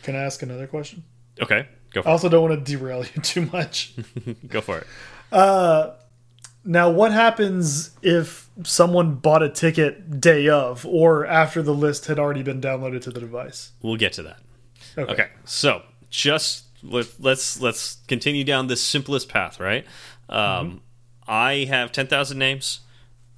Can 0.04 0.16
I 0.16 0.20
ask 0.20 0.42
another 0.42 0.68
question? 0.68 1.04
Okay. 1.42 1.68
Go 1.92 2.02
I 2.02 2.12
also 2.12 2.28
it. 2.28 2.32
don't 2.32 2.50
want 2.50 2.66
to 2.66 2.72
derail 2.78 3.00
you 3.00 3.22
too 3.22 3.48
much. 3.52 3.94
Go 4.48 4.62
for 4.62 4.80
it. 4.80 4.88
Uh, 5.32 5.92
now, 6.64 6.90
what 6.90 7.12
happens 7.12 7.92
if 8.02 8.50
someone 8.64 9.16
bought 9.16 9.44
a 9.44 9.50
ticket 9.50 10.20
day 10.20 10.50
of 10.50 10.86
or 10.86 11.26
after 11.26 11.62
the 11.62 11.74
list 11.74 12.08
had 12.08 12.20
already 12.20 12.44
been 12.44 12.60
downloaded 12.60 13.02
to 13.02 13.12
the 13.12 13.20
device? 13.20 13.72
We'll 13.82 13.96
get 13.96 14.14
to 14.14 14.24
that. 14.24 14.40
Okay. 14.98 15.12
okay 15.12 15.28
so 15.46 15.84
just 16.10 16.67
let, 16.84 17.08
let's 17.20 17.62
let's 17.62 17.98
continue 18.08 18.44
down 18.44 18.68
this 18.68 18.82
simplest 18.82 19.30
path, 19.30 19.60
right? 19.60 19.86
Um, 20.30 20.40
mm 20.40 20.72
-hmm. 20.72 20.80
I 21.52 21.66
have 21.66 21.92
ten 21.92 22.08
thousand 22.08 22.38
names. 22.38 22.82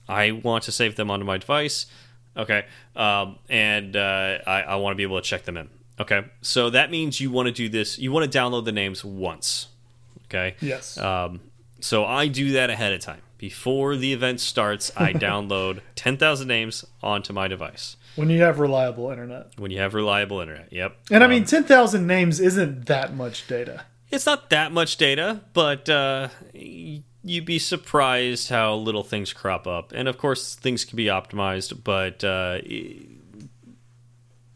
I 0.07 0.31
want 0.31 0.65
to 0.65 0.71
save 0.71 0.93
them 0.95 1.09
onto 1.09 1.25
my 1.25 1.37
device. 1.37 1.85
Okay, 2.35 2.63
um, 2.95 3.37
and 3.49 3.95
uh, 3.95 4.37
I, 4.47 4.61
I 4.61 4.75
want 4.75 4.93
to 4.93 4.97
be 4.97 5.03
able 5.03 5.21
to 5.21 5.27
check 5.27 5.43
them 5.43 5.57
in. 5.57 5.69
Okay, 5.99 6.23
so 6.41 6.69
that 6.69 6.89
means 6.89 7.19
you 7.19 7.31
want 7.31 7.55
to 7.55 7.63
do 7.63 7.69
this. 7.69 7.99
You 7.99 8.11
want 8.13 8.31
to 8.31 8.39
download 8.39 8.65
the 8.65 8.71
names 8.71 9.03
once. 9.03 9.67
Okay. 10.29 10.55
Yes. 10.61 10.97
Um, 10.97 11.41
so 11.81 12.05
I 12.05 12.27
do 12.27 12.51
that 12.53 12.69
ahead 12.69 12.93
of 12.93 12.99
time. 13.01 13.21
Before 13.37 13.95
the 13.95 14.13
event 14.13 14.39
starts, 14.39 14.91
I 14.95 15.13
download 15.27 15.81
10,000 15.95 16.47
names 16.47 16.85
onto 17.01 17.33
my 17.33 17.47
device. 17.47 17.97
When 18.19 18.29
you 18.29 18.41
have 18.41 18.59
reliable 18.59 19.09
internet. 19.11 19.47
When 19.57 19.71
you 19.71 19.79
have 19.79 19.93
reliable 19.93 20.41
internet, 20.41 20.71
yep. 20.71 20.97
And 21.09 21.23
um, 21.23 21.29
I 21.29 21.33
mean, 21.33 21.45
10,000 21.45 22.05
names 22.05 22.39
isn't 22.39 22.87
that 22.87 23.15
much 23.15 23.47
data. 23.47 23.85
It's 24.11 24.25
not 24.25 24.49
that 24.49 24.71
much 24.71 24.97
data, 24.97 25.41
but 25.53 25.87
uh, 25.87 26.29
you'd 26.53 27.45
be 27.45 27.59
surprised 27.59 28.49
how 28.49 28.75
little 28.75 29.03
things 29.03 29.33
crop 29.33 29.67
up. 29.67 29.91
And 29.93 30.07
of 30.07 30.17
course, 30.17 30.55
things 30.55 30.83
can 30.83 30.97
be 30.97 31.05
optimized, 31.05 31.83
but 31.83 32.23
uh, 32.23 32.59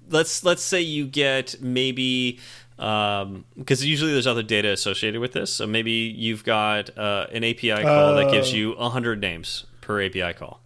let's 0.10 0.44
let's 0.44 0.64
say 0.64 0.82
you 0.82 1.06
get 1.06 1.62
maybe 1.62 2.40
um, 2.80 3.46
because 3.58 3.86
usually 3.86 4.12
there's 4.12 4.28
other 4.28 4.44
data 4.44 4.72
associated 4.72 5.22
with 5.22 5.34
this. 5.34 5.54
So 5.54 5.68
maybe 5.68 5.92
you've 5.92 6.44
got 6.44 6.96
uh, 6.98 7.28
an 7.32 7.44
API 7.44 7.82
call 7.82 8.10
uh, 8.10 8.14
that 8.14 8.32
gives 8.32 8.52
oh. 8.54 8.58
you 8.58 8.76
100 8.76 9.22
names 9.22 9.66
per 9.82 10.04
API 10.04 10.34
call. 10.34 10.62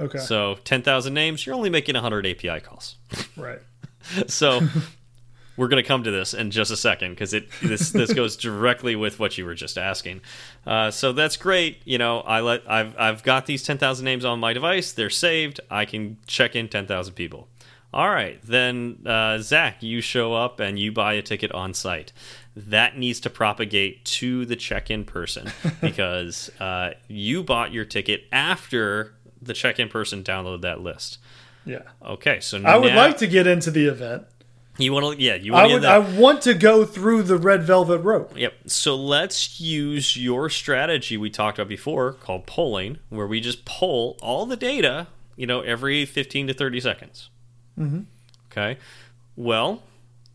Okay. 0.00 0.18
So 0.18 0.58
10,000 0.64 1.12
names, 1.12 1.44
you're 1.44 1.54
only 1.54 1.70
making 1.70 1.94
100 1.94 2.26
API 2.26 2.60
calls. 2.60 2.96
Right. 3.36 3.60
so 4.26 4.60
we're 5.58 5.68
going 5.68 5.82
to 5.82 5.86
come 5.86 6.04
to 6.04 6.10
this 6.10 6.32
in 6.32 6.50
just 6.50 6.70
a 6.70 6.76
second 6.76 7.10
because 7.10 7.34
it 7.34 7.48
this 7.60 7.90
this 7.90 8.12
goes 8.14 8.36
directly 8.36 8.94
with 8.94 9.18
what 9.18 9.36
you 9.36 9.44
were 9.44 9.54
just 9.54 9.76
asking. 9.76 10.20
Uh, 10.64 10.90
so 10.90 11.12
that's 11.12 11.36
great. 11.36 11.82
You 11.84 11.98
know, 11.98 12.20
I 12.20 12.40
let 12.40 12.62
I've 12.70 12.96
I've 12.98 13.22
got 13.24 13.46
these 13.46 13.64
10,000 13.64 14.04
names 14.04 14.24
on 14.24 14.38
my 14.38 14.52
device. 14.52 14.92
They're 14.92 15.10
saved. 15.10 15.60
I 15.70 15.84
can 15.84 16.16
check 16.26 16.54
in 16.54 16.68
10,000 16.68 17.14
people. 17.14 17.48
All 17.92 18.10
right, 18.10 18.38
then 18.42 18.98
uh, 19.06 19.38
Zach, 19.38 19.82
you 19.82 20.02
show 20.02 20.34
up 20.34 20.60
and 20.60 20.78
you 20.78 20.92
buy 20.92 21.14
a 21.14 21.22
ticket 21.22 21.50
on 21.52 21.72
site. 21.72 22.12
That 22.54 22.98
needs 22.98 23.18
to 23.20 23.30
propagate 23.30 24.04
to 24.04 24.44
the 24.44 24.56
check-in 24.56 25.04
person 25.04 25.50
because 25.80 26.50
uh, 26.60 26.90
you 27.08 27.42
bought 27.42 27.72
your 27.72 27.86
ticket 27.86 28.24
after 28.30 29.14
the 29.40 29.54
check-in 29.54 29.88
person 29.88 30.22
download 30.22 30.62
that 30.62 30.80
list. 30.80 31.18
Yeah. 31.64 31.82
Okay, 32.04 32.40
so 32.40 32.62
I 32.64 32.76
would 32.76 32.94
like 32.94 33.18
to 33.18 33.26
get 33.26 33.46
into 33.46 33.70
the 33.70 33.86
event. 33.86 34.24
You 34.78 34.92
want 34.92 35.18
to, 35.18 35.22
yeah, 35.22 35.34
you 35.34 35.52
want 35.52 35.70
I 35.70 35.74
would, 35.74 35.84
I 35.84 35.98
want 35.98 36.42
to 36.42 36.54
go 36.54 36.84
through 36.84 37.24
the 37.24 37.36
red 37.36 37.64
velvet 37.64 37.98
rope. 37.98 38.38
Yep. 38.38 38.54
So 38.66 38.94
let's 38.94 39.60
use 39.60 40.16
your 40.16 40.48
strategy 40.48 41.16
we 41.16 41.30
talked 41.30 41.58
about 41.58 41.68
before, 41.68 42.12
called 42.12 42.46
polling, 42.46 42.98
where 43.08 43.26
we 43.26 43.40
just 43.40 43.64
poll 43.64 44.16
all 44.22 44.46
the 44.46 44.56
data, 44.56 45.08
you 45.34 45.46
know, 45.46 45.62
every 45.62 46.04
fifteen 46.04 46.46
to 46.46 46.54
thirty 46.54 46.80
seconds. 46.80 47.28
Mm 47.76 47.90
-hmm. 47.90 48.04
Okay. 48.50 48.78
Well, 49.36 49.82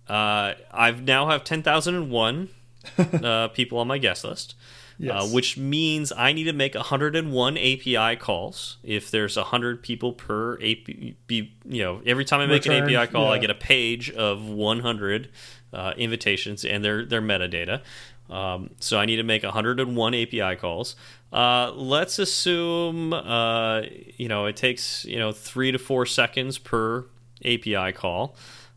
uh, 0.10 0.54
I've 0.74 1.02
now 1.02 1.28
have 1.28 1.44
ten 1.44 1.64
thousand 1.64 1.96
and 1.96 2.12
one 2.12 2.50
uh, 2.98 3.48
people 3.48 3.78
on 3.78 3.88
my 3.88 3.98
guest 3.98 4.24
list. 4.24 4.56
Yes. 4.98 5.34
which 5.34 5.58
means 5.58 6.12
I 6.16 6.34
need 6.34 6.46
to 6.46 6.54
make 6.54 6.76
101 6.76 7.58
API 7.58 8.16
calls. 8.16 8.78
If 8.84 9.12
there's 9.12 9.36
100 9.36 9.82
people 9.84 10.14
per 10.14 10.56
API, 10.56 11.16
you 11.30 11.84
know, 11.84 12.02
every 12.06 12.26
time 12.26 12.40
I 12.40 12.46
make 12.46 12.66
Return, 12.66 12.90
an 12.90 12.96
API 12.96 13.12
call, 13.12 13.32
I 13.32 13.38
get 13.38 13.50
a 13.50 13.56
page 13.56 14.12
of 14.12 14.48
100 14.48 15.30
uh, 15.74 15.94
invitations 15.98 16.64
and 16.64 16.84
their 16.84 17.06
their 17.06 17.22
metadata. 17.22 17.82
Um, 18.30 18.72
so 18.80 19.00
I 19.00 19.06
need 19.06 19.18
to 19.18 19.24
make 19.24 19.44
101 19.44 20.14
API 20.16 20.56
calls. 20.56 20.96
Uh, 21.32 21.72
let's 21.76 22.20
assume 22.20 23.14
uh, 23.14 23.82
you 24.18 24.28
know 24.28 24.46
it 24.46 24.56
takes 24.56 25.04
you 25.06 25.18
know 25.18 25.32
three 25.32 25.72
to 25.72 25.80
four 25.80 26.06
seconds 26.06 26.58
per 26.58 27.06
API 27.44 27.92
call. 27.94 28.36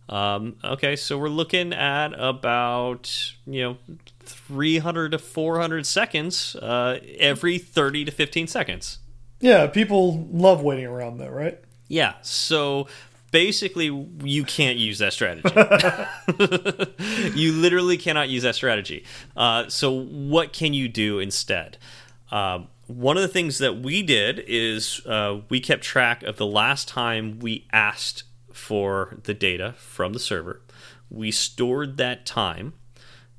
Um, 0.09 0.57
okay, 0.65 0.97
so 0.97 1.19
we're 1.19 1.29
looking 1.29 1.73
at 1.73 2.09
about 2.19 3.35
you 3.47 3.63
know 3.63 3.77
300 4.27 5.13
to 5.13 5.19
400 5.19 5.87
seconds 5.87 6.57
uh, 6.57 6.99
every 7.19 7.59
30 7.59 8.07
to 8.07 8.11
15 8.11 8.47
seconds. 8.47 8.99
Yeah, 9.41 9.67
people 9.67 10.27
love 10.31 10.63
waiting 10.63 10.87
around 10.87 11.19
though, 11.19 11.29
right? 11.29 11.61
Yeah, 11.89 12.15
so 12.23 12.89
basically 13.31 13.87
you 14.23 14.45
can't 14.45 14.79
use 14.79 14.99
that 14.99 15.13
strategy. 15.13 15.49
you 17.39 17.53
literally 17.53 17.97
cannot 17.97 18.29
use 18.29 18.43
that 18.43 18.55
strategy. 18.55 19.05
Uh, 19.37 19.69
so 19.69 19.93
what 19.93 20.53
can 20.53 20.75
you 20.75 20.89
do 20.89 21.19
instead? 21.19 21.79
Um, 22.31 22.69
one 22.87 23.17
of 23.17 23.23
the 23.23 23.29
things 23.29 23.59
that 23.59 23.79
we 23.79 24.03
did 24.03 24.43
is 24.47 25.05
uh, 25.07 25.41
we 25.49 25.61
kept 25.61 25.83
track 25.83 26.23
of 26.23 26.37
the 26.37 26.47
last 26.47 26.89
time 26.89 27.39
we 27.41 27.67
asked 27.73 28.25
for 28.53 29.19
the 29.25 29.35
data 29.35 29.75
from 29.77 30.13
the 30.13 30.19
server. 30.19 30.63
We 31.11 31.31
stored 31.31 31.97
that 31.99 32.27
time 32.27 32.75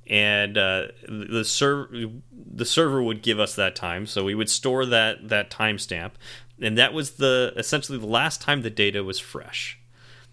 and 0.09 0.57
uh, 0.57 0.87
the 1.07 1.43
server 1.43 1.89
the 2.31 2.65
server 2.65 3.01
would 3.01 3.21
give 3.21 3.39
us 3.39 3.55
that 3.55 3.75
time, 3.75 4.05
so 4.05 4.23
we 4.23 4.35
would 4.35 4.49
store 4.49 4.85
that 4.85 5.29
that 5.29 5.49
timestamp, 5.49 6.11
and 6.61 6.77
that 6.77 6.93
was 6.93 7.11
the 7.11 7.53
essentially 7.55 7.97
the 7.97 8.05
last 8.05 8.41
time 8.41 8.61
the 8.61 8.69
data 8.69 9.03
was 9.03 9.19
fresh. 9.19 9.77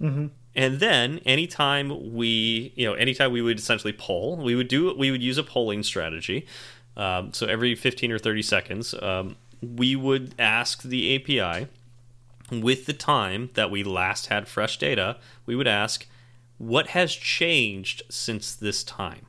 Mm-hmm. 0.01 0.29
And 0.57 0.79
then 0.79 1.19
anytime 1.27 2.15
we 2.15 2.73
you 2.77 2.87
know 2.87 2.95
anytime 2.95 3.33
we 3.33 3.43
would 3.43 3.59
essentially 3.59 3.93
poll, 3.93 4.37
we 4.37 4.55
would 4.55 4.69
do 4.69 4.95
we 4.97 5.11
would 5.11 5.23
use 5.23 5.39
a 5.39 5.43
polling 5.43 5.83
strategy. 5.83 6.47
Um, 6.97 7.33
so 7.33 7.47
every 7.47 7.75
15 7.75 8.13
or 8.13 8.19
30 8.21 8.43
seconds, 8.43 8.95
um, 9.03 9.35
we 9.61 9.97
would 9.97 10.35
ask 10.39 10.83
the 10.83 11.17
API 11.17 11.67
with 12.53 12.87
the 12.87 12.93
time 12.93 13.51
that 13.55 13.71
we 13.71 13.83
last 13.83 14.27
had 14.27 14.47
fresh 14.47 14.79
data. 14.79 15.17
We 15.45 15.57
would 15.57 15.67
ask, 15.67 16.07
what 16.59 16.89
has 16.89 17.13
changed 17.15 18.03
since 18.09 18.55
this 18.55 18.85
time? 18.85 19.27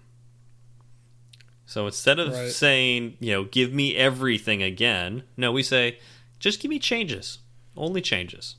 So 1.66 1.86
instead 1.88 2.20
of 2.20 2.32
Right. 2.34 2.52
saying, 2.52 3.18
you 3.20 3.32
know, 3.32 3.44
give 3.44 3.74
me 3.74 3.96
everything 3.96 4.62
again, 4.62 5.24
no, 5.36 5.52
we 5.52 5.64
say, 5.64 5.98
just 6.40 6.60
give 6.62 6.70
me 6.70 6.78
changes, 6.80 7.40
only 7.76 8.02
changes. 8.02 8.56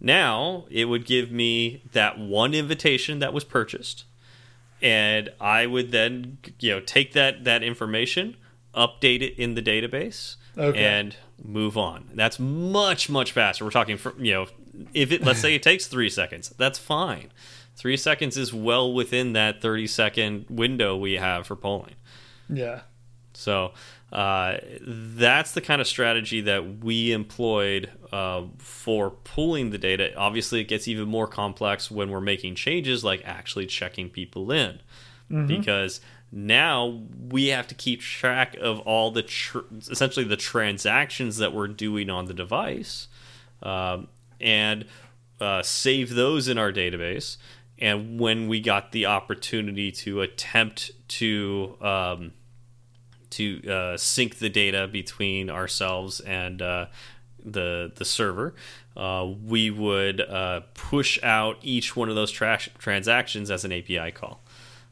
Now 0.00 0.66
it 0.70 0.86
would 0.86 1.04
give 1.06 1.30
me 1.30 1.82
that 1.92 2.18
one 2.18 2.54
invitation 2.54 3.18
that 3.20 3.32
was 3.32 3.44
purchased, 3.44 4.04
and 4.82 5.30
I 5.40 5.66
would 5.66 5.92
then, 5.92 6.38
you 6.60 6.72
know, 6.72 6.80
take 6.80 7.12
that 7.14 7.44
that 7.44 7.62
information, 7.62 8.36
update 8.74 9.22
it 9.22 9.38
in 9.38 9.54
the 9.54 9.62
database, 9.62 10.36
Okay. 10.58 10.78
and 10.84 11.16
move 11.42 11.76
on. 11.78 12.10
That's 12.14 12.38
much 12.38 13.08
much 13.08 13.32
faster. 13.32 13.64
We're 13.64 13.70
talking, 13.70 13.96
for, 13.96 14.14
you 14.18 14.32
know, 14.32 14.46
if 14.92 15.10
it 15.10 15.22
let's 15.24 15.40
say 15.40 15.54
it 15.54 15.62
takes 15.62 15.86
three 15.86 16.10
seconds, 16.10 16.50
that's 16.58 16.78
fine. 16.78 17.32
Three 17.76 17.96
seconds 17.96 18.36
is 18.36 18.52
well 18.52 18.92
within 18.92 19.32
that 19.32 19.60
thirty 19.62 19.86
second 19.86 20.46
window 20.50 20.96
we 20.96 21.14
have 21.14 21.46
for 21.46 21.56
polling. 21.56 21.94
Yeah. 22.48 22.80
So 23.36 23.72
uh, 24.12 24.58
that's 24.80 25.52
the 25.52 25.60
kind 25.60 25.80
of 25.80 25.88
strategy 25.88 26.40
that 26.42 26.84
we 26.84 27.12
employed 27.12 27.90
uh, 28.12 28.44
for 28.58 29.10
pulling 29.10 29.70
the 29.70 29.78
data. 29.78 30.14
Obviously, 30.16 30.60
it 30.60 30.68
gets 30.68 30.86
even 30.86 31.08
more 31.08 31.26
complex 31.26 31.90
when 31.90 32.10
we're 32.10 32.20
making 32.20 32.54
changes, 32.54 33.02
like 33.02 33.22
actually 33.24 33.66
checking 33.66 34.08
people 34.08 34.52
in, 34.52 34.80
because 35.46 36.00
now 36.30 37.02
we 37.28 37.48
have 37.48 37.66
to 37.66 37.74
keep 37.74 38.00
track 38.00 38.56
of 38.60 38.78
all 38.80 39.10
the 39.10 39.22
tr 39.22 39.58
essentially 39.90 40.24
the 40.24 40.36
transactions 40.36 41.38
that 41.38 41.52
we're 41.52 41.66
doing 41.68 42.08
on 42.10 42.26
the 42.26 42.34
device, 42.34 43.08
um, 43.64 44.06
and 44.40 44.84
uh, 45.40 45.62
save 45.62 46.14
those 46.14 46.46
in 46.46 46.56
our 46.56 46.72
database. 46.72 47.36
And 47.80 48.20
when 48.20 48.46
we 48.46 48.60
got 48.60 48.92
the 48.92 49.06
opportunity 49.06 49.90
to 49.90 50.20
attempt 50.20 50.92
to 51.18 51.76
um, 51.80 52.32
to 53.30 53.68
uh, 53.70 53.96
sync 53.96 54.38
the 54.38 54.48
data 54.48 54.88
between 54.88 55.50
ourselves 55.50 56.20
and 56.20 56.60
uh, 56.62 56.86
the 57.44 57.92
the 57.94 58.04
server. 58.04 58.54
Uh, 58.96 59.28
we 59.44 59.70
would 59.70 60.20
uh, 60.20 60.60
push 60.74 61.18
out 61.22 61.58
each 61.62 61.96
one 61.96 62.08
of 62.08 62.14
those 62.14 62.30
tra 62.30 62.58
transactions 62.78 63.50
as 63.50 63.64
an 63.64 63.72
API 63.72 64.12
call 64.12 64.40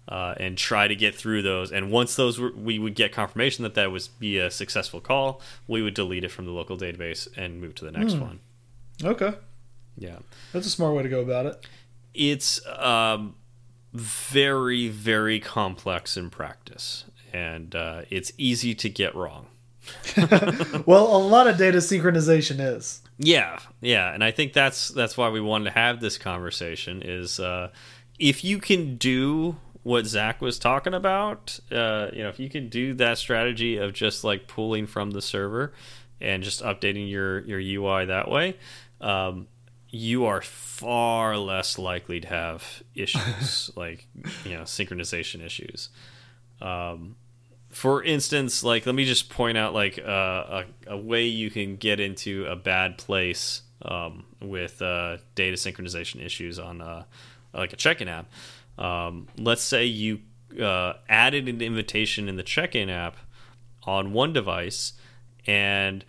uh, 0.09 0.35
and 0.39 0.59
try 0.59 0.89
to 0.89 0.97
get 0.97 1.15
through 1.15 1.43
those. 1.43 1.71
And 1.71 1.93
once 1.93 2.17
those 2.17 2.41
were, 2.41 2.51
we 2.51 2.81
would 2.81 2.97
get 2.97 3.13
confirmation 3.13 3.63
that 3.63 3.75
that 3.75 3.93
was 3.93 4.09
be 4.09 4.39
a 4.39 4.51
successful 4.51 5.01
call, 5.01 5.41
we 5.69 5.83
would 5.83 5.95
delete 5.95 6.25
it 6.25 6.33
from 6.33 6.47
the 6.47 6.51
local 6.51 6.77
database 6.77 7.29
and 7.37 7.61
move 7.61 7.77
to 7.77 7.85
the 7.85 7.93
next 7.93 8.15
one. 8.15 8.41
Okay. 9.05 9.35
Yeah, 9.97 10.19
That's 10.53 10.67
a 10.67 10.71
smart 10.71 10.97
way 10.97 11.03
to 11.03 11.09
go 11.09 11.21
about 11.21 11.47
it. 11.47 11.67
it's 12.15 12.67
um, 12.67 13.35
very 13.93 14.89
very 14.89 15.39
complex 15.41 16.17
in 16.17 16.31
practice, 16.31 17.05
and 17.33 17.75
uh, 17.75 18.03
it's 18.11 18.33
easy 18.39 18.75
to 18.75 18.89
get 18.89 19.15
wrong. 19.15 19.47
Well, 20.87 21.15
a 21.15 21.19
lot 21.19 21.47
of 21.47 21.59
data 21.59 21.79
synchronization 21.79 22.61
is. 22.61 23.03
Yeah, 23.19 23.59
yeah, 23.81 24.13
and 24.13 24.25
I 24.25 24.31
think 24.31 24.53
that's 24.53 24.89
that's 24.89 25.17
why 25.17 25.29
we 25.29 25.41
wanted 25.41 25.67
to 25.67 25.71
have 25.73 26.01
this 26.01 26.19
conversation. 26.19 27.03
Is 27.03 27.39
uh, 27.39 27.71
if 28.19 28.45
you 28.45 28.59
can 28.59 28.97
do 28.97 29.57
what 29.83 30.07
Zach 30.07 30.41
was 30.41 30.59
talking 30.59 30.95
about, 30.95 31.59
uh, 31.71 32.09
you 32.13 32.23
know, 32.23 32.29
if 32.29 32.39
you 32.39 32.49
can 32.49 32.69
do 32.69 32.95
that 32.95 33.19
strategy 33.19 33.77
of 33.77 33.93
just 33.93 34.25
like 34.25 34.47
pulling 34.47 34.87
from 34.87 35.11
the 35.11 35.23
server 35.23 35.73
and 36.21 36.43
just 36.43 36.63
updating 36.63 37.11
your 37.11 37.41
your 37.41 37.61
UI 37.61 38.07
that 38.07 38.31
way, 38.31 38.57
um, 39.01 39.49
you 39.93 40.25
are 40.25 40.41
far 40.41 41.37
less 41.37 41.79
likely 41.79 42.19
to 42.19 42.27
have 42.27 42.83
issues 42.95 43.71
like 43.77 44.07
you 44.45 44.57
know 44.57 44.63
synchronization 44.63 45.45
issues. 45.45 45.91
Um, 46.61 47.17
for 47.69 48.03
instance, 48.03 48.65
like 48.65 48.87
let 48.87 48.95
me 48.95 49.05
just 49.05 49.29
point 49.29 49.57
out 49.57 49.75
like 49.75 49.99
uh, 49.99 50.03
a, 50.09 50.65
a 50.89 50.97
way 50.97 51.27
you 51.27 51.51
can 51.51 51.77
get 51.77 52.01
into 52.01 52.47
a 52.47 52.57
bad 52.57 52.99
place 52.99 53.63
um, 53.83 54.25
with 54.41 54.81
uh, 54.81 55.19
data 55.35 55.57
synchronization 55.57 56.25
issues 56.25 56.59
on 56.59 56.81
uh, 56.81 57.05
like 57.53 57.73
a 57.73 57.77
check-in 57.77 58.09
app. 58.09 58.31
Um, 58.79 59.29
let's 59.37 59.63
say 59.63 59.85
you 59.85 60.21
uh, 60.61 60.95
added 61.09 61.49
an 61.49 61.61
invitation 61.61 62.29
in 62.29 62.37
the 62.37 62.43
check-in 62.43 62.89
app 62.89 63.17
on 63.85 64.13
one 64.13 64.33
device, 64.33 64.95
and 65.47 66.05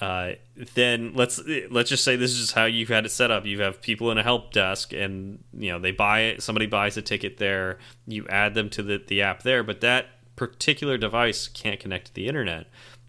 uh, 0.00 0.32
then 0.74 1.12
let's 1.14 1.40
let's 1.70 1.90
just 1.90 2.04
say 2.04 2.16
this 2.16 2.32
is 2.32 2.52
how 2.52 2.64
you've 2.66 2.88
had 2.88 3.04
it 3.04 3.10
set 3.10 3.30
up. 3.30 3.46
You 3.46 3.62
have 3.62 3.80
people 3.82 4.10
in 4.10 4.18
a 4.18 4.22
help 4.22 4.52
desk, 4.52 4.92
and 4.92 5.42
you 5.52 5.72
know 5.72 5.78
they 5.78 5.90
buy 5.90 6.20
it. 6.20 6.42
Somebody 6.42 6.66
buys 6.66 6.96
a 6.96 7.02
ticket 7.02 7.38
there. 7.38 7.78
You 8.06 8.26
add 8.28 8.54
them 8.54 8.70
to 8.70 8.82
the 8.82 9.02
the 9.04 9.22
app 9.22 9.42
there, 9.42 9.62
but 9.62 9.80
that 9.80 10.06
particular 10.36 10.96
device 10.96 11.48
can't 11.48 11.80
connect 11.80 12.06
to 12.06 12.14
the 12.14 12.28
internet 12.28 12.68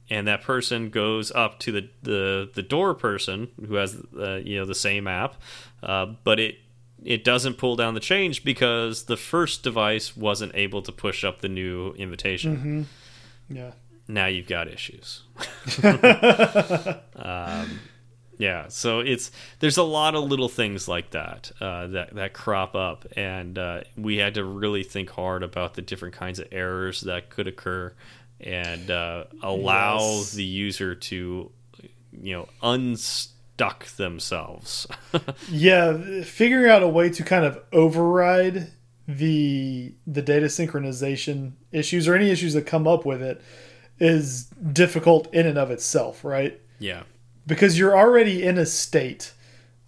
and 0.09 0.27
that 0.27 0.41
person 0.41 0.89
goes 0.89 1.31
up 1.31 1.59
to 1.59 1.71
the 1.71 1.89
the, 2.01 2.49
the 2.55 2.63
door 2.63 2.95
person 2.95 3.49
who 3.67 3.75
has 3.75 4.01
uh, 4.19 4.37
you 4.37 4.57
know 4.57 4.65
the 4.65 4.75
same 4.75 5.07
app 5.07 5.35
uh, 5.83 6.07
but 6.23 6.39
it 6.39 6.55
it 7.05 7.23
doesn't 7.23 7.57
pull 7.57 7.75
down 7.75 7.93
the 7.93 7.99
change 7.99 8.43
because 8.43 9.03
the 9.03 9.15
first 9.15 9.63
device 9.63 10.17
wasn't 10.17 10.51
able 10.55 10.81
to 10.81 10.91
push 10.91 11.23
up 11.23 11.41
the 11.41 11.49
new 11.49 11.91
invitation 11.93 12.87
Yeah. 13.47 13.71
Now 14.09 14.25
you've 14.25 14.47
got 14.47 14.67
issues 14.67 15.21
um, 17.15 17.79
yeah 18.37 18.67
so 18.69 18.99
it's 18.99 19.31
there's 19.59 19.77
a 19.77 19.83
lot 19.83 20.15
of 20.15 20.23
little 20.23 20.49
things 20.49 20.87
like 20.87 21.11
that 21.11 21.51
uh, 21.61 21.87
that 21.87 22.15
that 22.15 22.33
crop 22.33 22.75
up 22.75 23.05
and 23.15 23.57
uh, 23.57 23.81
we 23.97 24.17
had 24.17 24.33
to 24.33 24.43
really 24.43 24.83
think 24.83 25.09
hard 25.11 25.43
about 25.43 25.73
the 25.75 25.81
different 25.81 26.13
kinds 26.15 26.39
of 26.39 26.47
errors 26.51 27.01
that 27.01 27.29
could 27.29 27.47
occur 27.47 27.93
and 28.41 28.89
uh, 28.89 29.25
allow 29.43 29.97
Yes. 29.99 30.31
the 30.33 30.43
user 30.43 30.95
to 30.95 31.51
you 32.21 32.33
know 32.35 32.47
unstuck 32.63 33.85
themselves 33.97 34.87
Yeah, 35.51 36.23
figuring 36.23 36.69
out 36.71 36.81
a 36.83 36.87
way 36.87 37.09
to 37.09 37.23
kind 37.23 37.45
of 37.45 37.59
override 37.73 38.71
the 39.07 39.93
the 40.07 40.21
data 40.21 40.45
synchronization 40.45 41.53
issues 41.71 42.07
or 42.07 42.15
any 42.15 42.29
issues 42.29 42.53
that 42.53 42.65
come 42.67 42.87
up 42.87 43.05
with 43.05 43.21
it 43.23 43.41
is 43.99 44.45
difficult 44.73 45.33
in 45.33 45.45
and 45.45 45.57
of 45.57 45.71
itself, 45.71 46.23
right? 46.23 46.59
yeah 46.79 47.03
Because 47.47 47.77
you're 47.77 47.97
already 47.97 48.43
in 48.43 48.57
a 48.57 48.65
state 48.65 49.33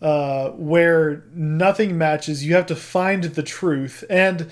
uh, 0.02 0.50
where 0.52 1.24
nothing 1.34 1.98
matches. 1.98 2.44
You 2.44 2.56
have 2.56 2.66
to 2.68 2.76
find 2.76 3.24
the 3.24 3.44
truth, 3.44 4.04
and 4.10 4.50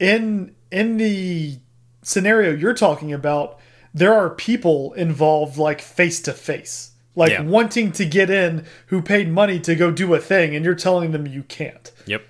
in 0.00 0.54
in 0.70 0.96
the 0.96 1.58
scenario 2.02 2.52
you're 2.52 2.74
talking 2.74 3.12
about, 3.12 3.58
there 3.92 4.12
are 4.14 4.30
people 4.30 4.92
involved 4.94 5.56
like 5.58 5.80
face 5.80 6.20
to 6.22 6.32
face, 6.32 6.92
like 7.14 7.30
Yeah. 7.32 7.42
wanting 7.42 7.92
to 7.92 8.04
get 8.04 8.30
in 8.30 8.64
who 8.86 9.02
paid 9.02 9.28
money 9.28 9.60
to 9.60 9.74
go 9.74 9.90
do 9.90 10.14
a 10.14 10.18
thing, 10.18 10.56
and 10.56 10.64
you're 10.64 10.74
telling 10.74 11.12
them 11.12 11.26
you 11.26 11.42
can't. 11.44 11.92
Yep. 12.06 12.22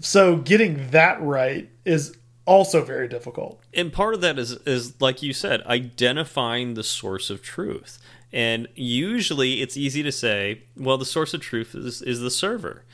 So 0.00 0.36
getting 0.36 0.90
that 0.90 1.20
right 1.22 1.68
is 1.84 2.16
also 2.44 2.84
very 2.84 3.08
difficult. 3.08 3.60
and 3.74 3.92
part 3.92 4.14
of 4.14 4.20
that 4.20 4.38
is 4.38 4.52
is 4.66 5.00
like 5.00 5.22
you 5.22 5.32
said 5.32 5.62
identifying 5.62 6.74
the 6.74 6.82
source 6.84 7.30
of 7.30 7.42
truth. 7.42 7.98
And 8.34 8.66
usually 8.74 9.60
it's 9.60 9.76
easy 9.76 10.02
to 10.02 10.12
say 10.12 10.62
well 10.76 10.98
the 10.98 11.04
source 11.04 11.34
of 11.34 11.40
truth 11.40 11.74
is, 11.74 12.02
is 12.02 12.20
the 12.20 12.30
server. 12.30 12.84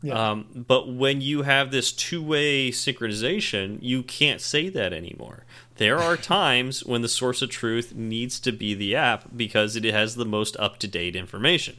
Yeah. 0.00 0.30
um, 0.30 0.64
but 0.68 0.94
when 0.94 1.20
you 1.20 1.42
have 1.42 1.72
this 1.72 1.90
two-way 1.90 2.70
synchronization 2.70 3.78
you 3.82 4.02
can't 4.04 4.40
say 4.40 4.68
that 4.68 4.92
anymore. 4.92 5.44
There 5.76 5.98
are 5.98 6.16
times 6.38 6.84
when 6.84 7.02
the 7.02 7.08
source 7.08 7.42
of 7.42 7.50
truth 7.50 7.94
needs 7.94 8.38
to 8.40 8.52
be 8.52 8.74
the 8.74 8.94
app 8.94 9.24
because 9.36 9.74
it 9.74 9.84
has 9.84 10.14
the 10.14 10.24
most 10.24 10.56
up-to-date 10.58 11.16
information. 11.16 11.76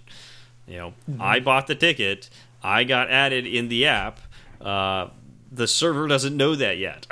You 0.67 0.77
know 0.77 0.93
i 1.19 1.39
bought 1.39 1.67
the 1.67 1.75
ticket. 1.75 2.30
I 2.63 2.84
got 2.84 3.09
added 3.09 3.47
in 3.47 3.69
the 3.69 3.86
app. 3.86 4.19
Uh, 4.61 5.07
the 5.52 5.68
server 5.68 6.08
doesn't 6.08 6.36
know 6.36 6.56
that 6.56 6.78
yet 6.78 7.06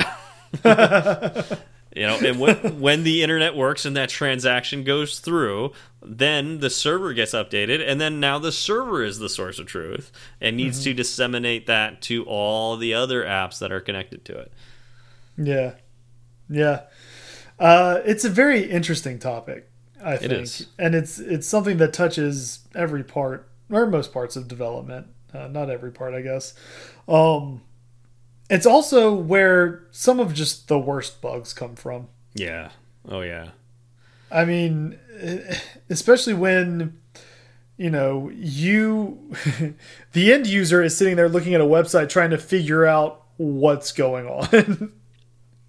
you 1.96 2.06
know 2.06 2.18
and 2.24 2.40
when 2.40 2.80
when 2.80 3.04
the 3.04 3.22
internet 3.22 3.56
works 3.56 3.86
and 3.86 3.96
that 3.96 4.10
transaction 4.10 4.84
goes 4.84 5.20
through 5.20 5.72
then 6.02 6.60
the 6.60 6.70
server 6.70 7.14
gets 7.14 7.34
updated 7.34 7.86
and 7.86 8.00
then 8.00 8.20
now 8.20 8.40
the 8.40 8.52
server 8.52 9.04
is 9.04 9.20
the 9.20 9.30
source 9.30 9.60
of 9.60 9.66
truth 9.66 10.12
and 10.40 10.56
needs 10.56 10.84
to 10.84 10.94
disseminate 10.94 11.68
that 11.68 12.02
to 12.02 12.24
all 12.26 12.78
the 12.78 12.94
other 12.94 13.24
apps 13.24 13.60
that 13.60 13.72
are 13.72 13.82
connected 13.82 14.24
to 14.24 14.38
it 14.38 14.52
Yeah, 15.38 15.74
yeah. 16.50 16.82
Uh, 17.60 18.02
it's 18.06 18.26
a 18.26 18.30
very 18.30 18.70
interesting 18.70 19.20
topic. 19.20 19.70
I 20.04 20.18
think, 20.18 20.50
and 20.78 20.94
it's 20.94 21.20
it's 21.20 21.48
something 21.48 21.78
that 21.78 21.92
touches 21.94 22.60
every 22.76 23.04
part 23.04 23.50
or 23.72 23.88
most 23.88 24.14
parts 24.14 24.36
of 24.36 24.48
development. 24.48 25.08
Uh, 25.34 25.48
not 25.48 25.70
every 25.70 25.92
part, 25.92 26.14
I 26.14 26.22
guess. 26.22 26.54
Um, 27.08 27.62
it's 28.50 28.66
also 28.66 29.14
where 29.14 29.84
some 29.91 30.20
of 30.20 30.34
just 30.34 30.68
the 30.68 30.80
worst 30.80 31.22
bugs 31.22 31.54
come 31.54 31.76
from. 31.76 32.08
yeah 32.34 32.70
oh 33.08 33.22
yeah 33.22 33.50
I 34.32 34.45
mean, 34.45 35.00
especially 35.89 36.34
when 36.34 37.00
you 37.78 37.89
know 37.89 38.30
you 38.34 39.32
the 40.14 40.34
end 40.34 40.48
user 40.48 40.82
is 40.82 40.98
sitting 40.98 41.16
there 41.16 41.30
looking 41.30 41.54
at 41.54 41.62
a 41.62 41.66
website 41.66 42.10
trying 42.10 42.32
to 42.32 42.38
figure 42.38 42.86
out 42.86 43.24
what's 43.38 43.91
going 43.91 44.28
on 44.28 44.91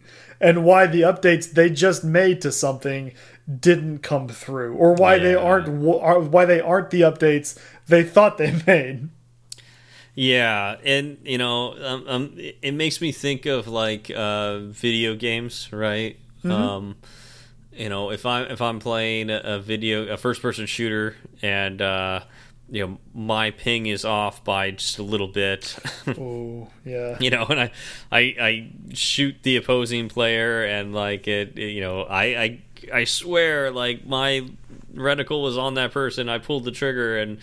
and 0.41 0.65
why 0.65 0.87
the 0.87 1.03
updates 1.03 1.53
they 1.53 1.69
just 1.69 2.03
made 2.03 2.41
to 2.41 2.51
something 2.51 3.13
didn't 3.61 3.99
come 3.99 4.27
through 4.29 4.75
or 4.75 4.95
why 4.95 5.19
they 5.19 5.35
aren't 5.35 5.69
why 5.69 6.45
they 6.45 6.61
aren't 6.61 6.91
the 6.91 7.03
updates 7.03 7.59
they 7.87 8.03
thought 8.03 8.39
they 8.39 8.61
made. 8.67 9.09
Yeah, 10.19 10.79
and 10.85 11.19
you 11.23 11.39
know, 11.39 11.77
um, 11.81 12.05
um, 12.09 12.33
it 12.37 12.59
it 12.61 12.73
makes 12.73 13.01
me 13.01 13.13
think 13.13 13.47
of 13.47 13.69
like 13.69 14.11
uh, 14.11 14.59
video 14.59 15.15
games, 15.15 15.69
right? 15.73 16.19
Um, 16.43 16.97
you 17.73 17.89
know, 17.89 18.11
if 18.11 18.27
I'm 18.27 18.51
if 18.51 18.61
I'm 18.61 18.81
playing 18.81 19.31
a 19.31 19.61
video, 19.61 20.09
a 20.09 20.17
first 20.17 20.43
person 20.43 20.67
shooter, 20.67 21.15
and 21.41 21.81
uh, 21.81 22.23
you 22.69 22.85
know 22.85 22.99
my 23.15 23.53
ping 23.53 23.87
is 23.87 24.05
off 24.05 24.43
by 24.43 24.73
just 24.73 24.99
a 24.99 25.05
little 25.05 25.29
bit, 25.29 25.77
Oh, 26.19 26.67
yeah. 26.85 27.17
you 27.21 27.31
know, 27.31 27.45
and 27.45 27.61
I, 27.61 27.71
I 28.11 28.21
I 28.41 28.71
shoot 28.95 29.37
the 29.45 29.55
opposing 29.55 30.09
player, 30.09 30.65
and 30.65 30.93
like 30.93 31.29
it, 31.29 31.57
you 31.57 31.81
know, 31.81 32.03
I 32.03 32.25
I 32.25 32.63
I 32.93 33.05
swear, 33.05 33.71
like 33.71 34.05
my 34.05 34.49
reticle 34.93 35.45
was 35.45 35.57
on 35.57 35.75
that 35.75 35.93
person, 35.93 36.29
I 36.29 36.39
pulled 36.39 36.65
the 36.65 36.73
trigger, 36.73 37.19
and 37.19 37.39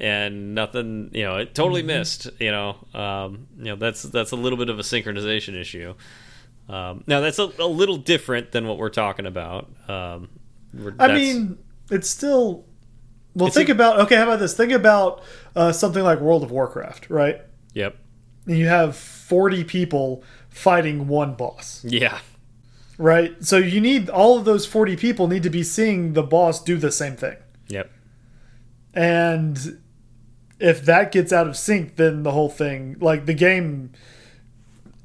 and 0.00 0.54
nothing, 0.54 1.10
you 1.12 1.22
know, 1.24 1.36
it 1.36 1.54
totally 1.54 1.82
missed, 1.82 2.28
you 2.40 2.50
know, 2.50 2.76
um, 2.94 3.46
you 3.58 3.64
know, 3.66 3.76
that's 3.76 4.02
that's 4.02 4.32
a 4.32 4.36
little 4.36 4.58
bit 4.58 4.68
of 4.70 4.78
a 4.78 4.82
synchronization 4.82 5.54
issue. 5.54 5.94
Um, 6.68 7.04
now 7.06 7.20
that's 7.20 7.38
a, 7.38 7.50
a 7.58 7.66
little 7.66 7.96
different 7.96 8.52
than 8.52 8.66
what 8.66 8.78
we're 8.78 8.88
talking 8.90 9.26
about. 9.26 9.68
Um, 9.88 10.28
we're- 10.72 10.94
I 10.98 11.08
mean, 11.12 11.58
it's 11.90 12.08
still 12.08 12.64
well, 13.34 13.48
It's 13.48 13.56
think 13.56 13.68
a- 13.68 13.72
about 13.72 14.00
okay, 14.00 14.16
how 14.16 14.24
about 14.24 14.38
this? 14.40 14.54
Think 14.54 14.72
about 14.72 15.22
uh, 15.54 15.72
something 15.72 16.02
like 16.02 16.20
World 16.20 16.42
of 16.42 16.50
Warcraft, 16.50 17.10
right? 17.10 17.42
yep, 17.74 17.96
And 18.46 18.56
you 18.58 18.66
have 18.66 18.96
40 18.96 19.62
people 19.64 20.24
fighting 20.48 21.06
one 21.08 21.34
boss. 21.34 21.84
yeah, 21.86 22.18
right? 22.98 23.34
So 23.44 23.56
you 23.58 23.80
need 23.80 24.08
all 24.10 24.38
of 24.38 24.44
those 24.44 24.64
40 24.66 24.96
people 24.96 25.28
need 25.28 25.42
to 25.44 25.50
be 25.50 25.62
seeing 25.62 26.12
the 26.14 26.22
boss 26.22 26.62
do 26.62 26.76
the 26.76 26.90
same 26.90 27.16
thing. 27.16 27.36
yep, 27.68 27.90
And 28.94 29.80
if 30.60 30.84
that 30.84 31.10
gets 31.10 31.32
out 31.32 31.46
of 31.46 31.56
sync, 31.56 31.96
then 31.96 32.22
the 32.22 32.32
whole 32.32 32.48
thing, 32.48 32.96
like 33.00 33.26
the 33.26 33.34
game 33.34 33.92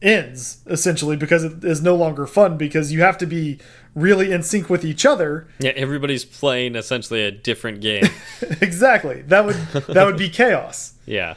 ends 0.02 0.60
essentially 0.68 1.16
because 1.16 1.44
it 1.44 1.64
is 1.64 1.82
no 1.82 1.96
longer 1.96 2.28
fun 2.28 2.58
because 2.58 2.92
you 2.92 3.02
have 3.02 3.18
to 3.18 3.26
be 3.26 3.58
really 3.96 4.32
in 4.32 4.44
sync 4.44 4.70
with 4.70 4.86
each 4.86 5.06
other. 5.06 5.48
yeah. 5.60 5.72
Everybody's 5.72 6.26
playing 6.26 6.76
essentially 6.76 7.24
a 7.24 7.32
different 7.32 7.82
game. 7.82 8.06
exactly. 8.62 9.22
That 9.24 9.46
would 9.46 9.56
that 9.88 10.06
would 10.06 10.18
be 10.18 10.30
chaos. 10.30 10.94
Yeah. 11.08 11.36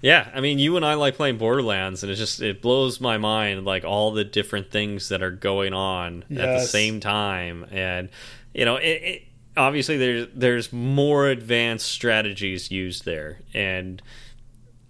Yeah, 0.00 0.28
I 0.34 0.40
mean, 0.40 0.58
you 0.58 0.76
and 0.76 0.84
I 0.84 0.94
like 0.94 1.14
playing 1.14 1.38
Borderlands, 1.38 2.02
and 2.02 2.12
it 2.12 2.16
just 2.16 2.42
it 2.42 2.60
blows 2.60 3.00
my 3.00 3.16
mind 3.16 3.64
like 3.64 3.84
all 3.84 4.10
the 4.10 4.22
different 4.22 4.70
things 4.70 5.08
that 5.08 5.22
are 5.22 5.30
going 5.30 5.72
on 5.72 6.24
at 6.30 6.58
the 6.58 6.60
same 6.60 7.00
time, 7.00 7.64
and 7.70 8.10
you 8.52 8.66
know, 8.66 8.76
it, 8.76 8.84
it, 8.84 9.22
obviously 9.56 9.96
there's 9.96 10.28
there's 10.34 10.72
more 10.72 11.28
advanced 11.28 11.86
strategies 11.86 12.70
used 12.70 13.04
there, 13.04 13.40
and 13.52 14.00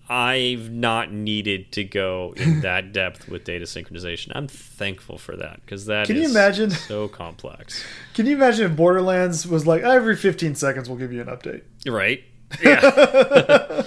I've 0.09 0.71
not 0.71 1.13
needed 1.13 1.73
to 1.73 1.85
go 1.85 2.35
in 2.37 2.61
that 2.63 2.93
depth 2.93 3.29
with 3.29 3.45
data 3.45 3.65
synchronization. 3.65 4.33
I'm 4.35 4.49
thankful 4.49 5.17
for 5.19 5.35
that 5.37 5.61
because 5.65 5.87
that 5.87 6.07
Can 6.07 6.17
you 6.17 6.23
is 6.23 6.31
imagine? 6.31 6.71
so 6.71 7.09
complex, 7.09 7.83
Can 8.15 8.27
you 8.27 8.37
imagine 8.37 8.71
if 8.71 8.77
Borderlands 8.77 9.47
was 9.47 9.67
like 9.67 9.83
every 9.83 10.17
15 10.17 10.55
seconds 10.57 10.89
we'll 10.89 10.99
give 10.99 11.13
you 11.13 11.21
an 11.23 11.29
update? 11.29 11.63
right? 11.87 12.23
Yeah. 12.63 13.83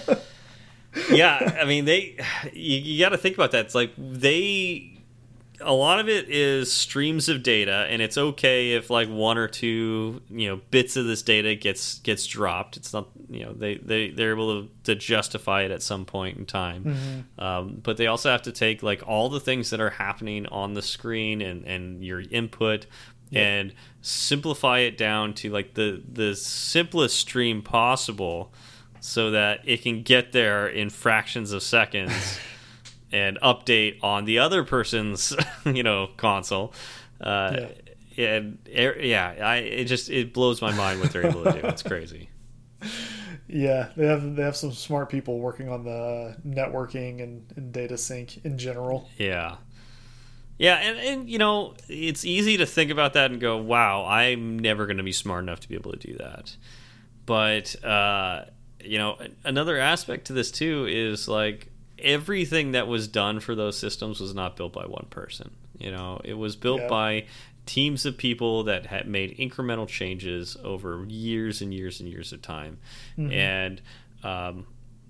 yeah, 1.12 1.58
I 1.62 1.66
mean 1.66 1.86
they 1.86 2.18
you, 2.54 2.78
you 2.80 3.00
got 3.00 3.10
to 3.10 3.18
think 3.18 3.36
about 3.36 3.52
that. 3.52 3.66
It's 3.66 3.76
like 3.76 3.92
they 3.98 4.97
a 5.62 5.74
lot 5.74 6.00
of 6.00 6.08
it 6.08 6.30
is 6.30 6.72
streams 6.72 7.30
of 7.30 7.42
data 7.44 7.88
and 7.90 8.02
it's 8.02 8.18
okay 8.18 8.74
if 8.74 8.90
like 8.90 9.10
one 9.10 9.38
or 9.38 9.48
two, 9.48 10.22
you 10.30 10.48
know, 10.50 10.62
bits 10.72 10.96
of 10.96 11.06
this 11.06 11.22
data 11.22 11.56
gets 11.56 12.00
gets 12.00 12.26
dropped. 12.28 12.78
It's 12.78 12.94
not, 12.94 13.08
you 13.30 13.46
know, 13.46 13.54
they 13.54 13.76
they 13.76 14.10
they're 14.12 14.34
able 14.34 14.64
to, 14.64 14.70
to 14.84 14.96
justify 14.96 15.64
it 15.64 15.72
at 15.72 15.82
some 15.82 16.06
point 16.06 16.38
in 16.38 16.46
time. 16.46 17.26
Um, 17.40 17.80
but 17.82 17.98
they 17.98 18.08
also 18.08 18.30
have 18.30 18.44
to 18.44 18.52
take 18.52 18.84
like 18.84 19.02
all 19.08 19.30
the 19.30 19.40
things 19.40 19.70
that 19.72 19.80
are 19.80 19.90
happening 19.92 20.46
on 20.48 20.74
the 20.74 20.82
screen 20.82 21.42
and 21.42 21.66
and 21.66 22.04
your 22.04 22.22
input 22.22 22.86
and 23.34 23.74
simplify 24.02 24.80
it 24.80 24.98
down 24.98 25.34
to 25.34 25.50
like 25.50 25.74
the 25.74 26.02
the 26.12 26.36
simplest 26.36 27.18
stream 27.18 27.62
possible 27.62 28.54
so 29.00 29.32
that 29.32 29.62
it 29.66 29.82
can 29.82 30.02
get 30.04 30.32
there 30.32 30.68
in 30.68 30.90
fractions 30.90 31.52
of 31.52 31.62
seconds 31.62 32.40
and 33.12 33.40
update 33.42 34.04
on 34.04 34.26
the 34.26 34.40
other 34.40 34.64
person's 34.64 35.36
you 35.66 35.84
know 35.84 36.10
console. 36.18 36.74
Uh 37.22 37.68
and 38.18 38.58
er- 38.76 38.98
yeah 39.00 39.36
i 39.42 39.58
it 39.58 39.86
just 39.86 40.10
it 40.10 40.34
blows 40.34 40.60
my 40.62 40.72
mind 40.74 41.00
what 41.00 41.12
they're 41.12 41.26
able 41.28 41.44
to 41.44 41.52
do. 41.52 41.68
It's 41.68 41.84
crazy. 41.84 42.30
Yeah, 43.50 43.90
they 43.96 44.06
have 44.06 44.36
they 44.36 44.44
have 44.44 44.58
some 44.58 44.74
smart 44.74 45.10
people 45.10 45.40
working 45.40 45.70
on 45.70 45.86
the 45.86 46.36
networking 46.46 47.24
and, 47.24 47.46
and 47.56 47.72
data 47.72 47.98
sync 47.98 48.44
in 48.46 48.58
general. 48.58 49.10
yeah. 49.18 49.56
Yeah 50.58 50.76
and, 50.76 50.98
and 51.00 51.30
you 51.30 51.38
know 51.38 51.76
it's 51.88 52.26
easy 52.26 52.58
to 52.58 52.66
think 52.66 52.92
about 52.92 53.14
that 53.14 53.32
and 53.32 53.40
go 53.40 53.56
wow 53.58 54.06
i'm 54.06 54.58
never 54.60 54.86
going 54.86 54.98
to 54.98 55.04
be 55.04 55.12
smart 55.14 55.44
enough 55.44 55.60
to 55.62 55.70
be 55.70 55.76
able 55.76 55.92
to 55.94 55.98
do 56.00 56.18
that. 56.18 56.58
But 57.26 57.82
uh 57.86 58.46
you 58.84 58.98
know 58.98 59.18
another 59.46 59.78
aspect 59.78 60.28
to 60.28 60.34
this 60.34 60.52
too 60.52 60.86
is 60.90 61.28
like 61.30 61.72
everything 62.00 62.72
that 62.74 62.88
was 62.88 63.08
done 63.08 63.40
for 63.40 63.56
those 63.56 63.78
systems 63.78 64.20
was 64.20 64.34
not 64.36 64.56
built 64.56 64.74
by 64.74 64.86
one 64.86 65.08
person 65.10 65.52
you 65.78 65.92
know 65.92 66.20
it 66.24 66.36
was 66.36 66.56
built 66.56 66.82
Yeah. 66.82 66.88
by 66.88 67.26
teams 67.66 68.06
of 68.06 68.18
people 68.18 68.64
that 68.64 68.86
had 68.86 69.08
made 69.08 69.38
incremental 69.38 69.88
changes 69.88 70.56
over 70.64 71.06
years 71.10 71.62
and 71.62 71.74
years 71.74 72.00
and 72.00 72.08
years 72.10 72.32
of 72.32 72.42
time 72.42 72.78
and 73.18 73.82
um, 74.24 74.66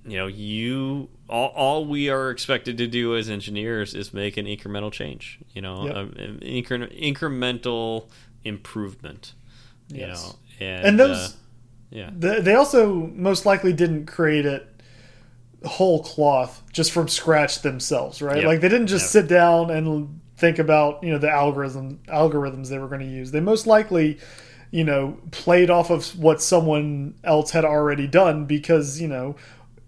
you 0.05 0.17
know 0.17 0.27
you 0.27 1.09
all, 1.29 1.49
all 1.49 1.85
we 1.85 2.09
are 2.09 2.29
expected 2.31 2.77
to 2.77 2.87
do 2.87 3.15
as 3.15 3.29
engineers 3.29 3.93
is 3.93 4.13
make 4.13 4.37
an 4.37 4.45
incremental 4.45 4.91
change 4.91 5.39
you 5.53 5.61
know 5.61 5.85
Yep. 5.85 5.95
um, 5.95 6.09
incre- 6.41 7.13
incremental 7.13 8.07
improvement 8.43 9.33
you 9.89 9.99
Yes. 9.99 10.23
know 10.23 10.35
and, 10.65 10.85
And 10.87 10.99
those 10.99 11.17
uh, 11.17 11.29
yeah 11.91 12.09
They, 12.17 12.41
they 12.41 12.55
also 12.55 12.93
most 13.13 13.45
likely 13.45 13.73
didn't 13.73 14.05
create 14.07 14.45
it 14.45 14.76
whole 15.65 16.03
cloth 16.03 16.61
just 16.71 16.91
from 16.91 17.07
scratch 17.07 17.61
themselves, 17.61 18.21
right? 18.21 18.37
Yep. 18.37 18.45
Like 18.45 18.61
they 18.61 18.69
didn't 18.69 18.87
just 18.87 19.05
Yep. 19.05 19.23
sit 19.23 19.27
down 19.27 19.69
and 19.71 20.19
think 20.37 20.59
about 20.59 21.03
you 21.03 21.11
know 21.11 21.17
the 21.17 21.29
algorithm 21.29 21.99
algorithms 22.07 22.69
they 22.69 22.77
were 22.77 22.87
going 22.87 23.01
to 23.01 23.07
use. 23.07 23.31
They 23.31 23.39
most 23.39 23.65
likely 23.67 24.19
you 24.71 24.83
know 24.83 25.17
played 25.31 25.69
off 25.69 25.89
of 25.89 26.17
what 26.19 26.41
someone 26.41 27.15
else 27.23 27.51
had 27.51 27.65
already 27.65 28.07
done 28.07 28.45
because 28.45 29.01
you 29.01 29.07
know 29.07 29.35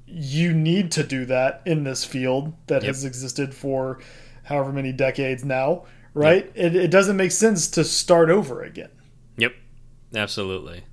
you 0.07 0.53
need 0.53 0.91
to 0.93 1.03
do 1.03 1.25
that 1.25 1.61
in 1.65 1.83
this 1.83 2.03
field 2.03 2.53
that 2.67 2.81
yep. 2.81 2.87
has 2.89 3.05
existed 3.05 3.53
for 3.53 3.99
however 4.43 4.71
many 4.71 4.91
decades 4.91 5.45
now, 5.45 5.85
right? 6.15 6.51
It, 6.55 6.75
it 6.75 6.89
doesn't 6.89 7.15
make 7.15 7.31
sense 7.31 7.67
to 7.69 7.83
start 7.83 8.31
over 8.31 8.63
again. 8.63 8.89
Yep, 9.37 9.53
absolutely, 10.15 10.83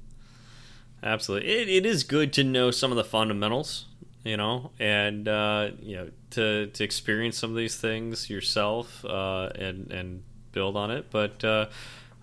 absolutely. 1.03 1.49
It, 1.49 1.69
it 1.69 1.87
is 1.87 2.05
good 2.05 2.35
to 2.35 2.45
know 2.45 2.71
some 2.71 2.91
of 2.91 2.99
the 2.99 3.05
fundamentals, 3.05 3.87
you 4.27 4.37
know, 4.37 4.73
and 4.79 5.29
uh, 5.29 5.71
you 5.81 5.97
know 5.97 6.11
to 6.31 6.67
to 6.67 6.85
experience 6.85 7.39
some 7.39 7.51
of 7.51 7.57
these 7.57 7.77
things 7.77 8.29
yourself 8.29 9.05
uh, 9.05 9.51
and 9.55 9.91
and 9.91 10.23
build 10.53 10.77
on 10.77 10.91
it, 10.91 11.07
but. 11.11 11.45
Uh, 11.45 11.67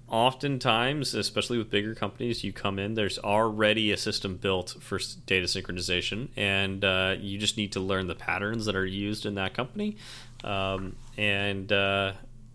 oftentimes, 0.09 1.15
especially 1.15 1.57
with 1.57 1.71
bigger 1.71 1.95
companies, 1.95 2.43
you 2.43 2.53
come 2.53 2.77
in, 2.77 2.93
there's 2.93 3.17
already 3.17 3.91
a 3.91 3.97
system 3.97 4.37
built 4.37 4.75
for 4.79 4.99
data 5.25 5.47
synchronization, 5.47 6.27
and 6.37 6.85
uh, 6.85 7.15
you 7.19 7.39
just 7.39 7.57
need 7.57 7.71
to 7.71 7.79
learn 7.79 8.05
the 8.05 8.13
patterns 8.13 8.65
that 8.65 8.75
are 8.75 8.85
used 8.85 9.25
in 9.25 9.33
that 9.35 9.55
company 9.55 9.97
um, 10.43 10.95
and 11.17 11.71
uh, 11.71 12.11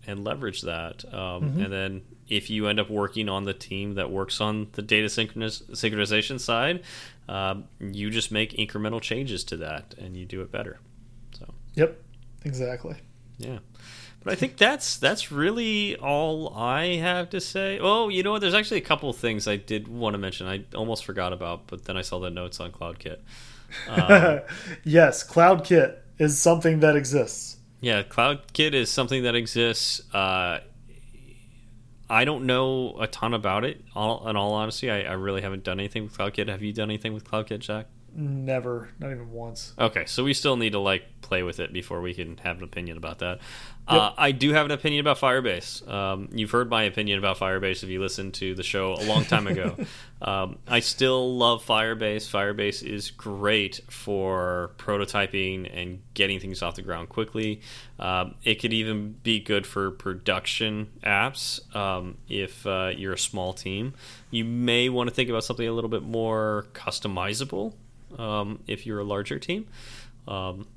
and 0.07 0.23
leverage 0.23 0.61
that. 0.61 1.03
Um, 1.13 1.43
mm 1.43 1.51
-hmm. 1.51 1.63
And 1.63 1.73
then 1.73 2.01
if 2.29 2.49
you 2.49 2.67
end 2.67 2.79
up 2.79 2.89
working 2.89 3.27
on 3.27 3.45
the 3.45 3.53
team 3.53 3.95
that 3.95 4.09
works 4.11 4.39
on 4.39 4.67
the 4.73 4.81
data 4.81 5.09
synchroniz 5.09 5.63
synchronization 5.71 6.39
side, 6.39 6.81
um, 7.29 7.65
you 7.79 8.09
just 8.09 8.31
make 8.31 8.53
incremental 8.53 8.99
changes 8.99 9.43
to 9.45 9.57
that 9.57 9.93
and 9.99 10.17
you 10.17 10.25
do 10.25 10.41
it 10.41 10.51
better. 10.51 10.79
So. 11.37 11.45
Yep. 11.75 12.01
Exactly. 12.43 12.95
Yeah. 13.37 13.59
But 14.23 14.33
I 14.33 14.35
think 14.35 14.57
that's 14.57 14.97
that's 14.97 15.31
really 15.31 15.95
all 15.95 16.53
I 16.55 16.95
have 16.95 17.29
to 17.29 17.39
say. 17.39 17.79
Oh, 17.79 18.09
you 18.09 18.23
know 18.23 18.31
what? 18.31 18.41
There's 18.41 18.55
actually 18.55 18.79
a 18.79 18.85
couple 18.85 19.09
of 19.09 19.15
things 19.15 19.47
I 19.47 19.55
did 19.57 19.87
want 19.87 20.15
to 20.15 20.17
mention. 20.17 20.47
I 20.47 20.65
almost 20.75 21.05
forgot 21.05 21.31
about, 21.31 21.67
but 21.67 21.85
then 21.85 21.95
I 21.95 22.01
saw 22.01 22.19
the 22.19 22.29
notes 22.29 22.59
on 22.59 22.71
CloudKit. 22.71 23.19
Um, 23.87 24.41
yes, 24.83 25.25
CloudKit 25.25 25.97
is 26.17 26.37
something 26.37 26.79
that 26.79 26.95
exists. 26.95 27.57
Yeah, 27.79 28.03
CloudKit 28.03 28.73
is 28.73 28.89
something 28.89 29.23
that 29.23 29.35
exists. 29.35 30.01
Uh, 30.13 30.59
I 32.09 32.25
don't 32.25 32.45
know 32.45 32.95
a 32.99 33.07
ton 33.07 33.33
about 33.33 33.63
it. 33.63 33.83
All 33.93 34.27
in 34.27 34.35
all 34.35 34.53
honesty, 34.53 34.89
I, 34.89 35.01
I 35.01 35.13
really 35.13 35.41
haven't 35.41 35.63
done 35.63 35.79
anything 35.79 36.03
with 36.03 36.17
CloudKit. 36.17 36.47
Have 36.47 36.63
you 36.63 36.73
done 36.73 36.89
anything 36.89 37.13
with 37.13 37.23
CloudKit, 37.23 37.59
Jack? 37.59 37.87
Never, 38.15 38.89
not 38.99 39.11
even 39.11 39.31
once. 39.31 39.73
Okay, 39.77 40.05
so 40.05 40.23
we 40.23 40.33
still 40.33 40.57
need 40.57 40.71
to 40.71 40.79
like 40.79 41.21
play 41.21 41.43
with 41.43 41.59
it 41.59 41.71
before 41.71 42.01
we 42.01 42.13
can 42.13 42.37
have 42.37 42.57
an 42.57 42.63
opinion 42.63 42.97
about 42.97 43.19
that. 43.19 43.39
Yep. 43.89 43.99
Uh, 43.99 44.11
I 44.19 44.31
do 44.33 44.53
have 44.53 44.65
an 44.67 44.71
opinion 44.71 44.99
about 44.99 45.17
Firebase. 45.17 45.87
Um, 45.89 46.29
you've 46.31 46.51
heard 46.51 46.69
my 46.69 46.83
opinion 46.83 47.17
about 47.17 47.39
Firebase 47.39 47.81
if 47.81 47.89
you 47.89 47.99
listened 47.99 48.35
to 48.35 48.53
the 48.53 48.61
show 48.61 48.93
a 48.93 49.03
long 49.05 49.25
time 49.25 49.47
ago. 49.47 49.75
um, 50.21 50.59
I 50.67 50.79
still 50.79 51.35
love 51.35 51.65
Firebase. 51.65 52.29
Firebase 52.29 52.83
is 52.83 53.09
great 53.09 53.81
for 53.89 54.73
prototyping 54.77 55.67
and 55.75 56.03
getting 56.13 56.39
things 56.39 56.61
off 56.61 56.75
the 56.75 56.83
ground 56.83 57.09
quickly. 57.09 57.61
Um, 57.97 58.35
it 58.43 58.55
could 58.55 58.73
even 58.73 59.13
be 59.23 59.39
good 59.39 59.65
for 59.65 59.89
production 59.89 60.91
apps 61.03 61.75
um, 61.75 62.19
if 62.27 62.67
uh, 62.67 62.91
you're 62.95 63.13
a 63.13 63.17
small 63.17 63.53
team. 63.53 63.95
You 64.29 64.45
may 64.45 64.89
want 64.89 65.09
to 65.09 65.15
think 65.15 65.31
about 65.31 65.45
something 65.45 65.67
a 65.67 65.73
little 65.73 65.89
bit 65.89 66.03
more 66.03 66.67
customizable 66.73 67.73
um, 68.19 68.59
if 68.67 68.85
you're 68.85 68.99
a 68.99 69.03
larger 69.03 69.39
team. 69.39 69.67
Um, 70.27 70.67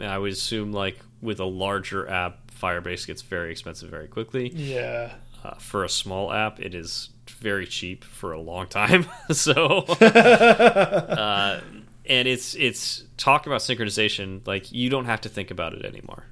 I 0.00 0.16
would 0.16 0.32
assume 0.32 0.72
like 0.72 0.98
with 1.22 1.40
a 1.40 1.46
larger 1.46 2.08
app, 2.08 2.50
Firebase 2.50 3.06
gets 3.06 3.22
very 3.22 3.50
expensive 3.52 3.88
very 3.88 4.08
quickly. 4.08 4.50
Yeah. 4.50 5.14
Uh, 5.42 5.54
for 5.54 5.84
a 5.84 5.88
small 5.88 6.32
app, 6.32 6.60
it 6.60 6.74
is 6.74 7.08
very 7.28 7.66
cheap 7.66 8.04
for 8.04 8.32
a 8.32 8.40
long 8.40 8.66
time. 8.66 9.06
so, 9.30 9.78
uh, 10.00 11.60
and 12.04 12.28
it's 12.28 12.54
it's 12.54 13.04
talk 13.16 13.46
about 13.46 13.60
synchronization. 13.60 14.46
Like 14.46 14.70
you 14.72 14.90
don't 14.90 15.06
have 15.06 15.20
to 15.22 15.28
think 15.28 15.50
about 15.50 15.72
it 15.72 15.84
anymore, 15.84 16.24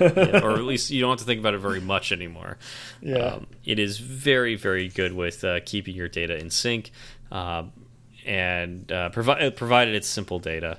yeah, 0.00 0.40
or 0.42 0.52
at 0.52 0.64
least 0.64 0.90
you 0.90 1.00
don't 1.00 1.10
have 1.10 1.18
to 1.20 1.24
think 1.24 1.40
about 1.40 1.54
it 1.54 1.58
very 1.58 1.80
much 1.80 2.12
anymore. 2.12 2.58
Yeah. 3.00 3.16
Um, 3.16 3.46
it 3.64 3.78
is 3.78 3.98
very 3.98 4.56
very 4.56 4.88
good 4.88 5.12
with 5.12 5.44
uh, 5.44 5.60
keeping 5.64 5.94
your 5.94 6.08
data 6.08 6.36
in 6.36 6.50
sync, 6.50 6.90
uh, 7.32 7.64
and 8.26 8.90
uh, 8.92 9.08
provi 9.10 9.50
provided 9.50 9.94
it's 9.94 10.08
simple 10.08 10.38
data. 10.38 10.78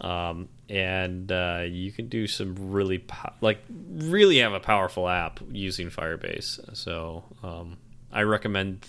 Um, 0.00 0.48
and 0.68 1.30
uh, 1.30 1.64
you 1.66 1.92
can 1.92 2.08
do 2.08 2.26
some 2.26 2.54
really 2.58 3.04
like 3.40 3.58
really 3.68 4.38
have 4.38 4.52
a 4.52 4.60
powerful 4.60 5.08
app 5.08 5.40
using 5.50 5.90
Firebase. 5.90 6.76
So 6.76 7.24
um, 7.42 7.76
I 8.12 8.22
recommend 8.22 8.86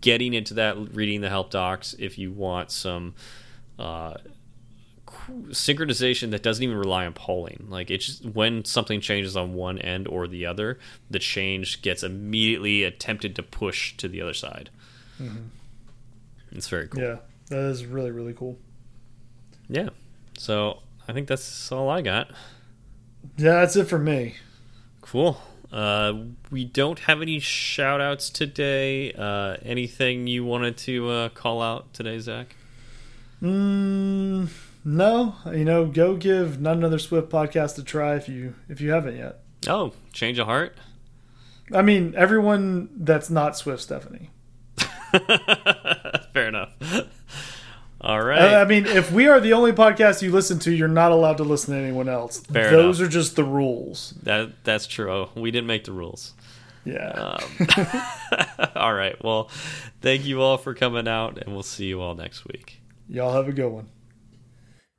getting 0.00 0.34
into 0.34 0.54
that, 0.54 0.76
reading 0.94 1.20
the 1.20 1.28
help 1.28 1.50
docs 1.50 1.94
if 1.98 2.18
you 2.18 2.30
want 2.30 2.70
some 2.70 3.14
uh, 3.78 4.14
synchronization 5.48 6.30
that 6.30 6.42
doesn't 6.42 6.62
even 6.62 6.76
rely 6.76 7.06
on 7.06 7.12
polling. 7.12 7.66
Like 7.68 7.90
it's 7.90 8.06
just, 8.06 8.24
when 8.24 8.64
something 8.64 9.00
changes 9.00 9.36
on 9.36 9.54
one 9.54 9.78
end 9.78 10.06
or 10.06 10.28
the 10.28 10.46
other, 10.46 10.78
the 11.10 11.18
change 11.18 11.82
gets 11.82 12.02
immediately 12.02 12.84
attempted 12.84 13.34
to 13.36 13.42
push 13.42 13.96
to 13.96 14.08
the 14.08 14.22
other 14.22 14.34
side. 14.34 14.70
Mm 15.20 15.28
-hmm. 15.28 16.56
It's 16.56 16.68
very 16.68 16.88
cool. 16.88 17.02
Yeah, 17.02 17.18
that 17.48 17.70
is 17.70 17.84
really 17.84 18.10
really 18.10 18.34
cool. 18.34 18.56
Yeah. 19.68 19.88
So 20.38 20.82
I 21.08 21.12
think 21.12 21.28
that's 21.28 21.70
all 21.70 21.88
I 21.88 22.02
got. 22.02 22.30
Yeah, 23.36 23.60
that's 23.60 23.76
it 23.76 23.84
for 23.84 23.98
me. 23.98 24.34
Cool. 25.00 25.40
Uh, 25.72 26.12
we 26.50 26.64
don't 26.64 27.00
have 27.00 27.22
any 27.22 27.38
shout 27.38 28.00
outs 28.00 28.30
today. 28.30 29.12
Uh, 29.12 29.56
anything 29.62 30.26
you 30.26 30.44
wanted 30.44 30.76
to 30.78 31.08
uh, 31.10 31.28
call 31.30 31.60
out 31.60 31.92
today, 31.92 32.18
Zach? 32.18 32.56
Mm, 33.42 34.48
no. 34.84 35.34
You 35.46 35.64
know, 35.64 35.86
go 35.86 36.16
give 36.16 36.60
Not 36.60 36.76
Another 36.76 36.98
Swift 36.98 37.28
podcast 37.28 37.78
a 37.78 37.82
try 37.82 38.14
if 38.16 38.28
you 38.28 38.54
if 38.68 38.80
you 38.80 38.90
haven't 38.92 39.16
yet. 39.16 39.40
Oh, 39.68 39.92
change 40.12 40.38
of 40.38 40.46
heart. 40.46 40.76
I 41.72 41.82
mean, 41.82 42.14
everyone 42.16 42.88
that's 42.96 43.28
not 43.28 43.56
Swift 43.56 43.82
Stephanie. 43.82 44.30
Fair 46.32 46.48
enough. 46.48 46.72
All 48.06 48.22
right. 48.22 48.54
I 48.54 48.64
mean, 48.64 48.86
if 48.86 49.10
we 49.10 49.26
are 49.26 49.40
the 49.40 49.52
only 49.54 49.72
podcast 49.72 50.22
you 50.22 50.30
listen 50.30 50.60
to, 50.60 50.70
you're 50.72 50.86
not 50.86 51.10
allowed 51.10 51.38
to 51.38 51.42
listen 51.42 51.74
to 51.74 51.80
anyone 51.80 52.08
else. 52.08 52.38
Fair 52.38 52.70
Those 52.70 53.00
enough. 53.00 53.08
are 53.08 53.12
just 53.12 53.34
the 53.34 53.42
rules. 53.42 54.14
That 54.22 54.62
that's 54.62 54.86
true. 54.86 55.10
Oh, 55.10 55.30
we 55.34 55.50
didn't 55.50 55.66
make 55.66 55.82
the 55.82 55.90
rules. 55.90 56.32
Yeah. 56.84 57.08
Um, 57.58 57.66
all 58.76 58.94
right. 58.94 59.16
Well, 59.24 59.50
thank 60.02 60.24
you 60.24 60.40
all 60.40 60.56
for 60.56 60.72
coming 60.72 61.08
out, 61.08 61.38
and 61.42 61.52
we'll 61.52 61.64
see 61.64 61.86
you 61.86 62.00
all 62.00 62.14
next 62.14 62.46
week. 62.46 62.80
Y'all 63.08 63.32
have 63.32 63.48
a 63.48 63.52
good 63.52 63.72
one. 63.72 63.88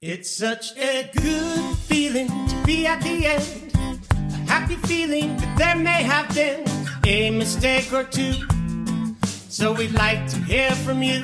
It's 0.01 0.29
such 0.29 0.75
a 0.77 1.09
good 1.15 1.77
feeling 1.77 2.27
to 2.27 2.63
be 2.65 2.85
at 2.85 3.01
the 3.01 3.25
end. 3.25 3.71
A 4.11 4.51
happy 4.51 4.75
feeling 4.75 5.37
that 5.37 5.57
there 5.57 5.75
may 5.77 6.03
have 6.03 6.35
been 6.35 6.65
a 7.05 7.29
mistake 7.31 7.93
or 7.93 8.03
two. 8.03 8.33
So 9.47 9.71
we'd 9.71 9.93
like 9.93 10.27
to 10.27 10.39
hear 10.39 10.71
from 10.71 11.01
you. 11.01 11.23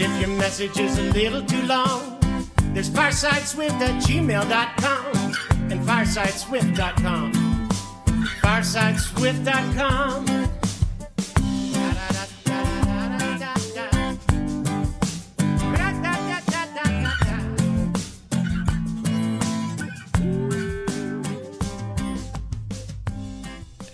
And 0.00 0.14
if 0.14 0.20
your 0.26 0.34
message 0.38 0.78
is 0.78 0.96
a 0.96 1.02
little 1.12 1.44
too 1.44 1.60
long, 1.64 2.18
there's 2.72 2.88
firesideswift 2.88 3.78
at 3.82 4.02
gmail.com 4.02 5.34
and 5.70 5.80
firesideswift.com. 5.86 7.68
FarsideSwift.com. 8.40 10.26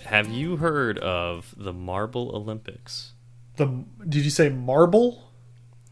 Have 0.05 0.29
you 0.29 0.55
heard 0.55 0.99
of 0.99 1.53
the 1.57 1.73
Marble 1.73 2.31
Olympics? 2.33 3.11
The 3.57 3.83
did 4.07 4.23
you 4.23 4.31
say 4.31 4.47
marble? 4.47 5.26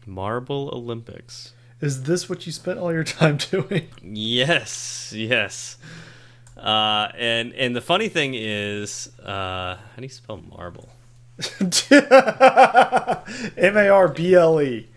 Marble 0.06 0.70
Olympics. 0.72 1.52
Is 1.80 2.04
this 2.04 2.28
what 2.28 2.46
you 2.46 2.52
spent 2.52 2.78
all 2.78 2.92
your 2.92 3.04
time 3.04 3.36
doing? 3.50 3.88
Yes, 4.02 5.12
yes. 5.14 5.76
Uh, 6.56 7.08
and 7.18 7.52
and 7.52 7.76
the 7.76 7.82
funny 7.82 8.08
thing 8.08 8.32
is, 8.34 9.10
uh, 9.22 9.76
how 9.76 9.96
do 9.96 10.02
you 10.02 10.08
spell 10.08 10.38
marble? 10.38 10.88
M 11.90 13.76
A 13.76 13.88
R 13.90 14.08
B 14.08 14.34
L 14.34 14.62
E. 14.62 14.88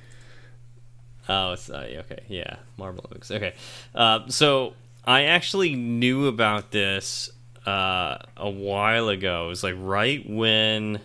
Oh, 1.28 1.51
it's 1.51 1.70
uh, 1.70 1.88
okay. 1.99 2.24
Yeah, 2.30 2.55
Marble 2.78 3.01
Olympics. 3.05 3.30
Okay. 3.30 3.53
Uh, 3.93 4.28
so 4.30 4.74
I 5.03 5.24
actually 5.24 5.76
knew 5.76 6.28
about 6.28 6.72
this 6.72 7.30
uh, 7.66 8.18
a 8.38 8.49
while 8.49 9.10
ago. 9.10 9.45
It 9.45 9.49
was 9.49 9.64
like 9.64 9.76
right 9.78 10.28
when, 10.28 11.01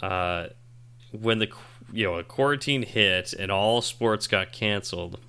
uh, 0.00 0.48
when 1.12 1.38
the 1.38 1.48
you 1.92 2.04
know 2.04 2.18
a 2.18 2.24
quarantine 2.24 2.82
hit 2.82 3.32
and 3.32 3.52
all 3.52 3.82
sports 3.82 4.26
got 4.26 4.52
canceled. 4.52 5.20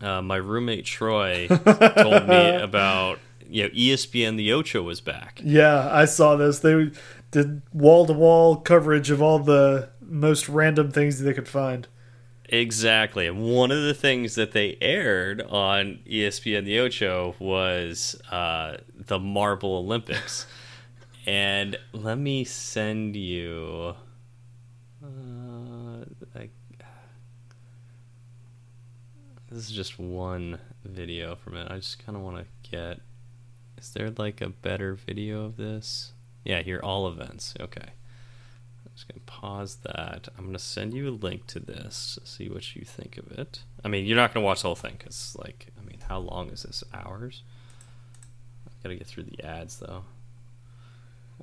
Uh, 0.00 0.22
my 0.22 0.36
roommate 0.36 0.86
Troy 0.86 1.46
told 1.48 2.28
me 2.28 2.54
about 2.56 3.18
you 3.46 3.64
know 3.64 3.68
ESPN 3.70 4.36
the 4.36 4.52
Ocho 4.52 4.82
was 4.82 5.00
back. 5.00 5.40
Yeah, 5.44 5.88
I 5.92 6.04
saw 6.06 6.36
this. 6.36 6.60
They 6.60 6.90
did 7.30 7.62
wall 7.72 8.06
to 8.06 8.12
wall 8.12 8.56
coverage 8.56 9.10
of 9.10 9.20
all 9.20 9.38
the 9.38 9.90
most 10.00 10.48
random 10.48 10.90
things 10.90 11.20
they 11.20 11.34
could 11.34 11.48
find. 11.48 11.86
Exactly. 12.52 13.28
And 13.28 13.42
one 13.42 13.70
of 13.70 13.82
the 13.82 13.94
things 13.94 14.34
that 14.34 14.52
they 14.52 14.76
aired 14.80 15.40
on 15.40 16.00
ESPN 16.04 16.64
The 16.64 16.80
Ocho 16.80 17.36
was 17.38 18.20
uh, 18.30 18.78
the 18.94 19.20
Marble 19.20 19.76
Olympics. 19.76 20.46
and 21.26 21.78
let 21.92 22.18
me 22.18 22.42
send 22.42 23.14
you. 23.14 23.94
Uh, 25.02 26.04
I, 26.34 26.48
this 29.50 29.68
is 29.68 29.70
just 29.70 29.98
one 29.98 30.58
video 30.84 31.34
from 31.34 31.56
it. 31.56 31.70
I 31.70 31.76
just 31.76 32.04
kind 32.04 32.16
of 32.16 32.22
want 32.22 32.36
to 32.38 32.70
get. 32.70 33.00
Is 33.78 33.90
there 33.92 34.10
like 34.10 34.40
a 34.40 34.50
better 34.50 34.94
video 34.94 35.44
of 35.44 35.56
this? 35.56 36.12
Yeah, 36.44 36.62
here, 36.62 36.80
all 36.82 37.08
events. 37.08 37.54
Okay. 37.58 37.80
I'm 37.82 38.92
just 38.94 39.08
gonna 39.08 39.20
pause 39.26 39.76
that. 39.82 40.28
I'm 40.36 40.46
gonna 40.46 40.58
send 40.58 40.94
you 40.94 41.08
a 41.08 41.10
link 41.10 41.46
to 41.48 41.60
this 41.60 42.18
to 42.20 42.28
see 42.28 42.48
what 42.48 42.74
you 42.76 42.84
think 42.84 43.18
of 43.18 43.32
it. 43.32 43.60
I 43.84 43.88
mean, 43.88 44.06
you're 44.06 44.16
not 44.16 44.32
gonna 44.32 44.46
watch 44.46 44.62
the 44.62 44.68
whole 44.68 44.76
thing 44.76 44.96
because, 44.98 45.36
like, 45.38 45.68
I 45.80 45.84
mean, 45.84 46.00
how 46.08 46.18
long 46.18 46.50
is 46.50 46.62
this? 46.62 46.84
Hours? 46.94 47.42
I 48.66 48.70
gotta 48.82 48.96
get 48.96 49.06
through 49.06 49.24
the 49.24 49.44
ads 49.44 49.78
though. 49.78 50.04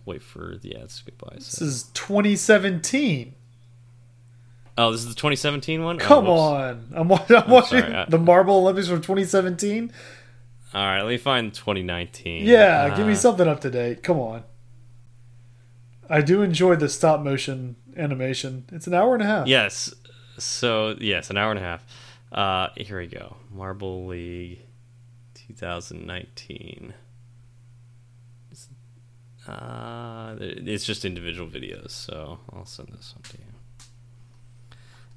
Wait 0.05 0.24
for 0.24 0.58
the 0.62 0.78
ads 0.78 0.99
to 1.01 1.12
go 1.12 1.28
by. 1.28 1.36
This 1.36 1.62
is 1.62 1.84
2017. 1.93 3.34
Oh, 4.80 4.91
this 4.91 5.01
is 5.01 5.07
the 5.07 5.15
2017 5.15 5.84
one. 5.84 5.95
Oh, 5.99 6.05
Come 6.05 6.25
whoops. 6.25 6.39
on. 6.39 6.93
I'm, 6.95 7.07
wa- 7.07 7.25
I'm 7.30 7.49
watching 7.49 7.80
sorry, 7.82 7.93
I- 7.95 8.05
the 8.05 8.19
Marble 8.19 8.57
Olympics 8.57 8.88
from 8.88 8.97
2017. 9.01 9.91
All 10.73 10.86
right, 10.86 11.01
let 11.01 11.09
me 11.09 11.17
find 11.17 11.53
2019. 11.53 12.45
Yeah, 12.45 12.95
give 12.95 13.07
me 13.07 13.13
Uh, 13.13 13.15
something 13.15 13.47
up 13.47 13.61
to 13.61 13.69
date. 13.71 14.03
Come 14.03 14.19
on. 14.19 14.43
I 16.09 16.21
do 16.21 16.41
enjoy 16.41 16.75
the 16.75 16.89
stop 16.89 17.21
motion 17.21 17.75
animation. 17.97 18.65
It's 18.71 18.86
an 18.88 18.93
hour 18.93 19.13
and 19.13 19.23
a 19.23 19.25
half. 19.25 19.47
Yes. 19.47 19.93
So 20.38 20.95
yes, 20.99 21.30
an 21.30 21.38
hour 21.38 21.49
and 21.51 21.59
a 21.59 21.63
half. 21.63 21.84
Uh, 22.32 22.67
here 22.75 22.99
we 22.99 23.07
go. 23.07 23.38
Marble 23.51 24.05
League, 24.05 24.59
2019. 25.34 26.93
It's- 28.51 28.69
Uh, 29.51 30.36
it's 30.39 30.86
just 30.86 31.05
individual 31.05 31.47
videos, 31.49 31.91
so 31.91 32.39
I'll 32.53 32.65
send 32.65 32.89
this 32.89 33.13
one 33.15 33.23
to 33.23 33.38
you. 33.38 33.47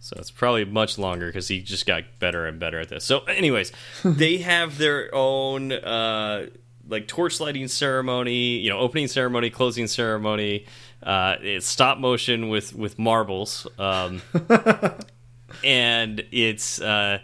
So 0.01 0.17
it's 0.19 0.31
probably 0.31 0.65
much 0.65 0.99
longer 0.99 1.27
because 1.27 1.49
he 1.49 1.61
just 1.61 1.85
got 1.87 2.05
better 2.19 2.47
and 2.47 2.59
better 2.59 2.81
at 2.81 2.89
this. 2.89 3.05
So, 3.05 3.21
anyways, 3.21 3.71
they 4.05 4.39
have 4.39 4.79
their 4.79 5.15
own 5.15 5.73
uh, 5.73 6.47
like 6.89 7.07
torch 7.07 7.39
lighting 7.39 7.69
ceremony, 7.69 8.57
you 8.57 8.71
know, 8.71 8.79
opening 8.79 9.09
ceremony, 9.09 9.51
closing 9.51 9.87
ceremony. 9.87 10.67
Uh, 11.03 11.37
it's 11.41 11.67
stop 11.67 11.99
motion 11.99 12.49
with 12.49 12.75
with 12.75 12.99
marbles, 12.99 13.67
um, 13.79 14.23
and 15.65 16.25
it's 16.33 16.81
uh, 16.81 17.19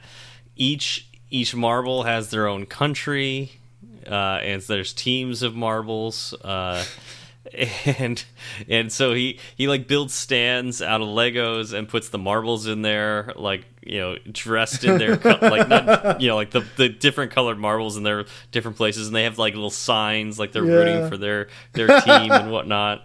each 0.54 1.08
each 1.30 1.54
marble 1.54 2.02
has 2.04 2.30
their 2.30 2.46
own 2.46 2.66
country, 2.66 3.52
uh, 4.06 4.38
and 4.42 4.62
there's 4.62 4.92
teams 4.92 5.42
of 5.42 5.54
marbles. 5.54 6.34
Uh, 6.42 6.84
and 7.98 8.24
and 8.68 8.92
so 8.92 9.12
he 9.14 9.38
he 9.56 9.68
like 9.68 9.86
builds 9.88 10.14
stands 10.14 10.80
out 10.82 11.00
of 11.00 11.08
Legos 11.08 11.72
and 11.72 11.88
puts 11.88 12.08
the 12.08 12.18
marbles 12.18 12.66
in 12.66 12.82
there, 12.82 13.32
like 13.36 13.64
you 13.82 13.98
know, 14.00 14.16
dressed 14.32 14.82
in 14.84 14.98
their 14.98 15.16
like 15.16 15.68
not 15.68 16.20
you 16.20 16.28
know 16.28 16.36
like 16.36 16.50
the 16.50 16.64
the 16.76 16.88
different 16.88 17.30
colored 17.32 17.58
marbles 17.58 17.96
in 17.96 18.02
their 18.02 18.24
different 18.52 18.76
places, 18.76 19.06
and 19.06 19.14
they 19.16 19.24
have 19.24 19.38
like 19.38 19.54
little 19.54 19.70
signs 19.70 20.38
like 20.38 20.52
they're 20.52 20.64
Yeah. 20.64 20.72
rooting 20.74 21.08
for 21.08 21.16
their 21.16 21.48
their 21.72 21.86
team 22.00 22.32
and 22.32 22.50
whatnot. 22.50 23.04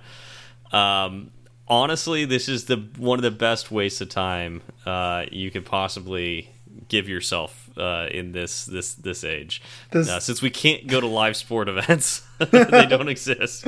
Um, 0.71 1.31
honestly, 1.67 2.25
this 2.25 2.47
is 2.49 2.65
the 2.65 2.77
one 2.97 3.19
of 3.19 3.23
the 3.23 3.31
best 3.31 3.71
wastes 3.71 4.01
of 4.01 4.09
time 4.09 4.61
uh, 4.85 5.25
you 5.31 5.51
could 5.51 5.65
possibly 5.65 6.49
give 6.87 7.07
yourself 7.07 7.69
uh, 7.77 8.07
in 8.11 8.31
this 8.31 8.65
this 8.65 8.93
this 8.95 9.23
age. 9.23 9.61
This- 9.91 10.09
Uh, 10.09 10.19
since 10.19 10.41
we 10.41 10.49
can't 10.49 10.87
go 10.87 10.99
to 10.99 11.07
live 11.07 11.35
sport 11.37 11.69
events, 11.69 12.21
they 12.39 12.85
don't 12.87 13.09
exist. 13.09 13.65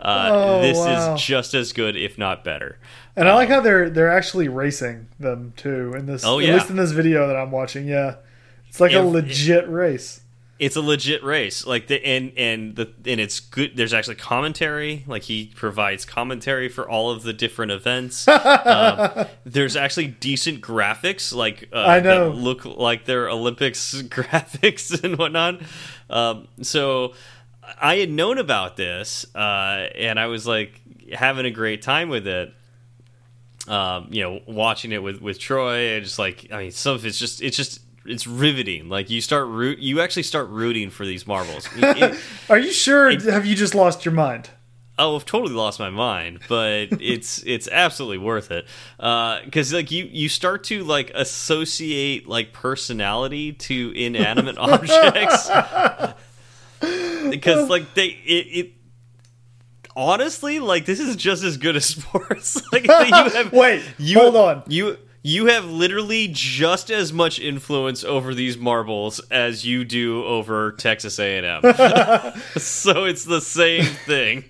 Uh, 0.00 0.28
Oh, 0.32 0.60
this 0.62 0.76
wow. 0.78 1.14
is 1.14 1.22
just 1.22 1.54
as 1.54 1.72
good, 1.72 1.96
if 1.96 2.16
not 2.18 2.44
better. 2.44 2.78
And 3.16 3.28
I 3.28 3.34
like 3.34 3.48
how 3.48 3.60
they're 3.60 3.90
they're 3.90 4.10
actually 4.12 4.48
racing 4.48 5.08
them 5.18 5.52
too 5.56 5.92
in 5.96 6.06
this. 6.06 6.24
Oh, 6.24 6.38
At 6.38 6.46
yeah. 6.46 6.54
least 6.54 6.70
in 6.70 6.76
this 6.76 6.92
video 6.92 7.26
that 7.26 7.36
I'm 7.36 7.50
watching. 7.50 7.86
Yeah, 7.86 8.16
it's 8.68 8.80
like 8.80 8.92
a 8.92 9.00
legit 9.00 9.68
race. 9.68 10.20
It's 10.60 10.74
a 10.74 10.80
legit 10.80 11.22
race, 11.22 11.64
like 11.66 11.86
the 11.86 12.04
and 12.04 12.32
and 12.36 12.74
the 12.74 12.92
and 13.06 13.20
it's 13.20 13.38
good. 13.38 13.72
There's 13.76 13.94
actually 13.94 14.16
commentary, 14.16 15.04
like 15.06 15.22
he 15.24 15.52
provides 15.54 16.04
commentary 16.04 16.68
for 16.68 16.88
all 16.88 17.10
of 17.12 17.22
the 17.22 17.32
different 17.32 17.70
events. 17.70 18.26
um, 18.28 19.26
there's 19.44 19.76
actually 19.76 20.08
decent 20.08 20.60
graphics, 20.60 21.32
like 21.34 21.68
uh, 21.72 21.78
I 21.84 22.00
know. 22.00 22.30
look 22.30 22.64
like 22.64 23.04
they're 23.04 23.28
Olympics 23.28 23.94
graphics 24.02 25.02
and 25.04 25.16
whatnot. 25.16 25.60
Um, 26.10 26.48
so 26.62 27.14
I 27.80 27.96
had 27.96 28.10
known 28.10 28.38
about 28.38 28.76
this, 28.76 29.26
uh, 29.34 29.88
and 29.94 30.18
I 30.18 30.26
was 30.26 30.46
like 30.46 30.80
having 31.12 31.46
a 31.46 31.50
great 31.50 31.82
time 31.82 32.08
with 32.08 32.26
it. 32.26 32.52
Um, 33.66 34.08
you 34.10 34.22
know, 34.22 34.40
watching 34.46 34.92
it 34.92 35.02
with 35.02 35.20
with 35.20 35.38
Troy, 35.38 35.94
and 35.96 36.04
just 36.04 36.18
like 36.18 36.48
I 36.52 36.58
mean, 36.62 36.70
some 36.70 36.94
of 36.94 37.04
it's 37.04 37.18
just 37.18 37.42
it's 37.42 37.56
just 37.56 37.80
it's 38.06 38.26
riveting. 38.26 38.88
Like 38.88 39.10
you 39.10 39.20
start 39.20 39.46
root, 39.48 39.78
you 39.78 40.00
actually 40.00 40.22
start 40.22 40.48
rooting 40.48 40.88
for 40.90 41.04
these 41.04 41.26
marbles. 41.26 41.68
It- 41.76 42.18
Are 42.48 42.58
you 42.58 42.72
sure? 42.72 43.10
have 43.30 43.44
you 43.44 43.54
just 43.54 43.74
lost 43.74 44.04
your 44.04 44.14
mind? 44.14 44.50
oh, 45.00 45.14
I've 45.14 45.24
totally 45.24 45.54
lost 45.54 45.78
my 45.78 45.90
mind, 45.90 46.40
but 46.48 46.88
it's 47.00 47.42
it's 47.46 47.68
absolutely 47.68 48.18
worth 48.18 48.50
it 48.50 48.66
because 48.96 49.72
like 49.72 49.90
you 49.90 50.08
you 50.10 50.28
start 50.28 50.64
to 50.64 50.82
like 50.82 51.12
associate 51.14 52.26
like 52.26 52.52
personality 52.52 53.52
to 53.52 53.92
inanimate 53.94 54.58
objects 54.58 55.48
because 57.30 57.68
like 57.68 57.94
they 57.94 58.06
it. 58.06 58.46
it 58.66 58.72
Honestly, 59.96 60.60
like 60.60 60.84
this 60.84 61.00
is 61.00 61.16
just 61.16 61.42
as 61.42 61.56
good 61.56 61.74
as 61.74 61.84
sports. 61.96 62.62
like 62.72 62.86
you 62.86 62.92
have, 62.92 63.52
Wait, 63.52 63.82
you, 63.98 64.20
hold 64.20 64.36
on. 64.36 64.62
You 64.68 64.96
you 65.24 65.46
have 65.46 65.64
literally 65.64 66.28
just 66.30 66.88
as 66.88 67.12
much 67.12 67.40
influence 67.40 68.04
over 68.04 68.32
these 68.32 68.56
marbles 68.56 69.18
as 69.32 69.66
you 69.66 69.84
do 69.84 70.24
over 70.24 70.70
Texas 70.72 71.18
A&M. 71.18 71.60
so 72.56 73.04
it's 73.04 73.24
the 73.24 73.40
same 73.40 73.84
thing. 73.84 74.44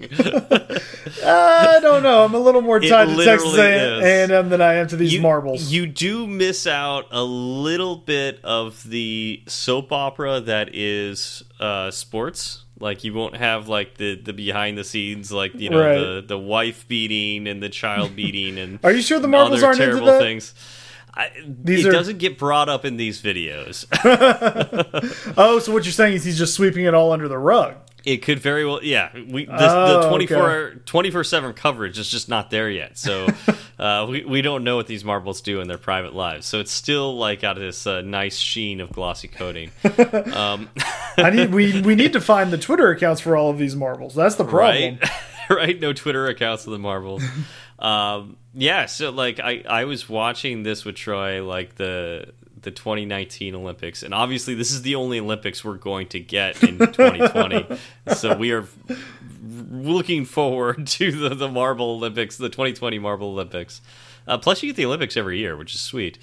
I 1.25 1.79
don't 1.81 2.03
know. 2.03 2.25
I'm 2.25 2.35
a 2.35 2.39
little 2.39 2.61
more 2.61 2.77
It 2.77 2.91
tied 2.91 3.09
to 3.09 3.25
Texas 3.25 3.57
A 3.57 4.23
and 4.23 4.31
M 4.31 4.51
than 4.51 4.61
I 4.61 4.75
am 4.75 4.87
to 4.89 4.97
these 4.97 5.15
you, 5.15 5.23
marbles. 5.23 5.73
You 5.73 5.87
do 5.87 6.27
miss 6.27 6.67
out 6.67 7.07
a 7.11 7.25
little 7.25 7.97
bit 7.97 8.39
of 8.45 8.89
the 8.89 9.43
soap 9.47 9.91
opera 9.91 10.41
that 10.41 10.75
is 10.75 11.43
uh, 11.59 11.91
sports. 11.91 12.65
Like 12.81 13.03
you 13.05 13.13
won't 13.15 13.37
have 13.37 13.69
like 13.69 13.97
the 13.97 14.15
the 14.15 14.33
behind 14.33 14.79
the 14.79 14.85
scenes, 14.85 15.33
like 15.33 15.55
you 15.55 15.69
know 15.71 15.81
Right. 15.81 15.99
the 15.99 16.25
the 16.27 16.39
wife 16.39 16.87
beating 16.87 17.49
and 17.49 17.63
the 17.63 17.69
child 17.69 18.15
beating 18.21 18.59
and 18.59 18.79
Are 18.85 18.93
you 18.93 19.03
sure 19.03 19.19
the 19.19 19.29
marbles 19.29 19.63
aren't 19.63 19.81
into 19.81 19.93
terrible 19.93 20.07
that? 20.13 20.21
things. 20.21 20.55
I, 21.15 21.31
These 21.45 21.85
it 21.85 21.89
are- 21.89 21.93
doesn't 21.93 22.19
get 22.19 22.39
brought 22.39 22.69
up 22.69 22.85
in 22.85 22.97
these 22.97 23.21
videos. 23.21 23.87
Oh, 25.37 25.59
so 25.59 25.73
what 25.73 25.85
you're 25.85 25.93
saying 25.93 26.15
is 26.15 26.25
he's 26.25 26.39
just 26.39 26.55
sweeping 26.55 26.85
it 26.85 26.95
all 26.95 27.13
under 27.13 27.27
the 27.29 27.39
rug. 27.39 27.75
It 28.05 28.19
could 28.19 28.39
very 28.39 28.65
well, 28.65 28.81
yeah. 28.83 29.11
We 29.13 29.45
this, 29.45 29.55
Oh, 29.61 29.87
the 29.89 29.99
okay. 30.01 30.09
24 30.09 30.75
24 30.87 31.25
seven 31.25 31.53
coverage 31.53 31.99
is 31.99 32.09
just 32.09 32.29
not 32.29 32.51
there 32.51 32.71
yet, 32.71 32.97
so 32.97 33.27
uh, 33.79 34.07
we 34.09 34.25
we 34.25 34.41
don't 34.41 34.65
know 34.65 34.77
what 34.77 34.87
these 34.87 35.05
marbles 35.05 35.41
do 35.41 35.61
in 35.61 35.69
their 35.69 35.79
private 35.79 36.15
lives. 36.15 36.47
So 36.47 36.61
it's 36.61 36.71
still 36.73 37.17
like 37.19 37.45
out 37.45 37.57
of 37.57 37.63
this 37.63 37.87
uh, 37.87 38.01
nice 38.03 38.37
sheen 38.39 38.81
of 38.81 38.93
glossy 38.93 39.29
coating. 39.29 39.71
um, 40.33 40.69
I 41.19 41.31
need 41.31 41.53
we 41.53 41.83
we 41.83 41.95
need 41.97 42.13
to 42.15 42.21
find 42.21 42.51
the 42.51 42.59
Twitter 42.59 42.91
accounts 42.91 43.21
for 43.21 43.37
all 43.37 43.51
of 43.51 43.59
these 43.59 43.75
marbles. 43.77 44.15
That's 44.15 44.37
the 44.37 44.45
problem. 44.45 44.99
right, 45.03 45.11
right. 45.51 45.81
No 45.81 45.93
Twitter 45.93 46.27
accounts 46.29 46.67
of 46.67 46.73
the 46.73 46.79
marbles. 46.79 47.23
um, 47.79 48.37
yeah, 48.55 48.87
so 48.87 49.11
like 49.11 49.41
I 49.41 49.65
I 49.69 49.85
was 49.85 50.09
watching 50.09 50.63
this 50.63 50.85
with 50.85 50.95
Troy, 50.95 51.45
like 51.45 51.75
the 51.75 52.33
the 52.69 52.75
2019 52.75 53.55
Olympics, 53.55 54.03
and 54.03 54.13
obviously 54.13 54.55
this 54.55 54.71
is 54.71 54.83
the 54.83 54.95
only 54.95 55.19
Olympics 55.19 55.65
we're 55.65 55.77
going 55.79 56.07
to 56.09 56.21
get 56.21 56.63
in 56.63 56.77
2020. 56.79 57.79
so 58.15 58.37
we 58.37 58.53
are 58.53 58.67
looking 59.71 60.27
forward 60.27 60.87
to 60.87 61.11
the, 61.11 61.35
the 61.35 61.49
Marble 61.49 61.93
Olympics, 61.93 62.37
the 62.37 62.51
2020 62.51 62.99
Marble 62.99 63.29
Olympics. 63.29 63.81
Uh, 64.27 64.37
plus, 64.37 64.63
you 64.63 64.69
get 64.69 64.77
the 64.77 64.85
Olympics 64.85 65.17
every 65.17 65.39
year, 65.39 65.57
which 65.57 65.75
is 65.75 65.81
sweet. 65.81 66.19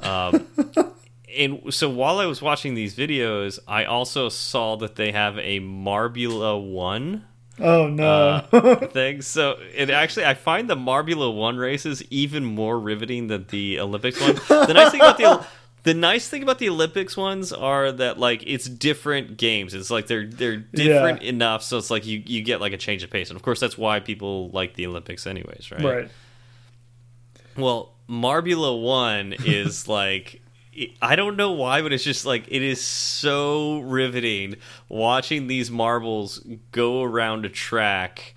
Um, 0.00 0.46
and 1.36 1.72
so 1.72 1.88
while 1.88 2.18
I 2.18 2.26
was 2.26 2.42
watching 2.42 2.74
these 2.74 2.94
videos, 2.94 3.58
I 3.66 3.86
also 3.86 4.28
saw 4.28 4.76
that 4.76 4.96
they 4.96 5.12
have 5.12 5.38
a 5.38 5.60
Marbula 5.60 6.62
One 6.62 7.24
Oh 7.58 7.88
no. 7.88 8.40
thing. 8.92 9.22
So 9.22 9.58
it 9.74 9.90
actually, 9.90 10.26
I 10.26 10.34
find 10.34 10.68
the 10.68 10.76
Marbula 10.76 11.34
One 11.34 11.56
races 11.56 12.02
even 12.10 12.44
more 12.44 12.78
riveting 12.78 13.28
than 13.28 13.46
the 13.48 13.80
Olympics 13.80 14.20
one. 14.20 14.34
The 14.34 14.74
nice 14.74 14.90
thing 14.90 15.00
about 15.00 15.16
the 15.18 15.46
the 15.86 15.94
nice 15.94 16.28
thing 16.28 16.42
about 16.42 16.58
the 16.58 16.68
Olympics 16.68 17.16
ones 17.16 17.52
are 17.52 17.92
that 17.92 18.18
like 18.18 18.42
it's 18.44 18.68
different 18.68 19.36
games. 19.36 19.72
It's 19.72 19.88
like 19.88 20.08
they're 20.08 20.26
they're 20.26 20.56
different 20.56 21.22
enough, 21.22 21.62
so 21.62 21.78
it's 21.78 21.92
like 21.92 22.04
you 22.04 22.24
you 22.26 22.42
get 22.42 22.60
like 22.60 22.72
a 22.72 22.76
change 22.76 23.04
of 23.04 23.10
pace, 23.10 23.30
and 23.30 23.36
of 23.36 23.42
course 23.42 23.60
that's 23.60 23.78
why 23.78 24.00
people 24.00 24.50
like 24.50 24.74
the 24.74 24.88
Olympics 24.88 25.28
anyways, 25.28 25.70
right? 25.70 25.84
right. 25.84 26.10
Well, 27.56 27.94
Marbula 28.08 28.82
One 28.82 29.32
is 29.44 29.86
like. 29.88 30.42
I 31.00 31.16
don't 31.16 31.38
know 31.38 31.52
why, 31.52 31.80
but 31.80 31.94
it's 31.94 32.04
just 32.04 32.26
like 32.26 32.48
it 32.48 32.60
is 32.60 32.84
so 32.84 33.78
riveting 33.78 34.56
watching 34.90 35.46
these 35.46 35.70
marbles 35.70 36.46
go 36.70 37.02
around 37.02 37.46
a 37.46 37.48
track 37.48 38.34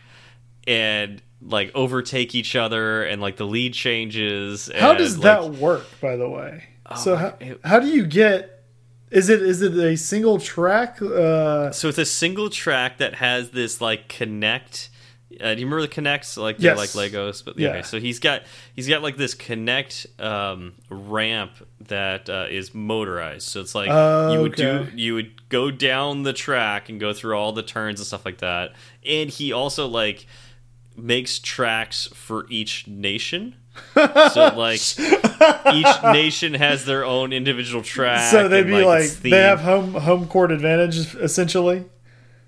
and 0.65 1.21
like 1.41 1.69
overtake 1.75 2.35
each 2.35 2.55
other 2.55 3.03
and 3.03 3.21
like 3.21 3.35
the 3.35 3.45
lead 3.45 3.73
changes. 3.73 4.71
How 4.73 4.93
does 4.93 5.17
like, 5.17 5.23
that 5.23 5.51
work, 5.59 5.85
by 5.99 6.15
the 6.15 6.29
way? 6.29 6.68
So 6.95 7.13
Oh 7.13 7.15
my- 7.15 7.21
how, 7.21 7.35
it- 7.39 7.59
how 7.63 7.79
do 7.79 7.87
you 7.87 8.05
get? 8.05 8.55
Is 9.11 9.27
it 9.29 9.41
is 9.41 9.61
it 9.63 9.73
a 9.73 9.97
single 9.97 10.39
track? 10.39 11.01
Uh, 11.01 11.71
So 11.71 11.87
it's 11.89 11.97
a 11.97 12.05
single 12.05 12.49
track 12.49 12.99
that 12.99 13.15
has 13.15 13.49
this 13.51 13.81
like 13.81 14.07
connect. 14.07 14.89
Uh, 15.41 15.53
do 15.53 15.61
you 15.61 15.65
remember 15.67 15.81
the 15.81 15.87
connects? 15.87 16.37
Like 16.37 16.57
Yes. 16.59 16.77
like 16.77 16.89
Legos, 17.11 17.43
but 17.45 17.57
Yeah. 17.57 17.69
okay. 17.69 17.81
So 17.83 17.99
he's 17.99 18.19
got 18.19 18.43
he's 18.75 18.87
got 18.87 19.01
like 19.01 19.15
this 19.17 19.33
connect 19.33 20.05
um, 20.19 20.73
ramp 20.89 21.51
that 21.87 22.29
uh, 22.29 22.45
is 22.51 22.75
motorized. 22.75 23.47
So 23.47 23.61
it's 23.61 23.73
like 23.73 23.89
Oh, 23.91 24.31
you 24.33 24.41
would 24.41 24.55
do 24.55 24.87
you 24.95 25.15
would 25.15 25.49
go 25.49 25.71
down 25.71 26.21
the 26.23 26.33
track 26.33 26.89
and 26.89 26.99
go 26.99 27.11
through 27.13 27.35
all 27.35 27.51
the 27.51 27.63
turns 27.63 27.99
and 27.99 28.05
stuff 28.05 28.25
like 28.25 28.39
that. 28.39 28.73
And 29.05 29.29
he 29.31 29.51
also 29.53 29.87
like 29.87 30.27
makes 30.95 31.39
tracks 31.39 32.07
for 32.13 32.45
each 32.49 32.85
nation. 32.87 33.55
So 33.95 34.53
like 34.55 34.79
each 35.73 36.03
nation 36.03 36.53
has 36.53 36.85
their 36.85 37.05
own 37.05 37.33
individual 37.33 37.83
track. 37.83 38.31
so 38.31 38.47
they'd 38.47 38.59
and, 38.61 38.67
be 38.67 38.83
like 38.83 39.03
its 39.05 39.19
they 39.19 39.29
have 39.31 39.61
home 39.61 39.93
home 39.93 40.27
court 40.27 40.51
advantage 40.51 41.15
essentially. 41.15 41.85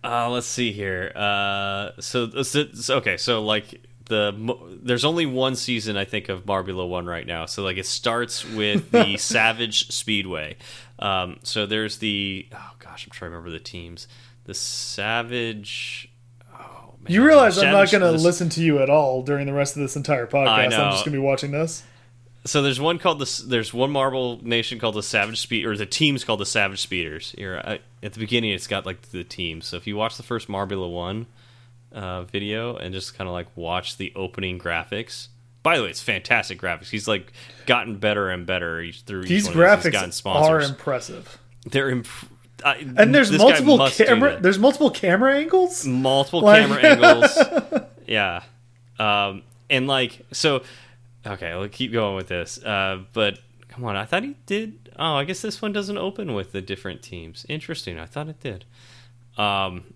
Uh, 0.03 0.29
let's 0.29 0.47
see 0.47 0.71
here. 0.71 1.11
Uh, 1.15 1.91
so, 1.99 2.41
so, 2.41 2.65
so- 2.73 2.97
okay, 2.97 3.17
so 3.17 3.43
like 3.43 3.81
the 4.05 4.31
mo- 4.33 4.67
there's 4.81 5.05
only 5.05 5.25
one 5.25 5.55
season 5.55 5.95
I 5.95 6.05
think 6.05 6.27
of 6.27 6.45
Marbula 6.45 6.87
One 6.87 7.05
right 7.05 7.25
now. 7.25 7.45
So 7.45 7.63
like 7.63 7.77
it 7.77 7.85
starts 7.85 8.43
with 8.45 8.91
the 8.91 9.17
Savage 9.17 9.89
Speedway. 9.91 10.57
Um, 10.99 11.39
so 11.43 11.65
there's 11.65 11.97
the 11.99 12.47
oh 12.53 12.71
gosh, 12.79 13.05
I'm 13.05 13.11
trying 13.11 13.31
to 13.31 13.37
remember 13.37 13.51
the 13.51 13.63
teams. 13.63 14.07
The 14.45 14.53
Savage. 14.53 16.10
Man, 17.03 17.11
You 17.13 17.25
realize 17.25 17.57
I'm 17.57 17.71
not 17.71 17.91
going 17.91 18.01
to 18.01 18.11
listen 18.11 18.49
to 18.49 18.61
you 18.61 18.79
at 18.79 18.89
all 18.89 19.23
during 19.23 19.45
the 19.47 19.53
rest 19.53 19.75
of 19.75 19.81
this 19.81 19.95
entire 19.95 20.27
podcast. 20.27 20.47
I 20.47 20.63
I'm 20.65 20.69
just 20.91 21.05
going 21.05 21.05
to 21.05 21.11
be 21.11 21.17
watching 21.19 21.51
this. 21.51 21.83
So 22.43 22.63
there's 22.63 22.79
one 22.79 22.97
called 22.97 23.19
the 23.19 23.43
there's 23.47 23.71
one 23.71 23.91
Marble 23.91 24.39
Nation 24.43 24.79
called 24.79 24.95
the 24.95 25.03
Savage 25.03 25.39
Speed 25.39 25.65
or 25.65 25.77
the 25.77 25.85
team's 25.85 26.23
called 26.23 26.39
the 26.39 26.45
Savage 26.45 26.81
Speeders. 26.81 27.35
Here 27.37 27.61
uh, 27.63 27.77
at 28.01 28.13
the 28.13 28.19
beginning, 28.19 28.51
it's 28.51 28.65
got 28.65 28.85
like 28.85 29.01
the 29.11 29.23
teams. 29.23 29.67
So 29.67 29.77
if 29.77 29.85
you 29.85 29.95
watch 29.95 30.17
the 30.17 30.23
first 30.23 30.47
Marbula 30.47 30.91
One 30.91 31.27
uh, 31.91 32.23
video 32.23 32.75
and 32.75 32.93
just 32.93 33.15
kind 33.15 33.27
of 33.27 33.33
like 33.33 33.47
watch 33.55 33.97
the 33.97 34.11
opening 34.15 34.57
graphics. 34.57 35.27
By 35.63 35.77
the 35.77 35.83
way, 35.83 35.89
it's 35.89 36.01
fantastic 36.01 36.59
graphics. 36.59 36.89
He's 36.89 37.07
like 37.07 37.31
gotten 37.67 37.97
better 37.97 38.31
and 38.31 38.47
better 38.47 38.81
each 38.81 39.01
through 39.01 39.23
These 39.23 39.47
each 39.47 39.55
one 39.55 39.63
of 39.63 39.83
these. 39.83 39.85
He's 39.85 39.93
graphics 39.93 40.11
gotten 40.23 40.31
are 40.43 40.61
impressive. 40.61 41.37
They're 41.69 41.91
imp- 41.91 42.07
I, 42.65 42.75
And 42.97 43.13
there's 43.15 43.31
multiple 43.31 43.87
camera 43.89 44.39
there's 44.39 44.59
multiple 44.59 44.89
camera 44.91 45.35
angles. 45.37 45.85
multiple 45.85 46.41
Like- 46.41 46.61
camera 46.67 46.83
angles. 46.83 47.37
Yeah, 48.07 48.43
um, 48.99 49.43
and 49.69 49.87
like 49.87 50.19
so. 50.33 50.63
Okay, 51.25 51.55
we'll 51.55 51.69
keep 51.69 51.93
going 51.93 52.15
with 52.17 52.27
this. 52.27 52.61
Uh, 52.61 53.03
but 53.13 53.39
come 53.69 53.85
on, 53.85 53.95
I 53.95 54.03
thought 54.05 54.23
he 54.23 54.35
did. 54.45 54.89
Oh, 54.97 55.13
I 55.15 55.23
guess 55.23 55.41
this 55.41 55.61
one 55.61 55.71
doesn't 55.71 55.97
open 55.97 56.33
with 56.33 56.51
the 56.51 56.61
different 56.61 57.01
teams. 57.03 57.45
Interesting. 57.47 57.97
I 57.99 58.05
thought 58.05 58.27
it 58.27 58.41
did. 58.41 58.65
Um, 59.37 59.93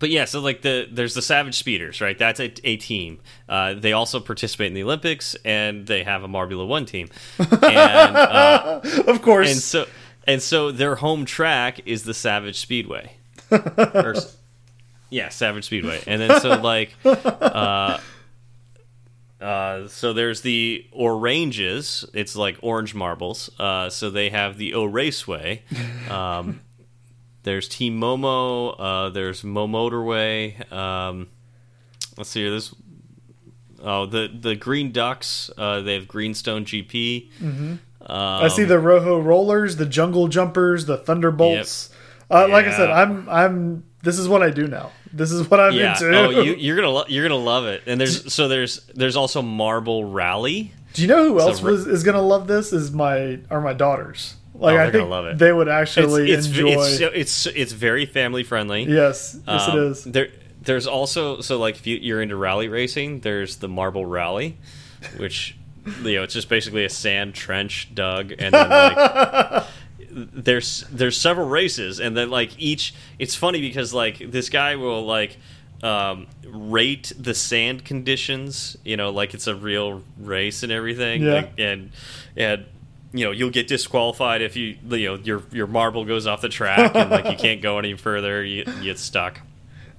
but 0.00 0.10
yeah, 0.10 0.24
so 0.24 0.40
like 0.40 0.62
the 0.62 0.88
there's 0.90 1.14
the 1.14 1.22
Savage 1.22 1.54
Speeders, 1.56 2.00
right? 2.00 2.18
That's 2.18 2.40
a, 2.40 2.52
a 2.64 2.76
team. 2.76 3.20
Uh, 3.48 3.74
they 3.74 3.92
also 3.92 4.18
participate 4.18 4.66
in 4.68 4.74
the 4.74 4.82
Olympics, 4.82 5.36
and 5.44 5.86
they 5.86 6.02
have 6.02 6.24
a 6.24 6.28
Marbula 6.28 6.66
One 6.66 6.86
team. 6.86 7.08
And 7.38 8.16
uh, 8.16 8.80
Of 9.06 9.22
course. 9.22 9.52
and 9.52 9.60
so 9.60 9.86
and 10.26 10.42
so 10.42 10.70
their 10.70 10.96
home 10.96 11.24
track 11.24 11.80
is 11.86 12.04
the 12.04 12.14
Savage 12.14 12.58
Speedway. 12.58 13.16
Or 13.50 14.14
yeah, 15.10 15.28
Savage 15.28 15.64
Speedway. 15.64 16.02
And 16.06 16.22
then 16.22 16.40
so 16.40 16.50
like 16.62 16.94
uh 17.04 17.98
uh, 19.42 19.88
so 19.88 20.12
there's 20.12 20.42
the 20.42 20.86
oranges. 20.92 22.04
It's 22.14 22.36
like 22.36 22.58
orange 22.62 22.94
marbles. 22.94 23.50
Uh, 23.58 23.90
so 23.90 24.08
they 24.08 24.30
have 24.30 24.56
the 24.56 24.72
O 24.74 24.84
Raceway. 24.84 25.62
Um, 26.08 26.60
there's 27.42 27.68
Team 27.68 28.00
Momo. 28.00 28.76
Uh, 28.78 29.08
there's 29.10 29.42
Mo 29.42 29.66
Motorway. 29.66 30.70
Um, 30.72 31.28
let's 32.16 32.30
see 32.30 32.42
here. 32.42 32.50
This 32.52 32.72
oh 33.82 34.06
the 34.06 34.28
the 34.32 34.54
Green 34.54 34.92
Ducks. 34.92 35.50
Uh, 35.58 35.80
they 35.80 35.94
have 35.94 36.06
Greenstone 36.06 36.64
GP. 36.64 37.30
Mm-hmm. 37.40 37.74
Um, 38.06 38.44
I 38.44 38.48
see 38.48 38.64
the 38.64 38.78
Rojo 38.78 39.20
Rollers, 39.20 39.76
the 39.76 39.86
Jungle 39.86 40.28
Jumpers, 40.28 40.86
the 40.86 40.96
Thunderbolts. 40.96 41.90
Uh, 42.30 42.48
Like 42.48 42.66
I 42.66 42.76
said, 42.76 42.90
I'm 42.90 43.28
I'm. 43.28 43.84
This 44.02 44.18
is 44.18 44.28
what 44.28 44.42
I 44.42 44.50
do 44.50 44.66
now. 44.66 44.90
This 45.12 45.30
is 45.30 45.48
what 45.48 45.60
I'm 45.60 45.72
yeah. 45.74 45.92
into. 45.92 46.16
Oh, 46.16 46.30
you, 46.30 46.54
you're 46.58 46.76
gonna 46.76 47.04
you're 47.08 47.22
gonna 47.28 47.36
love 47.40 47.66
it. 47.66 47.82
And 47.86 48.00
there's 48.00 48.32
so 48.32 48.48
there's 48.48 48.84
there's 48.94 49.14
also 49.16 49.42
Marble 49.42 50.04
Rally. 50.04 50.72
do 50.94 51.02
you 51.02 51.08
know 51.08 51.24
who 51.28 51.38
else 51.38 51.62
was 51.62 51.86
is 51.86 52.02
gonna 52.02 52.22
love 52.22 52.46
this? 52.48 52.72
Is 52.72 52.90
my 52.90 53.38
are 53.50 53.60
my 53.60 53.74
daughters. 53.74 54.34
Like 54.54 54.74
Oh, 54.74 54.78
I 54.78 54.82
they're 54.84 54.92
think 54.92 55.10
love 55.10 55.26
it. 55.26 55.38
they 55.38 55.52
would 55.52 55.68
actually 55.68 56.30
it's, 56.32 56.46
enjoy. 56.46 56.70
it's 56.72 57.00
it's 57.00 57.46
it's 57.46 57.72
very 57.72 58.06
family 58.06 58.42
friendly. 58.44 58.84
yes, 58.84 59.38
yes, 59.46 59.68
Um, 59.68 59.78
it 59.78 59.82
is. 59.84 60.04
There, 60.04 60.28
there's 60.62 60.86
also 60.86 61.40
so 61.40 61.58
like 61.58 61.76
if 61.76 61.86
you, 61.86 61.96
you're 61.96 62.22
into 62.22 62.36
rally 62.36 62.68
racing, 62.68 63.20
there's 63.20 63.56
the 63.56 63.68
Marble 63.68 64.06
Rally, 64.06 64.56
which 65.16 65.56
you 66.02 66.16
know 66.16 66.22
it's 66.22 66.34
just 66.34 66.48
basically 66.48 66.84
a 66.84 66.90
sand 66.90 67.34
trench 67.34 67.94
dug, 67.94 68.32
and 68.38 68.54
then 68.54 68.68
like 68.70 69.64
there's 70.10 70.84
there's 70.90 71.16
several 71.18 71.48
races, 71.48 72.00
and 72.00 72.16
then 72.16 72.30
like 72.30 72.50
each. 72.58 72.94
It's 73.18 73.34
funny 73.34 73.60
because 73.60 73.92
like 73.94 74.18
this 74.30 74.48
guy 74.48 74.76
will 74.76 75.04
like 75.04 75.38
um, 75.82 76.26
rate 76.46 77.12
the 77.18 77.34
sand 77.34 77.84
conditions, 77.84 78.76
you 78.84 78.96
know, 78.96 79.10
like 79.10 79.34
it's 79.34 79.46
a 79.46 79.54
real 79.54 80.02
race 80.18 80.62
and 80.62 80.70
everything, 80.70 81.22
Yeah. 81.22 81.32
like, 81.34 81.52
and 81.58 81.90
and 82.36 82.64
you 83.14 83.24
know 83.24 83.30
you'll 83.30 83.50
get 83.50 83.68
disqualified 83.68 84.40
if 84.42 84.56
you 84.56 84.76
you 84.88 85.08
know 85.08 85.14
your 85.16 85.42
your 85.52 85.66
marble 85.66 86.04
goes 86.04 86.26
off 86.26 86.40
the 86.40 86.48
track 86.48 86.94
and 86.94 87.10
like 87.10 87.26
you 87.30 87.36
can't 87.36 87.60
go 87.62 87.78
any 87.78 87.94
further, 87.94 88.44
you, 88.44 88.64
you 88.78 88.82
get 88.84 88.98
stuck. 88.98 89.40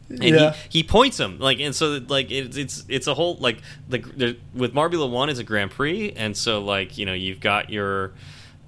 And 0.09 0.23
Yeah. 0.23 0.53
he, 0.69 0.79
he 0.79 0.83
points 0.83 1.19
him 1.19 1.39
like 1.39 1.59
and 1.59 1.73
so 1.75 1.99
like 2.07 2.29
it's 2.29 2.57
it's 2.57 2.83
it's 2.87 3.07
a 3.07 3.13
whole 3.13 3.35
like 3.37 3.59
the, 3.89 3.99
the 3.99 4.37
with 4.53 4.73
Marbula 4.73 5.09
one 5.09 5.29
is 5.29 5.39
a 5.39 5.43
Grand 5.43 5.71
Prix 5.71 6.11
and 6.15 6.35
so 6.37 6.61
like 6.61 6.97
you 6.97 7.05
know 7.05 7.13
you've 7.13 7.39
got 7.39 7.69
your 7.69 8.13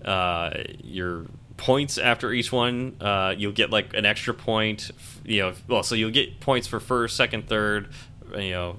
uh 0.03 0.51
your 0.83 1.25
points 1.57 1.97
after 1.97 2.31
each 2.33 2.51
one 2.51 2.95
uh 3.01 3.33
you'll 3.37 3.51
get 3.51 3.69
like 3.69 3.93
an 3.93 4.05
extra 4.05 4.33
point 4.33 4.91
you 5.23 5.41
know 5.41 5.53
well 5.67 5.83
so 5.83 5.95
you'll 5.95 6.11
get 6.11 6.39
points 6.39 6.67
for 6.67 6.79
first 6.79 7.15
second 7.15 7.47
third 7.47 7.89
you 8.37 8.51
know 8.51 8.77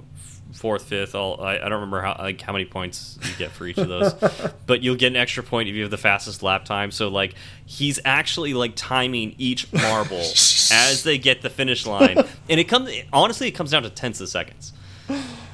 fourth, 0.57 0.85
fifth. 0.85 1.15
All 1.15 1.41
I, 1.41 1.57
I 1.57 1.69
don't 1.69 1.73
remember 1.73 2.01
how 2.01 2.17
like 2.19 2.41
how 2.41 2.53
many 2.53 2.65
points 2.65 3.19
you 3.23 3.31
get 3.39 3.53
for 3.53 3.67
each 3.67 3.79
of 3.79 3.89
those, 3.89 4.13
but 4.67 4.83
you'll 4.83 4.97
get 4.97 5.09
an 5.09 5.17
extra 5.17 5.43
point 5.43 5.69
if 5.69 5.75
you 5.75 5.83
have 5.83 5.91
the 5.91 5.99
fastest 5.99 6.43
lap 6.43 6.65
time. 6.65 6.91
So 6.91 7.09
like 7.09 7.35
he's 7.65 8.01
actually 8.05 8.55
like 8.55 8.73
timing 8.75 9.35
each 9.39 9.73
marble 9.73 10.19
as 10.19 11.03
they 11.05 11.19
get 11.19 11.43
the 11.43 11.51
finish 11.51 11.87
line, 11.87 12.19
and 12.49 12.61
it 12.61 12.65
comes 12.65 12.91
honestly 13.13 13.49
it 13.49 13.53
comes 13.53 13.71
down 13.71 13.83
to 13.85 13.91
tenths 13.91 14.21
of 14.21 14.29
seconds, 14.29 14.73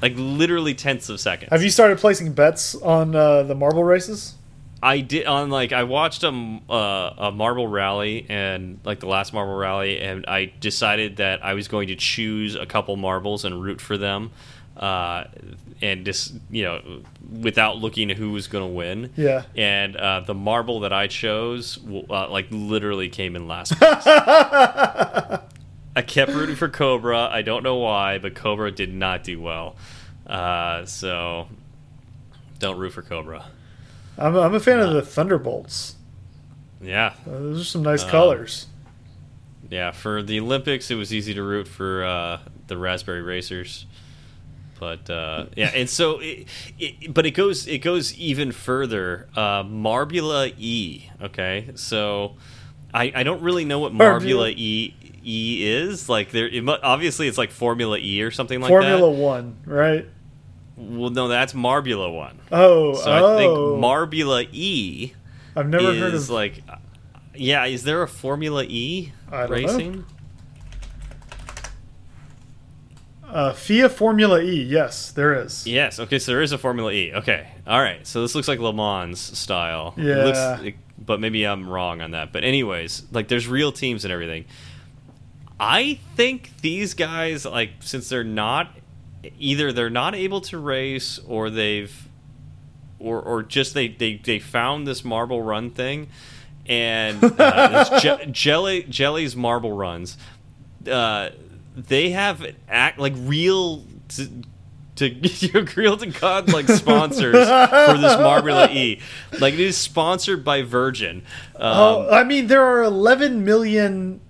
like 0.00 0.14
literally 0.16 0.74
tenths 0.74 1.08
of 1.08 1.20
seconds. 1.20 1.50
Have 1.50 1.62
you 1.62 1.70
started 1.70 1.98
placing 1.98 2.32
bets 2.32 2.74
on 2.76 3.14
uh, 3.14 3.42
the 3.42 3.54
marble 3.54 3.84
races? 3.84 4.34
I 4.82 4.98
did 4.98 5.26
on 5.26 5.50
like 5.50 5.72
I 5.72 5.84
watched 5.84 6.24
a 6.24 6.60
uh, 6.68 7.14
a 7.28 7.32
marble 7.32 7.68
rally 7.68 8.26
and 8.28 8.80
like 8.84 8.98
the 8.98 9.06
last 9.06 9.32
marble 9.32 9.54
rally, 9.54 10.00
and 10.00 10.26
I 10.26 10.52
decided 10.58 11.18
that 11.18 11.44
I 11.44 11.54
was 11.54 11.68
going 11.68 11.88
to 11.88 11.94
choose 11.94 12.56
a 12.56 12.66
couple 12.66 12.96
marbles 12.96 13.44
and 13.44 13.62
root 13.62 13.80
for 13.80 13.96
them, 13.96 14.32
uh, 14.82 15.28
and 15.80 16.04
just 16.04 16.34
you 16.50 16.64
know 16.64 17.02
without 17.40 17.78
looking 17.78 18.10
at 18.10 18.16
who 18.16 18.32
was 18.32 18.48
going 18.48 18.68
to 18.68 18.74
win. 18.74 19.12
Yeah. 19.16 19.44
And 19.56 19.96
uh, 19.96 20.20
the 20.20 20.34
marble 20.34 20.80
that 20.80 20.92
I 20.92 21.06
chose, 21.06 21.78
uh, 22.10 22.28
like 22.28 22.48
literally 22.50 23.08
came 23.08 23.36
in 23.36 23.46
last 23.46 23.78
place. 23.78 24.02
I 25.94 26.02
kept 26.04 26.32
rooting 26.32 26.56
for 26.56 26.68
Cobra. 26.68 27.28
I 27.30 27.42
don't 27.42 27.62
know 27.62 27.76
why, 27.76 28.18
but 28.18 28.34
Cobra 28.34 28.72
did 28.72 28.92
not 28.92 29.22
do 29.22 29.40
well. 29.40 29.76
Uh, 30.26 30.84
so 30.84 31.46
don't 32.58 32.78
root 32.78 32.92
for 32.92 33.02
Cobra. 33.02 33.44
I'm, 34.18 34.34
I'm 34.34 34.54
a 34.54 34.60
fan 34.60 34.80
of 34.80 34.92
the 34.92 35.02
Thunderbolts. 35.02 35.94
Yeah. 36.80 37.14
Uh, 37.26 37.30
those 37.30 37.60
are 37.60 37.64
some 37.64 37.82
nice 37.82 38.02
colors. 38.02 38.66
Yeah, 39.70 39.92
for 39.92 40.22
the 40.22 40.40
Olympics, 40.40 40.90
it 40.90 40.96
was 40.96 41.14
easy 41.14 41.34
to 41.34 41.42
root 41.42 41.68
for 41.68 42.04
uh, 42.04 42.38
the 42.66 42.76
Raspberry 42.76 43.22
Racers, 43.22 43.86
but 44.82 45.08
uh, 45.10 45.46
yeah, 45.56 45.70
and 45.76 45.88
so, 45.88 46.18
it, 46.18 46.48
it, 46.76 47.14
but 47.14 47.24
it 47.24 47.30
goes 47.30 47.68
it 47.68 47.78
goes 47.78 48.18
even 48.18 48.50
further. 48.50 49.28
Uh, 49.36 49.62
Marbula 49.62 50.52
E. 50.58 51.08
Okay, 51.22 51.70
so 51.76 52.34
I 52.92 53.12
I 53.14 53.22
don't 53.22 53.42
really 53.42 53.64
know 53.64 53.78
what 53.78 53.92
Marbula 53.92 54.50
E 54.50 54.92
E 55.24 55.64
is. 55.64 56.08
Like 56.08 56.32
there, 56.32 56.48
it, 56.48 56.68
obviously 56.82 57.28
it's 57.28 57.38
like 57.38 57.52
Formula 57.52 57.96
E 57.96 58.22
or 58.22 58.32
something 58.32 58.60
like 58.60 58.70
Formula 58.70 58.92
that. 58.92 58.98
Formula 58.98 59.24
One, 59.24 59.56
right? 59.66 60.08
Well, 60.76 61.10
no, 61.10 61.28
that's 61.28 61.52
Marbula 61.52 62.12
One. 62.12 62.40
Oh, 62.50 62.94
so 62.94 63.04
oh. 63.08 63.36
I 63.36 63.38
think 63.38 63.52
Marbula 63.52 64.48
E. 64.50 65.12
I've 65.54 65.68
never 65.68 65.92
is 65.92 66.00
heard 66.00 66.14
of 66.14 66.28
like, 66.28 66.64
yeah. 67.36 67.66
Is 67.66 67.84
there 67.84 68.02
a 68.02 68.08
Formula 68.08 68.64
E 68.64 69.12
racing? 69.48 69.92
Know. 69.92 70.04
Uh, 73.32 73.52
FIA 73.52 73.88
Formula 73.88 74.40
E, 74.40 74.62
yes, 74.62 75.10
there 75.10 75.42
is. 75.42 75.66
Yes, 75.66 75.98
okay, 75.98 76.18
so 76.18 76.32
there 76.32 76.42
is 76.42 76.52
a 76.52 76.58
Formula 76.58 76.92
E. 76.92 77.12
Okay, 77.14 77.48
all 77.66 77.80
right. 77.80 78.06
So 78.06 78.20
this 78.20 78.34
looks 78.34 78.46
like 78.46 78.58
Le 78.58 78.72
Mans 78.72 79.18
style. 79.18 79.94
Yeah. 79.96 80.04
It 80.04 80.24
looks, 80.26 80.62
it, 80.66 80.74
but 80.98 81.18
maybe 81.18 81.44
I'm 81.44 81.68
wrong 81.68 82.02
on 82.02 82.10
that. 82.10 82.32
But 82.32 82.44
anyways, 82.44 83.04
like 83.10 83.28
there's 83.28 83.48
real 83.48 83.72
teams 83.72 84.04
and 84.04 84.12
everything. 84.12 84.44
I 85.58 85.98
think 86.16 86.50
these 86.60 86.92
guys, 86.94 87.46
like, 87.46 87.70
since 87.80 88.08
they're 88.08 88.22
not 88.24 88.68
either 89.38 89.72
they're 89.72 89.90
not 89.90 90.14
able 90.14 90.40
to 90.40 90.58
race 90.58 91.18
or 91.26 91.50
they've 91.50 92.08
or 92.98 93.20
or 93.20 93.42
just 93.42 93.74
they 93.74 93.88
they, 93.88 94.16
they 94.16 94.38
found 94.38 94.86
this 94.86 95.04
marble 95.04 95.42
run 95.42 95.70
thing 95.70 96.08
and 96.66 97.22
uh, 97.38 97.98
Je 98.00 98.26
jelly 98.30 98.82
Jelle's 98.84 99.36
marble 99.36 99.72
runs 99.72 100.16
uh, 100.88 101.30
they 101.76 102.10
have 102.10 102.44
act 102.68 102.98
like 102.98 103.14
real 103.16 103.84
to, 104.08 104.28
to 104.96 105.66
real 105.76 105.96
to 105.96 106.06
god 106.06 106.52
like 106.52 106.68
sponsors 106.68 107.32
for 107.32 107.98
this 107.98 108.16
Marbula 108.16 108.70
E 108.70 109.00
like 109.40 109.54
it 109.54 109.60
is 109.60 109.76
sponsored 109.76 110.44
by 110.44 110.62
Virgin 110.62 111.22
um, 111.56 111.62
oh 111.62 112.08
I 112.10 112.24
mean 112.24 112.46
there 112.46 112.62
are 112.62 112.82
11 112.82 113.44
million 113.44 114.20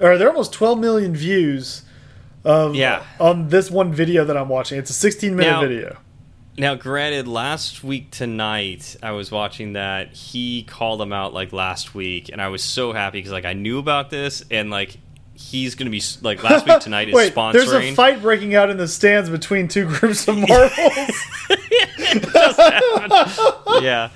or 0.00 0.18
there 0.18 0.28
are 0.28 0.30
almost 0.30 0.52
12 0.52 0.78
million 0.78 1.14
views 1.14 1.82
of 2.44 2.74
yeah. 2.74 3.04
on 3.20 3.48
this 3.48 3.70
one 3.70 3.92
video 3.92 4.24
that 4.24 4.36
I'm 4.36 4.48
watching. 4.48 4.78
It's 4.78 4.90
a 4.90 4.94
16 4.94 5.34
minute 5.34 5.50
now, 5.50 5.60
video. 5.60 5.96
Now, 6.56 6.74
granted, 6.74 7.28
last 7.28 7.84
week 7.84 8.10
tonight 8.10 8.96
I 9.02 9.12
was 9.12 9.30
watching 9.30 9.74
that. 9.74 10.12
He 10.12 10.62
called 10.64 11.00
him 11.00 11.12
out 11.12 11.32
like 11.32 11.52
last 11.52 11.94
week, 11.94 12.30
and 12.30 12.40
I 12.40 12.48
was 12.48 12.62
so 12.62 12.92
happy 12.92 13.18
because 13.18 13.32
like 13.32 13.44
I 13.44 13.52
knew 13.52 13.78
about 13.78 14.10
this, 14.10 14.42
and 14.50 14.70
like 14.70 14.96
he's 15.38 15.76
going 15.76 15.86
to 15.86 15.90
be 15.90 16.02
like 16.20 16.42
last 16.42 16.66
week 16.66 16.80
tonight 16.80 17.08
is 17.08 17.14
Wait, 17.14 17.34
sponsoring. 17.34 17.52
There's 17.52 17.72
a 17.72 17.94
fight 17.94 18.20
breaking 18.20 18.54
out 18.54 18.70
in 18.70 18.76
the 18.76 18.88
stands 18.88 19.30
between 19.30 19.68
two 19.68 19.86
groups 19.86 20.26
of 20.26 20.36
marbles. 20.48 20.70
yeah. 23.82 24.10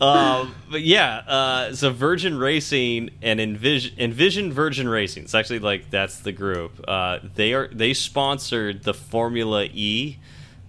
Um, 0.00 0.54
but 0.70 0.82
yeah, 0.82 1.16
uh, 1.26 1.74
so 1.74 1.90
Virgin 1.90 2.38
Racing 2.38 3.10
and 3.20 3.40
Envision, 3.40 3.98
Envision 3.98 4.52
Virgin 4.52 4.88
Racing. 4.88 5.24
It's 5.24 5.34
actually 5.34 5.58
like 5.58 5.90
that's 5.90 6.20
the 6.20 6.32
group. 6.32 6.84
Uh, 6.86 7.18
they 7.34 7.52
are 7.52 7.68
they 7.68 7.94
sponsored 7.94 8.84
the 8.84 8.94
Formula 8.94 9.64
E 9.64 10.18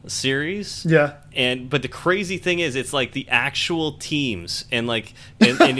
series. 0.07 0.85
Yeah. 0.85 1.13
And 1.33 1.69
but 1.69 1.83
the 1.83 1.87
crazy 1.87 2.37
thing 2.37 2.59
is, 2.59 2.75
it's 2.75 2.91
like 2.91 3.11
the 3.11 3.29
actual 3.29 3.93
teams 3.93 4.65
and 4.71 4.87
like 4.87 5.13
and, 5.39 5.61
and 5.61 5.77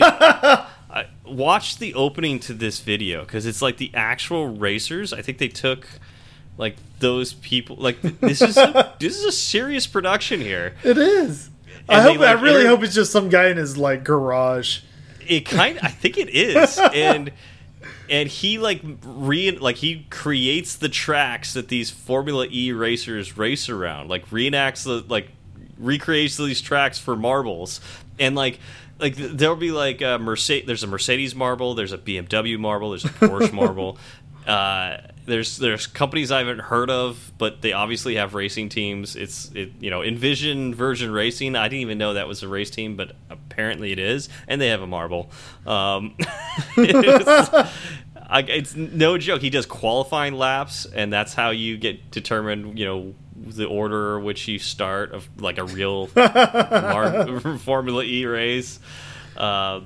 watch 1.31 1.77
the 1.77 1.93
opening 1.93 2.39
to 2.41 2.53
this 2.53 2.79
video 2.79 3.21
because 3.21 3.45
it's 3.45 3.61
like 3.61 3.77
the 3.77 3.91
actual 3.93 4.47
racers. 4.47 5.13
I 5.13 5.21
think 5.21 5.37
they 5.37 5.47
took 5.47 5.87
like 6.57 6.75
those 6.99 7.33
people. 7.33 7.77
Like 7.77 8.01
this 8.01 8.41
is 8.41 8.57
a, 8.57 8.95
this 8.99 9.17
is 9.17 9.25
a 9.25 9.31
serious 9.31 9.87
production 9.87 10.41
here. 10.41 10.75
It 10.83 10.97
is. 10.97 11.49
I 11.87 12.01
hope. 12.01 12.19
Like, 12.19 12.37
I 12.37 12.41
really 12.41 12.65
hope 12.65 12.83
it's 12.83 12.93
just 12.93 13.11
some 13.11 13.29
guy 13.29 13.47
in 13.49 13.57
his 13.57 13.77
like 13.77 14.03
garage. 14.03 14.81
It 15.27 15.41
kind. 15.41 15.79
I 15.81 15.89
think 15.89 16.17
it 16.17 16.29
is, 16.33 16.77
and 16.77 17.31
and 18.09 18.29
he 18.29 18.57
like 18.57 18.81
re 19.03 19.51
like 19.51 19.77
he 19.77 20.05
creates 20.09 20.75
the 20.75 20.89
tracks 20.89 21.53
that 21.53 21.67
these 21.67 21.89
Formula 21.89 22.47
E 22.49 22.71
racers 22.71 23.37
race 23.37 23.69
around. 23.69 24.09
Like 24.09 24.29
reenacts 24.29 24.83
the 24.83 25.03
like 25.07 25.29
recreates 25.77 26.37
these 26.37 26.61
tracks 26.61 26.99
for 26.99 27.15
marbles, 27.15 27.79
and 28.19 28.35
like 28.35 28.59
like 28.99 29.15
there'll 29.15 29.55
be 29.55 29.71
like 29.71 30.01
a 30.01 30.17
Mercedes. 30.19 30.65
There's 30.67 30.83
a 30.83 30.87
Mercedes 30.87 31.35
marble. 31.35 31.73
There's 31.73 31.93
a 31.93 31.97
BMW 31.97 32.59
marble. 32.59 32.91
There's 32.91 33.05
a 33.05 33.09
Porsche 33.09 33.53
marble. 33.53 33.97
Uh, 34.47 34.99
there's 35.25 35.57
there's 35.57 35.85
companies 35.85 36.31
I 36.31 36.39
haven't 36.39 36.59
heard 36.59 36.89
of, 36.89 37.31
but 37.37 37.61
they 37.61 37.71
obviously 37.71 38.15
have 38.15 38.33
racing 38.33 38.69
teams. 38.69 39.15
It's 39.15 39.51
it 39.53 39.73
you 39.79 39.89
know 39.91 40.01
Envision 40.01 40.73
Virgin 40.73 41.11
Racing. 41.11 41.55
I 41.55 41.67
didn't 41.67 41.81
even 41.81 41.97
know 41.99 42.15
that 42.15 42.27
was 42.27 42.41
a 42.41 42.47
race 42.47 42.71
team, 42.71 42.95
but 42.95 43.15
apparently 43.29 43.91
it 43.91 43.99
is, 43.99 44.27
and 44.47 44.59
they 44.59 44.69
have 44.69 44.81
a 44.81 44.87
marble. 44.87 45.29
Um, 45.67 46.15
it's, 46.77 47.49
I, 48.15 48.41
it's 48.41 48.75
no 48.75 49.19
joke. 49.19 49.41
He 49.41 49.51
does 49.51 49.67
qualifying 49.67 50.33
laps, 50.33 50.85
and 50.85 51.13
that's 51.13 51.35
how 51.35 51.51
you 51.51 51.77
get 51.77 52.09
determined. 52.09 52.79
You 52.79 52.85
know 52.85 53.15
the 53.47 53.65
order 53.65 54.19
which 54.19 54.47
you 54.47 54.59
start 54.59 55.11
of 55.11 55.29
like 55.41 55.57
a 55.57 55.63
real 55.63 56.07
Formula 57.59 58.03
E 58.03 58.25
race. 58.25 58.79
Uh, 59.37 59.81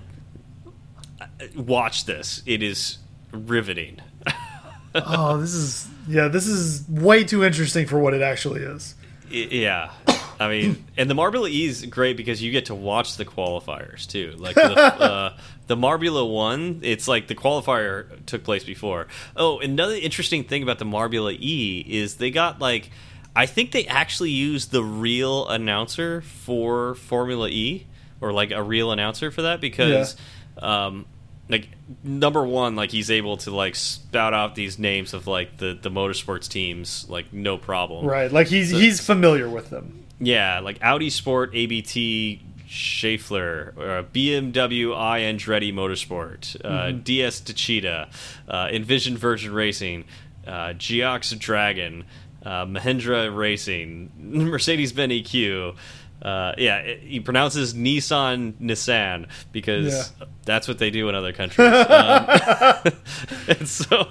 watch 1.55 2.05
this; 2.05 2.41
it 2.45 2.63
is 2.63 2.97
riveting. 3.31 3.99
oh, 4.95 5.37
this 5.37 5.53
is 5.53 5.87
yeah, 6.07 6.27
this 6.27 6.47
is 6.47 6.87
way 6.89 7.23
too 7.23 7.43
interesting 7.43 7.85
for 7.85 7.99
what 7.99 8.13
it 8.13 8.21
actually 8.21 8.61
is. 8.61 8.95
Yeah, 9.29 9.91
I 10.39 10.49
mean, 10.49 10.85
and 10.97 11.09
the 11.09 11.13
Marbula 11.13 11.49
E 11.49 11.65
is 11.65 11.85
great 11.85 12.17
because 12.17 12.41
you 12.41 12.51
get 12.51 12.65
to 12.65 12.75
watch 12.75 13.17
the 13.17 13.25
qualifiers 13.25 14.07
too. 14.07 14.33
Like 14.37 14.55
the, 14.55 14.77
uh, 14.77 15.37
the 15.67 15.75
Marbula 15.75 16.29
one, 16.29 16.81
it's 16.83 17.07
like 17.07 17.27
the 17.27 17.35
qualifier 17.35 18.25
took 18.25 18.43
place 18.43 18.63
before. 18.63 19.07
Oh, 19.35 19.59
another 19.59 19.95
interesting 19.95 20.43
thing 20.43 20.63
about 20.63 20.79
the 20.79 20.85
Marbula 20.85 21.35
E 21.39 21.85
is 21.87 22.15
they 22.15 22.31
got 22.31 22.59
like, 22.59 22.89
I 23.35 23.45
think 23.45 23.71
they 23.71 23.85
actually 23.85 24.31
used 24.31 24.71
the 24.71 24.83
real 24.83 25.47
announcer 25.47 26.21
for 26.21 26.95
Formula 26.95 27.49
E, 27.49 27.87
or 28.21 28.31
like 28.31 28.51
a 28.51 28.61
real 28.61 28.91
announcer 28.91 29.31
for 29.31 29.43
that 29.43 29.61
because. 29.61 30.15
Yeah. 30.61 30.85
Um, 30.85 31.05
like 31.49 31.67
number 32.03 32.43
one 32.45 32.75
like 32.75 32.89
he's 32.89 33.11
able 33.11 33.35
to 33.35 33.51
like 33.51 33.75
spout 33.75 34.33
out 34.33 34.55
these 34.55 34.79
names 34.79 35.13
of 35.13 35.27
like 35.27 35.57
the 35.57 35.77
the 35.81 35.91
motorsports 35.91 36.47
teams 36.47 37.05
like 37.09 37.33
no 37.33 37.57
problem 37.57 38.05
right 38.05 38.31
like 38.31 38.47
he's 38.47 38.71
so, 38.71 38.77
he's 38.77 39.05
familiar 39.05 39.49
with 39.49 39.69
them 39.69 40.05
yeah 40.19 40.61
like 40.61 40.79
audi 40.81 41.09
sport 41.09 41.53
abt 41.53 42.39
Schaeffler, 42.73 43.77
uh, 43.77 44.03
BMW 44.11 44.97
i 44.97 45.19
Andretti 45.19 45.71
Motorsport, 45.71 46.55
uh, 46.65 46.69
mm 46.69 46.95
-hmm. 46.95 47.03
DS 47.03 47.41
Techeetah, 47.41 48.07
uh, 48.47 48.67
Envision 48.71 49.15
Virgin 49.15 49.53
Racing, 49.53 50.05
uh, 50.47 50.73
Geox 50.73 51.37
Dragon, 51.37 52.03
uh, 52.43 52.65
Mahindra 52.65 53.35
Racing, 53.35 54.11
Mercedes 54.17 54.93
Benz 54.93 55.13
EQ, 55.13 55.75
uh, 56.21 56.53
yeah, 56.57 56.77
it, 56.77 57.01
he 57.01 57.19
pronounces 57.19 57.73
Nissan 57.73 58.53
Nissan 58.53 59.27
because 59.51 60.13
yeah. 60.19 60.25
that's 60.45 60.67
what 60.67 60.77
they 60.77 60.89
do 60.89 61.09
in 61.09 61.15
other 61.15 61.33
countries. 61.33 61.67
um, 61.67 62.25
and 63.47 63.67
so, 63.67 64.07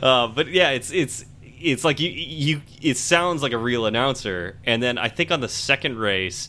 uh, 0.00 0.28
but 0.28 0.48
yeah, 0.48 0.70
it's 0.70 0.92
it's 0.92 1.24
it's 1.42 1.84
like 1.84 2.00
you 2.00 2.10
you 2.10 2.62
it 2.80 2.96
sounds 2.96 3.42
like 3.42 3.52
a 3.52 3.58
real 3.58 3.86
announcer 3.86 4.58
and 4.64 4.82
then 4.82 4.98
i 4.98 5.08
think 5.08 5.30
on 5.30 5.40
the 5.40 5.48
second 5.48 5.96
race 5.96 6.48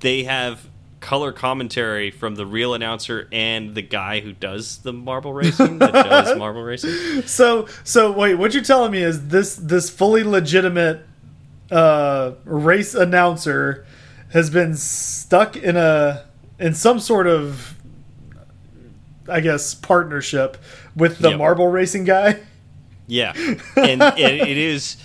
they 0.00 0.24
have 0.24 0.68
color 1.00 1.30
commentary 1.32 2.10
from 2.10 2.34
the 2.34 2.44
real 2.44 2.74
announcer 2.74 3.28
and 3.32 3.74
the 3.74 3.82
guy 3.82 4.20
who 4.20 4.32
does 4.32 4.78
the 4.78 4.92
marble 4.92 5.32
racing 5.32 5.78
that 5.78 5.92
does 5.92 6.36
marble 6.38 6.62
racing 6.62 7.22
So 7.22 7.66
so 7.84 8.10
wait, 8.12 8.34
what 8.34 8.52
you're 8.54 8.64
telling 8.64 8.90
me 8.92 9.02
is 9.02 9.28
this 9.28 9.54
this 9.56 9.90
fully 9.90 10.24
legitimate 10.24 11.06
uh, 11.70 12.32
race 12.44 12.94
announcer 12.94 13.86
has 14.32 14.50
been 14.50 14.74
stuck 14.74 15.56
in 15.56 15.76
a 15.76 16.24
in 16.58 16.74
some 16.74 16.98
sort 16.98 17.26
of 17.26 17.74
I 19.28 19.40
guess 19.40 19.74
partnership 19.74 20.56
with 20.96 21.18
the 21.18 21.30
Yep. 21.30 21.38
marble 21.38 21.68
racing 21.68 22.04
guy. 22.04 22.40
yeah 23.06 23.32
and, 23.76 24.02
and 24.02 24.20
it 24.20 24.56
is 24.56 24.96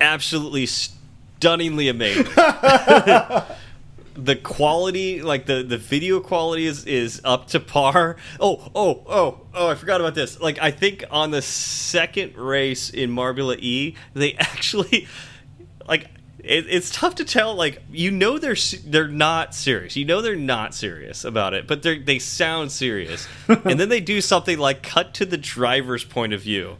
absolutely 0.00 0.66
stunningly 0.66 1.88
amazing 1.88 2.26
the 4.14 4.36
quality 4.36 5.22
like 5.22 5.46
the 5.46 5.62
the 5.62 5.78
video 5.78 6.20
quality 6.20 6.66
is 6.66 6.84
is 6.86 7.20
up 7.24 7.48
to 7.48 7.60
par. 7.60 8.16
Oh 8.38 8.70
oh 8.74 9.02
oh 9.06 9.40
oh 9.52 9.68
i 9.68 9.74
forgot 9.74 10.00
about 10.00 10.14
this. 10.14 10.40
Like 10.40 10.58
i 10.60 10.70
think 10.70 11.04
on 11.10 11.30
the 11.30 11.42
second 11.42 12.36
race 12.36 12.90
in 12.90 13.10
marbula 13.10 13.56
e 13.58 13.96
they 14.14 14.34
actually 14.38 15.06
like 15.88 16.06
it, 16.38 16.66
it's 16.68 16.90
tough 16.90 17.16
to 17.16 17.24
tell 17.24 17.54
like 17.54 17.82
you 17.90 18.10
know 18.10 18.38
they're 18.38 18.56
they're 18.86 19.08
not 19.08 19.54
serious. 19.54 19.96
You 19.96 20.04
know 20.04 20.22
they're 20.22 20.36
not 20.36 20.74
serious 20.74 21.24
about 21.24 21.54
it 21.54 21.66
but 21.66 21.82
they 21.82 21.98
they 21.98 22.18
sound 22.18 22.72
serious. 22.72 23.26
And 23.48 23.80
then 23.80 23.88
they 23.88 24.00
do 24.00 24.20
something 24.20 24.58
like 24.58 24.82
cut 24.82 25.14
to 25.14 25.24
the 25.24 25.36
driver's 25.36 26.04
point 26.04 26.32
of 26.32 26.42
view 26.42 26.76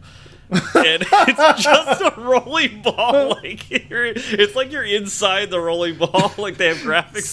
and 0.50 1.02
it's 1.10 1.62
just 1.62 2.00
a 2.02 2.12
rolling 2.20 2.82
ball 2.82 3.28
like 3.30 3.70
you're, 3.88 4.06
it's 4.06 4.54
like 4.54 4.70
you're 4.70 4.84
inside 4.84 5.50
the 5.50 5.58
rolling 5.60 5.96
ball 5.96 6.32
like 6.38 6.56
they 6.58 6.68
have 6.68 6.76
graphics 6.78 7.24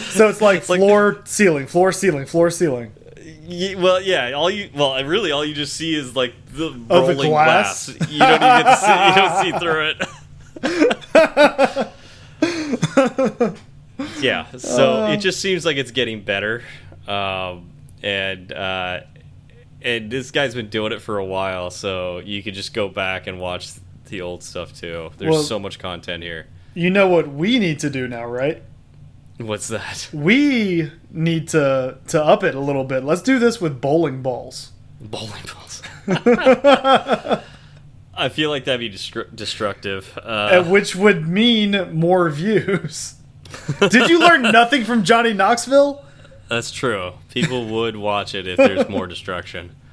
So 0.00 0.28
it's 0.28 0.40
like 0.40 0.68
like- 0.68 0.78
floor 0.80 1.20
ceiling, 1.24 1.66
floor 1.66 1.92
ceiling, 1.92 2.26
floor 2.26 2.50
ceiling. 2.50 2.92
Ye- 3.46 3.74
well, 3.74 4.00
yeah. 4.00 4.32
All 4.32 4.50
you, 4.50 4.70
well, 4.74 5.02
really, 5.04 5.30
all 5.30 5.44
you 5.44 5.54
just 5.54 5.74
see 5.74 5.94
is 5.94 6.16
like 6.16 6.34
the 6.52 6.66
Oh, 6.90 7.06
the 7.06 7.12
rolling 7.14 7.30
glass? 7.30 7.90
glass. 7.90 8.10
You 8.10 8.18
don't 8.18 8.42
even 8.42 8.76
see. 8.76 8.92
You 9.08 9.14
don't 9.14 9.42
see 9.42 9.52
through 9.58 9.90
it. 9.90 11.88
yeah. 14.20 14.46
So 14.56 15.06
it 15.06 15.18
just 15.18 15.40
seems 15.40 15.64
like 15.64 15.76
it's 15.76 15.90
getting 15.90 16.22
better, 16.22 16.62
um, 17.06 17.70
and 18.02 18.52
uh, 18.52 19.00
and 19.84 20.10
this 20.10 20.30
guy's 20.32 20.54
been 20.54 20.68
doing 20.70 20.92
it 20.92 21.00
for 21.02 21.18
a 21.18 21.24
while. 21.24 21.70
So 21.70 22.18
you 22.18 22.42
could 22.42 22.54
just 22.54 22.74
go 22.74 22.88
back 22.88 23.26
and 23.28 23.38
watch 23.38 23.70
the 24.06 24.20
old 24.22 24.42
stuff 24.42 24.74
too. 24.74 25.10
There's 25.18 25.30
Well- 25.30 25.42
so 25.42 25.58
much 25.60 25.78
content 25.78 26.22
here. 26.24 26.46
You 26.74 26.90
know 26.90 27.06
what 27.06 27.28
we 27.28 27.60
need 27.60 27.78
to 27.80 27.90
do 27.90 28.08
now, 28.08 28.24
right? 28.24 28.62
What's 29.38 29.68
that? 29.68 30.08
We 30.12 30.90
need 31.10 31.48
to 31.48 31.98
to 32.08 32.24
up 32.24 32.42
it 32.42 32.54
a 32.56 32.60
little 32.60 32.84
bit. 32.84 33.04
Let's 33.04 33.22
do 33.22 33.38
this 33.38 33.60
with 33.60 33.80
bowling 33.80 34.22
balls. 34.22 34.72
Bowling 35.00 35.42
balls. 35.52 35.82
I 38.16 38.28
feel 38.28 38.50
like 38.50 38.64
that'd 38.64 38.78
be 38.80 38.90
destru- 38.90 39.34
destructive. 39.34 40.16
Uh, 40.22 40.62
which 40.64 40.94
would 40.94 41.26
mean 41.28 41.92
more 41.98 42.30
views. 42.30 43.14
Did 43.90 44.08
you 44.08 44.20
learn 44.20 44.42
nothing 44.42 44.84
from 44.84 45.04
Johnny 45.04 45.32
Knoxville? 45.32 46.03
That's 46.48 46.70
true. 46.70 47.12
People 47.30 47.66
would 47.80 47.96
watch 47.96 48.34
it 48.34 48.46
if 48.46 48.56
there's 48.56 48.88
more 48.88 49.06
destruction. 49.06 49.76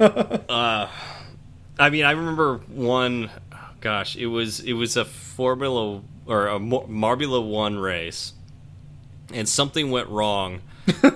Uh, 0.00 0.88
I 1.78 1.90
mean, 1.90 2.04
I 2.06 2.12
remember 2.12 2.56
one. 2.68 3.28
oh, 3.52 3.56
Gosh, 3.82 4.16
it 4.16 4.26
was 4.26 4.60
it 4.60 4.72
was 4.72 4.96
a 4.96 5.04
Formula 5.04 6.00
or 6.26 6.46
a 6.48 6.58
Marbula 6.58 7.46
One 7.46 7.78
race, 7.78 8.32
and 9.34 9.46
something 9.48 9.90
went 9.90 10.08
wrong, 10.08 10.62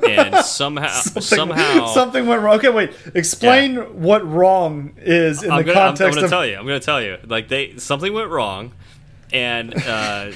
and 0.07 0.37
somehow 0.45 0.89
somehow 1.01 1.87
something 1.95 2.27
went 2.27 2.43
wrong. 2.43 2.57
Okay, 2.59 2.69
wait. 2.69 2.93
Explain 3.15 4.03
what 4.03 4.27
wrong 4.31 4.93
is 4.99 5.43
in 5.43 5.51
I'm 5.51 5.59
the 5.65 5.73
gonna, 5.73 5.81
I'm- 5.81 5.97
I'm 5.99 6.15
gonna 6.15 6.29
tell 6.29 6.45
you. 6.47 6.57
I'm 6.57 6.67
gonna 6.67 6.79
tell 6.81 7.01
you. 7.03 7.17
Like 7.27 7.49
they 7.49 7.79
something 7.79 8.13
went 8.13 8.29
wrong, 8.31 8.73
and 9.33 9.75
uh, 9.75 10.33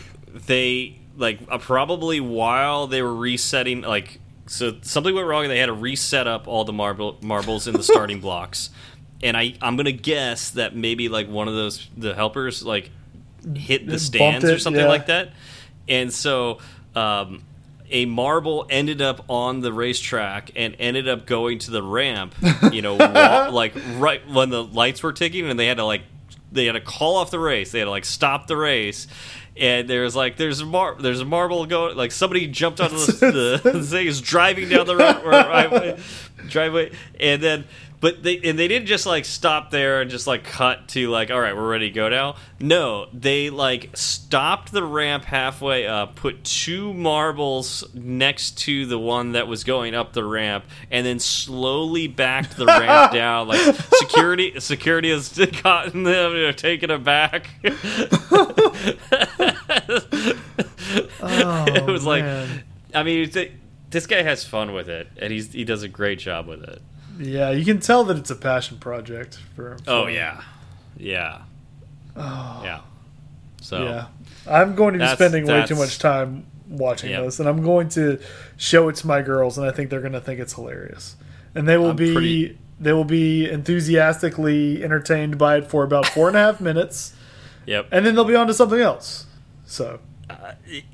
they 0.46 0.97
like 1.18 1.40
uh, 1.48 1.58
probably 1.58 2.20
while 2.20 2.86
they 2.86 3.02
were 3.02 3.14
resetting, 3.14 3.82
like 3.82 4.20
so 4.46 4.78
something 4.82 5.14
went 5.14 5.26
wrong, 5.26 5.44
and 5.44 5.50
they 5.50 5.58
had 5.58 5.66
to 5.66 5.72
reset 5.72 6.26
up 6.26 6.48
all 6.48 6.64
the 6.64 6.72
marble 6.72 7.18
marbles 7.20 7.66
in 7.66 7.74
the 7.74 7.82
starting 7.82 8.20
blocks. 8.22 8.70
And 9.22 9.36
I 9.36 9.54
I'm 9.60 9.76
gonna 9.76 9.92
guess 9.92 10.50
that 10.50 10.74
maybe 10.74 11.08
like 11.08 11.28
one 11.28 11.48
of 11.48 11.54
those 11.54 11.88
the 11.96 12.14
helpers 12.14 12.62
like 12.62 12.90
hit 13.54 13.86
the 13.86 13.98
stands 13.98 14.44
or 14.44 14.58
something 14.58 14.82
yeah. 14.82 14.88
like 14.88 15.06
that, 15.06 15.32
and 15.88 16.12
so. 16.12 16.58
Um, 16.94 17.44
a 17.90 18.04
marble 18.04 18.66
ended 18.68 19.00
up 19.00 19.24
on 19.30 19.60
the 19.60 19.72
racetrack 19.72 20.50
and 20.54 20.76
ended 20.78 21.08
up 21.08 21.24
going 21.24 21.58
to 21.58 21.70
the 21.70 21.82
ramp, 21.82 22.34
you 22.70 22.82
know, 22.82 22.96
wa- 22.96 23.48
like 23.52 23.74
right 23.96 24.20
when 24.28 24.50
the 24.50 24.62
lights 24.62 25.02
were 25.02 25.12
ticking, 25.12 25.48
and 25.48 25.58
they 25.58 25.66
had 25.66 25.78
to 25.78 25.84
like 25.84 26.02
they 26.52 26.66
had 26.66 26.72
to 26.72 26.80
call 26.80 27.16
off 27.16 27.30
the 27.30 27.38
race. 27.38 27.72
They 27.72 27.78
had 27.78 27.86
to 27.86 27.90
like 27.90 28.04
stop 28.04 28.46
the 28.46 28.56
race, 28.56 29.06
and 29.58 29.88
there's 29.88 30.14
like 30.14 30.36
there's 30.36 30.60
a 30.60 30.66
mar 30.66 30.96
there's 30.98 31.20
a 31.20 31.24
marble 31.24 31.66
going 31.66 31.96
like 31.96 32.12
somebody 32.12 32.46
jumped 32.46 32.80
onto 32.80 32.96
the, 32.96 33.60
the, 33.62 33.70
the 33.72 33.82
thing 33.82 34.06
is 34.06 34.20
driving 34.20 34.68
down 34.68 34.86
the 34.86 34.96
road 34.96 35.20
driveway, 35.22 35.98
driveway, 36.48 36.92
and 37.20 37.42
then. 37.42 37.64
But 38.00 38.22
they 38.22 38.38
and 38.44 38.56
they 38.56 38.68
didn't 38.68 38.86
just 38.86 39.06
like 39.06 39.24
stop 39.24 39.72
there 39.72 40.00
and 40.00 40.08
just 40.08 40.28
like 40.28 40.44
cut 40.44 40.86
to 40.88 41.08
like 41.10 41.32
all 41.32 41.40
right 41.40 41.56
we're 41.56 41.68
ready 41.68 41.88
to 41.90 41.94
go 41.94 42.08
now. 42.08 42.36
No, 42.60 43.08
they 43.12 43.50
like 43.50 43.90
stopped 43.96 44.70
the 44.70 44.84
ramp 44.84 45.24
halfway 45.24 45.84
up, 45.86 46.14
put 46.14 46.44
two 46.44 46.94
marbles 46.94 47.82
next 47.94 48.56
to 48.58 48.86
the 48.86 48.98
one 49.00 49.32
that 49.32 49.48
was 49.48 49.64
going 49.64 49.96
up 49.96 50.12
the 50.12 50.24
ramp, 50.24 50.64
and 50.92 51.04
then 51.04 51.18
slowly 51.18 52.06
backed 52.06 52.56
the 52.56 52.66
ramp 52.66 53.12
down. 53.12 53.48
Like 53.48 53.74
security, 53.96 54.60
security 54.60 55.10
has 55.10 55.28
gotten 55.62 56.04
them, 56.04 56.32
you 56.36 56.42
know, 56.42 56.52
taken 56.52 56.92
it 56.92 57.02
back. 57.02 57.50
Oh, 61.20 61.64
it 61.66 61.86
was 61.86 62.04
like, 62.04 62.24
Oh. 62.24 62.46
I 62.94 63.02
mean, 63.02 63.28
th- 63.28 63.52
this 63.90 64.06
guy 64.06 64.22
has 64.22 64.44
fun 64.44 64.72
with 64.72 64.88
it, 64.88 65.08
and 65.18 65.32
he's 65.32 65.52
he 65.52 65.64
does 65.64 65.82
a 65.82 65.88
great 65.88 66.18
job 66.18 66.46
with 66.46 66.62
it. 66.62 66.80
Yeah, 67.18 67.50
you 67.50 67.64
can 67.64 67.80
tell 67.80 68.04
that 68.04 68.16
it's 68.16 68.30
a 68.30 68.36
passion 68.36 68.78
project 68.78 69.38
for. 69.56 69.76
Oh 69.86 70.04
for- 70.04 70.10
yeah, 70.10 70.42
yeah, 70.96 71.42
oh. 72.16 72.60
yeah. 72.64 72.80
So 73.60 73.84
yeah. 73.84 74.06
I'm 74.46 74.74
going 74.74 74.94
to 74.94 75.00
be 75.00 75.06
spending 75.08 75.46
way 75.46 75.66
too 75.66 75.74
much 75.74 75.98
time 75.98 76.46
watching 76.68 77.10
Yep. 77.10 77.24
this, 77.24 77.40
and 77.40 77.48
I'm 77.48 77.62
going 77.62 77.88
to 77.90 78.18
show 78.56 78.88
it 78.88 78.96
to 78.96 79.06
my 79.06 79.20
girls, 79.20 79.58
and 79.58 79.66
I 79.66 79.72
think 79.72 79.90
they're 79.90 80.00
going 80.00 80.12
to 80.12 80.20
think 80.20 80.38
it's 80.40 80.54
hilarious, 80.54 81.16
and 81.54 81.68
they 81.68 81.76
will 81.76 81.90
I'm 81.90 81.96
be 81.96 82.12
pretty- 82.12 82.58
they 82.80 82.92
will 82.92 83.04
be 83.04 83.50
enthusiastically 83.50 84.84
entertained 84.84 85.36
by 85.36 85.56
it 85.56 85.66
for 85.68 85.82
about 85.82 86.06
four 86.06 86.28
and 86.28 86.36
a 86.36 86.40
half 86.40 86.60
minutes, 86.60 87.12
yep. 87.66 87.88
and 87.90 88.06
then 88.06 88.14
they'll 88.14 88.24
be 88.24 88.36
on 88.36 88.46
to 88.46 88.54
something 88.54 88.80
else. 88.80 89.26
So 89.66 89.98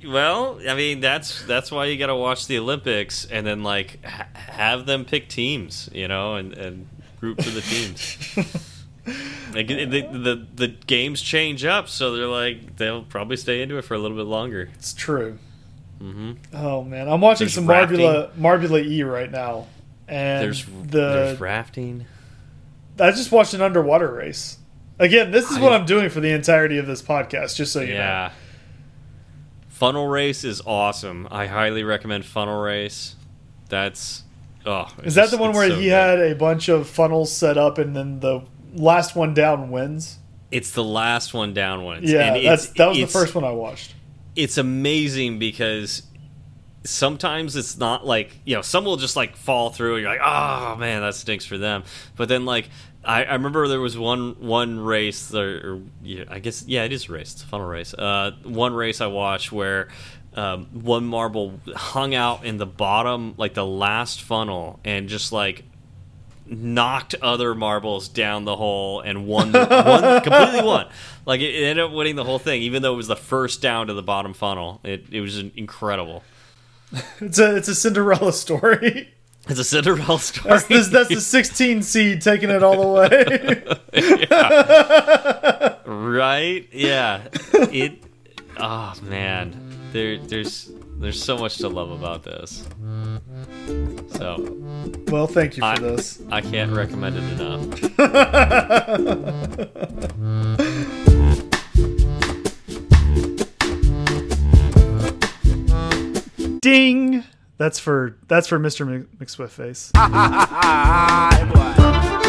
Well, 0.06 0.60
I 0.68 0.74
mean 0.74 1.00
that's 1.00 1.44
that's 1.44 1.70
why 1.72 1.86
you 1.86 1.98
got 1.98 2.06
to 2.06 2.14
watch 2.16 2.46
the 2.46 2.58
Olympics 2.58 3.24
and 3.24 3.46
then 3.46 3.62
like 3.62 4.04
ha 4.04 4.26
have 4.34 4.86
them 4.86 5.04
pick 5.04 5.28
teams, 5.28 5.88
you 5.92 6.08
know, 6.08 6.36
and 6.36 6.52
and 6.54 6.88
root 7.20 7.42
for 7.42 7.50
the 7.50 7.60
teams. 7.60 8.16
like 9.54 9.66
the, 9.68 9.84
the 9.84 10.46
the 10.54 10.68
games 10.68 11.20
change 11.20 11.64
up, 11.64 11.88
so 11.88 12.14
they're 12.16 12.26
like 12.26 12.76
they'll 12.76 13.02
probably 13.02 13.36
stay 13.36 13.62
into 13.62 13.76
it 13.78 13.82
for 13.82 13.94
a 13.94 13.98
little 13.98 14.16
bit 14.16 14.26
longer. 14.26 14.70
it's 14.74 14.92
true. 14.94 15.38
hmm 15.98 16.32
Oh 16.52 16.82
man, 16.84 17.08
I'm 17.08 17.20
watching 17.20 17.46
There's 17.46 17.54
some 17.54 17.66
rafting. 17.66 18.00
Marbula 18.00 18.32
Marbula 18.36 18.84
E 18.84 19.02
right 19.02 19.30
now, 19.30 19.66
and 20.08 20.44
There's 20.44 20.64
the 20.64 20.88
there's 20.90 21.40
rafting. 21.40 22.06
I 23.00 23.10
just 23.10 23.32
watched 23.32 23.54
an 23.54 23.60
underwater 23.62 24.12
race. 24.12 24.58
Again, 25.00 25.32
this 25.32 25.50
is 25.50 25.56
I- 25.56 25.60
what 25.60 25.72
I'm 25.72 25.86
doing 25.86 26.08
for 26.10 26.20
the 26.20 26.30
entirety 26.30 26.78
of 26.78 26.86
this 26.86 27.02
podcast, 27.02 27.56
just 27.56 27.72
so 27.72 27.80
you 27.80 27.94
know. 27.94 28.30
Funnel 29.74 30.06
race 30.06 30.44
is 30.44 30.62
awesome. 30.64 31.26
I 31.32 31.46
highly 31.46 31.82
recommend 31.82 32.24
Funnel 32.24 32.60
race. 32.62 33.16
That's 33.68 34.22
oh. 34.64 34.86
Is 35.02 35.16
that 35.16 35.32
the 35.32 35.36
one 35.36 35.52
where 35.52 35.68
so 35.68 35.74
he 35.76 35.86
good. 35.86 35.92
had 35.92 36.18
a 36.20 36.34
bunch 36.36 36.68
of 36.68 36.88
funnels 36.88 37.32
set 37.32 37.58
up 37.58 37.78
and 37.78 37.96
then 37.96 38.20
the 38.20 38.42
last 38.74 39.16
one 39.16 39.34
down 39.34 39.70
wins? 39.70 40.18
It's 40.52 40.70
the 40.70 40.84
last 40.84 41.34
one 41.34 41.54
down 41.54 41.84
wins. 41.84 42.08
Yeah, 42.08 42.38
that's 42.40 42.68
that 42.74 42.90
was 42.90 42.98
the 42.98 43.06
first 43.06 43.34
one 43.34 43.42
I 43.42 43.50
watched. 43.50 43.96
it's 44.36 44.58
amazing 44.58 45.40
because 45.40 46.02
sometimes 46.84 47.56
it's 47.56 47.76
not 47.76 48.06
like 48.06 48.36
you 48.44 48.54
know 48.54 48.62
some 48.62 48.84
will 48.84 48.96
just 48.96 49.16
like 49.16 49.34
fall 49.36 49.70
through 49.70 49.94
and 49.94 50.02
you're 50.02 50.12
like 50.12 50.20
oh 50.22 50.76
man 50.76 51.00
that 51.00 51.14
stinks 51.14 51.46
for 51.46 51.56
them 51.56 51.82
but 52.14 52.28
then 52.28 52.44
like 52.44 52.68
I, 53.04 53.24
I 53.24 53.32
remember 53.34 53.68
there 53.68 53.80
was 53.80 53.96
one 53.96 54.36
one 54.40 54.80
race 54.80 55.34
or, 55.34 55.74
or 55.74 55.80
yeah, 56.02 56.24
I 56.28 56.38
guess 56.38 56.64
yeah 56.66 56.84
it 56.84 56.92
is 56.92 57.08
a 57.08 57.12
race 57.12 57.32
it's 57.34 57.42
a 57.42 57.46
funnel 57.46 57.66
race 57.66 57.94
uh, 57.94 58.32
one 58.44 58.74
race 58.74 59.00
I 59.00 59.06
watched 59.06 59.52
where 59.52 59.88
um, 60.34 60.66
one 60.72 61.04
marble 61.04 61.60
hung 61.74 62.14
out 62.14 62.44
in 62.44 62.56
the 62.56 62.66
bottom 62.66 63.34
like 63.36 63.54
the 63.54 63.66
last 63.66 64.22
funnel 64.22 64.80
and 64.84 65.08
just 65.08 65.32
like 65.32 65.64
knocked 66.46 67.14
other 67.22 67.54
marbles 67.54 68.08
down 68.08 68.44
the 68.44 68.56
hole 68.56 69.00
and 69.00 69.26
won, 69.26 69.52
the, 69.52 69.60
won 69.60 70.22
completely 70.22 70.62
won. 70.62 70.86
Like 71.26 71.40
it, 71.40 71.54
it 71.54 71.64
ended 71.64 71.84
up 71.84 71.92
winning 71.92 72.16
the 72.16 72.24
whole 72.24 72.38
thing, 72.38 72.62
even 72.62 72.82
though 72.82 72.94
it 72.94 72.96
was 72.96 73.06
the 73.06 73.16
first 73.16 73.62
down 73.62 73.86
to 73.86 73.94
the 73.94 74.02
bottom 74.02 74.34
funnel. 74.34 74.80
It 74.84 75.06
it 75.10 75.20
was 75.20 75.38
incredible. 75.38 76.22
It's 77.20 77.38
a 77.38 77.56
it's 77.56 77.68
a 77.68 77.74
Cinderella 77.74 78.32
story. 78.32 79.13
It's 79.46 79.60
a 79.60 79.64
Cinderella 79.64 80.18
story. 80.18 80.48
That's 80.50 80.66
the, 80.66 80.80
that's 80.90 81.08
the 81.10 81.20
16 81.20 81.82
seed 81.82 82.22
taking 82.22 82.48
it 82.48 82.62
all 82.62 82.80
the 82.80 82.88
way. 82.88 83.62
right? 85.84 86.66
Yeah. 86.72 87.20
It. 87.52 88.02
Oh 88.56 88.94
man, 89.02 89.54
there 89.92 90.16
there's 90.18 90.70
there's 90.96 91.22
so 91.22 91.36
much 91.36 91.58
to 91.58 91.68
love 91.68 91.90
about 91.90 92.22
this. 92.22 92.64
So 94.16 94.56
well, 95.08 95.26
thank 95.26 95.56
you 95.56 95.60
for 95.60 95.66
I, 95.66 95.78
this. 95.78 96.22
I 96.30 96.40
can't 96.40 96.72
recommend 96.72 97.16
it 97.18 97.24
enough. 97.32 97.80
Ding. 106.60 107.24
That's 107.64 107.78
for 107.78 108.18
that's 108.28 108.46
for 108.46 108.58
Mr. 108.58 109.06
McSwift 109.16 109.48
face. 109.48 109.90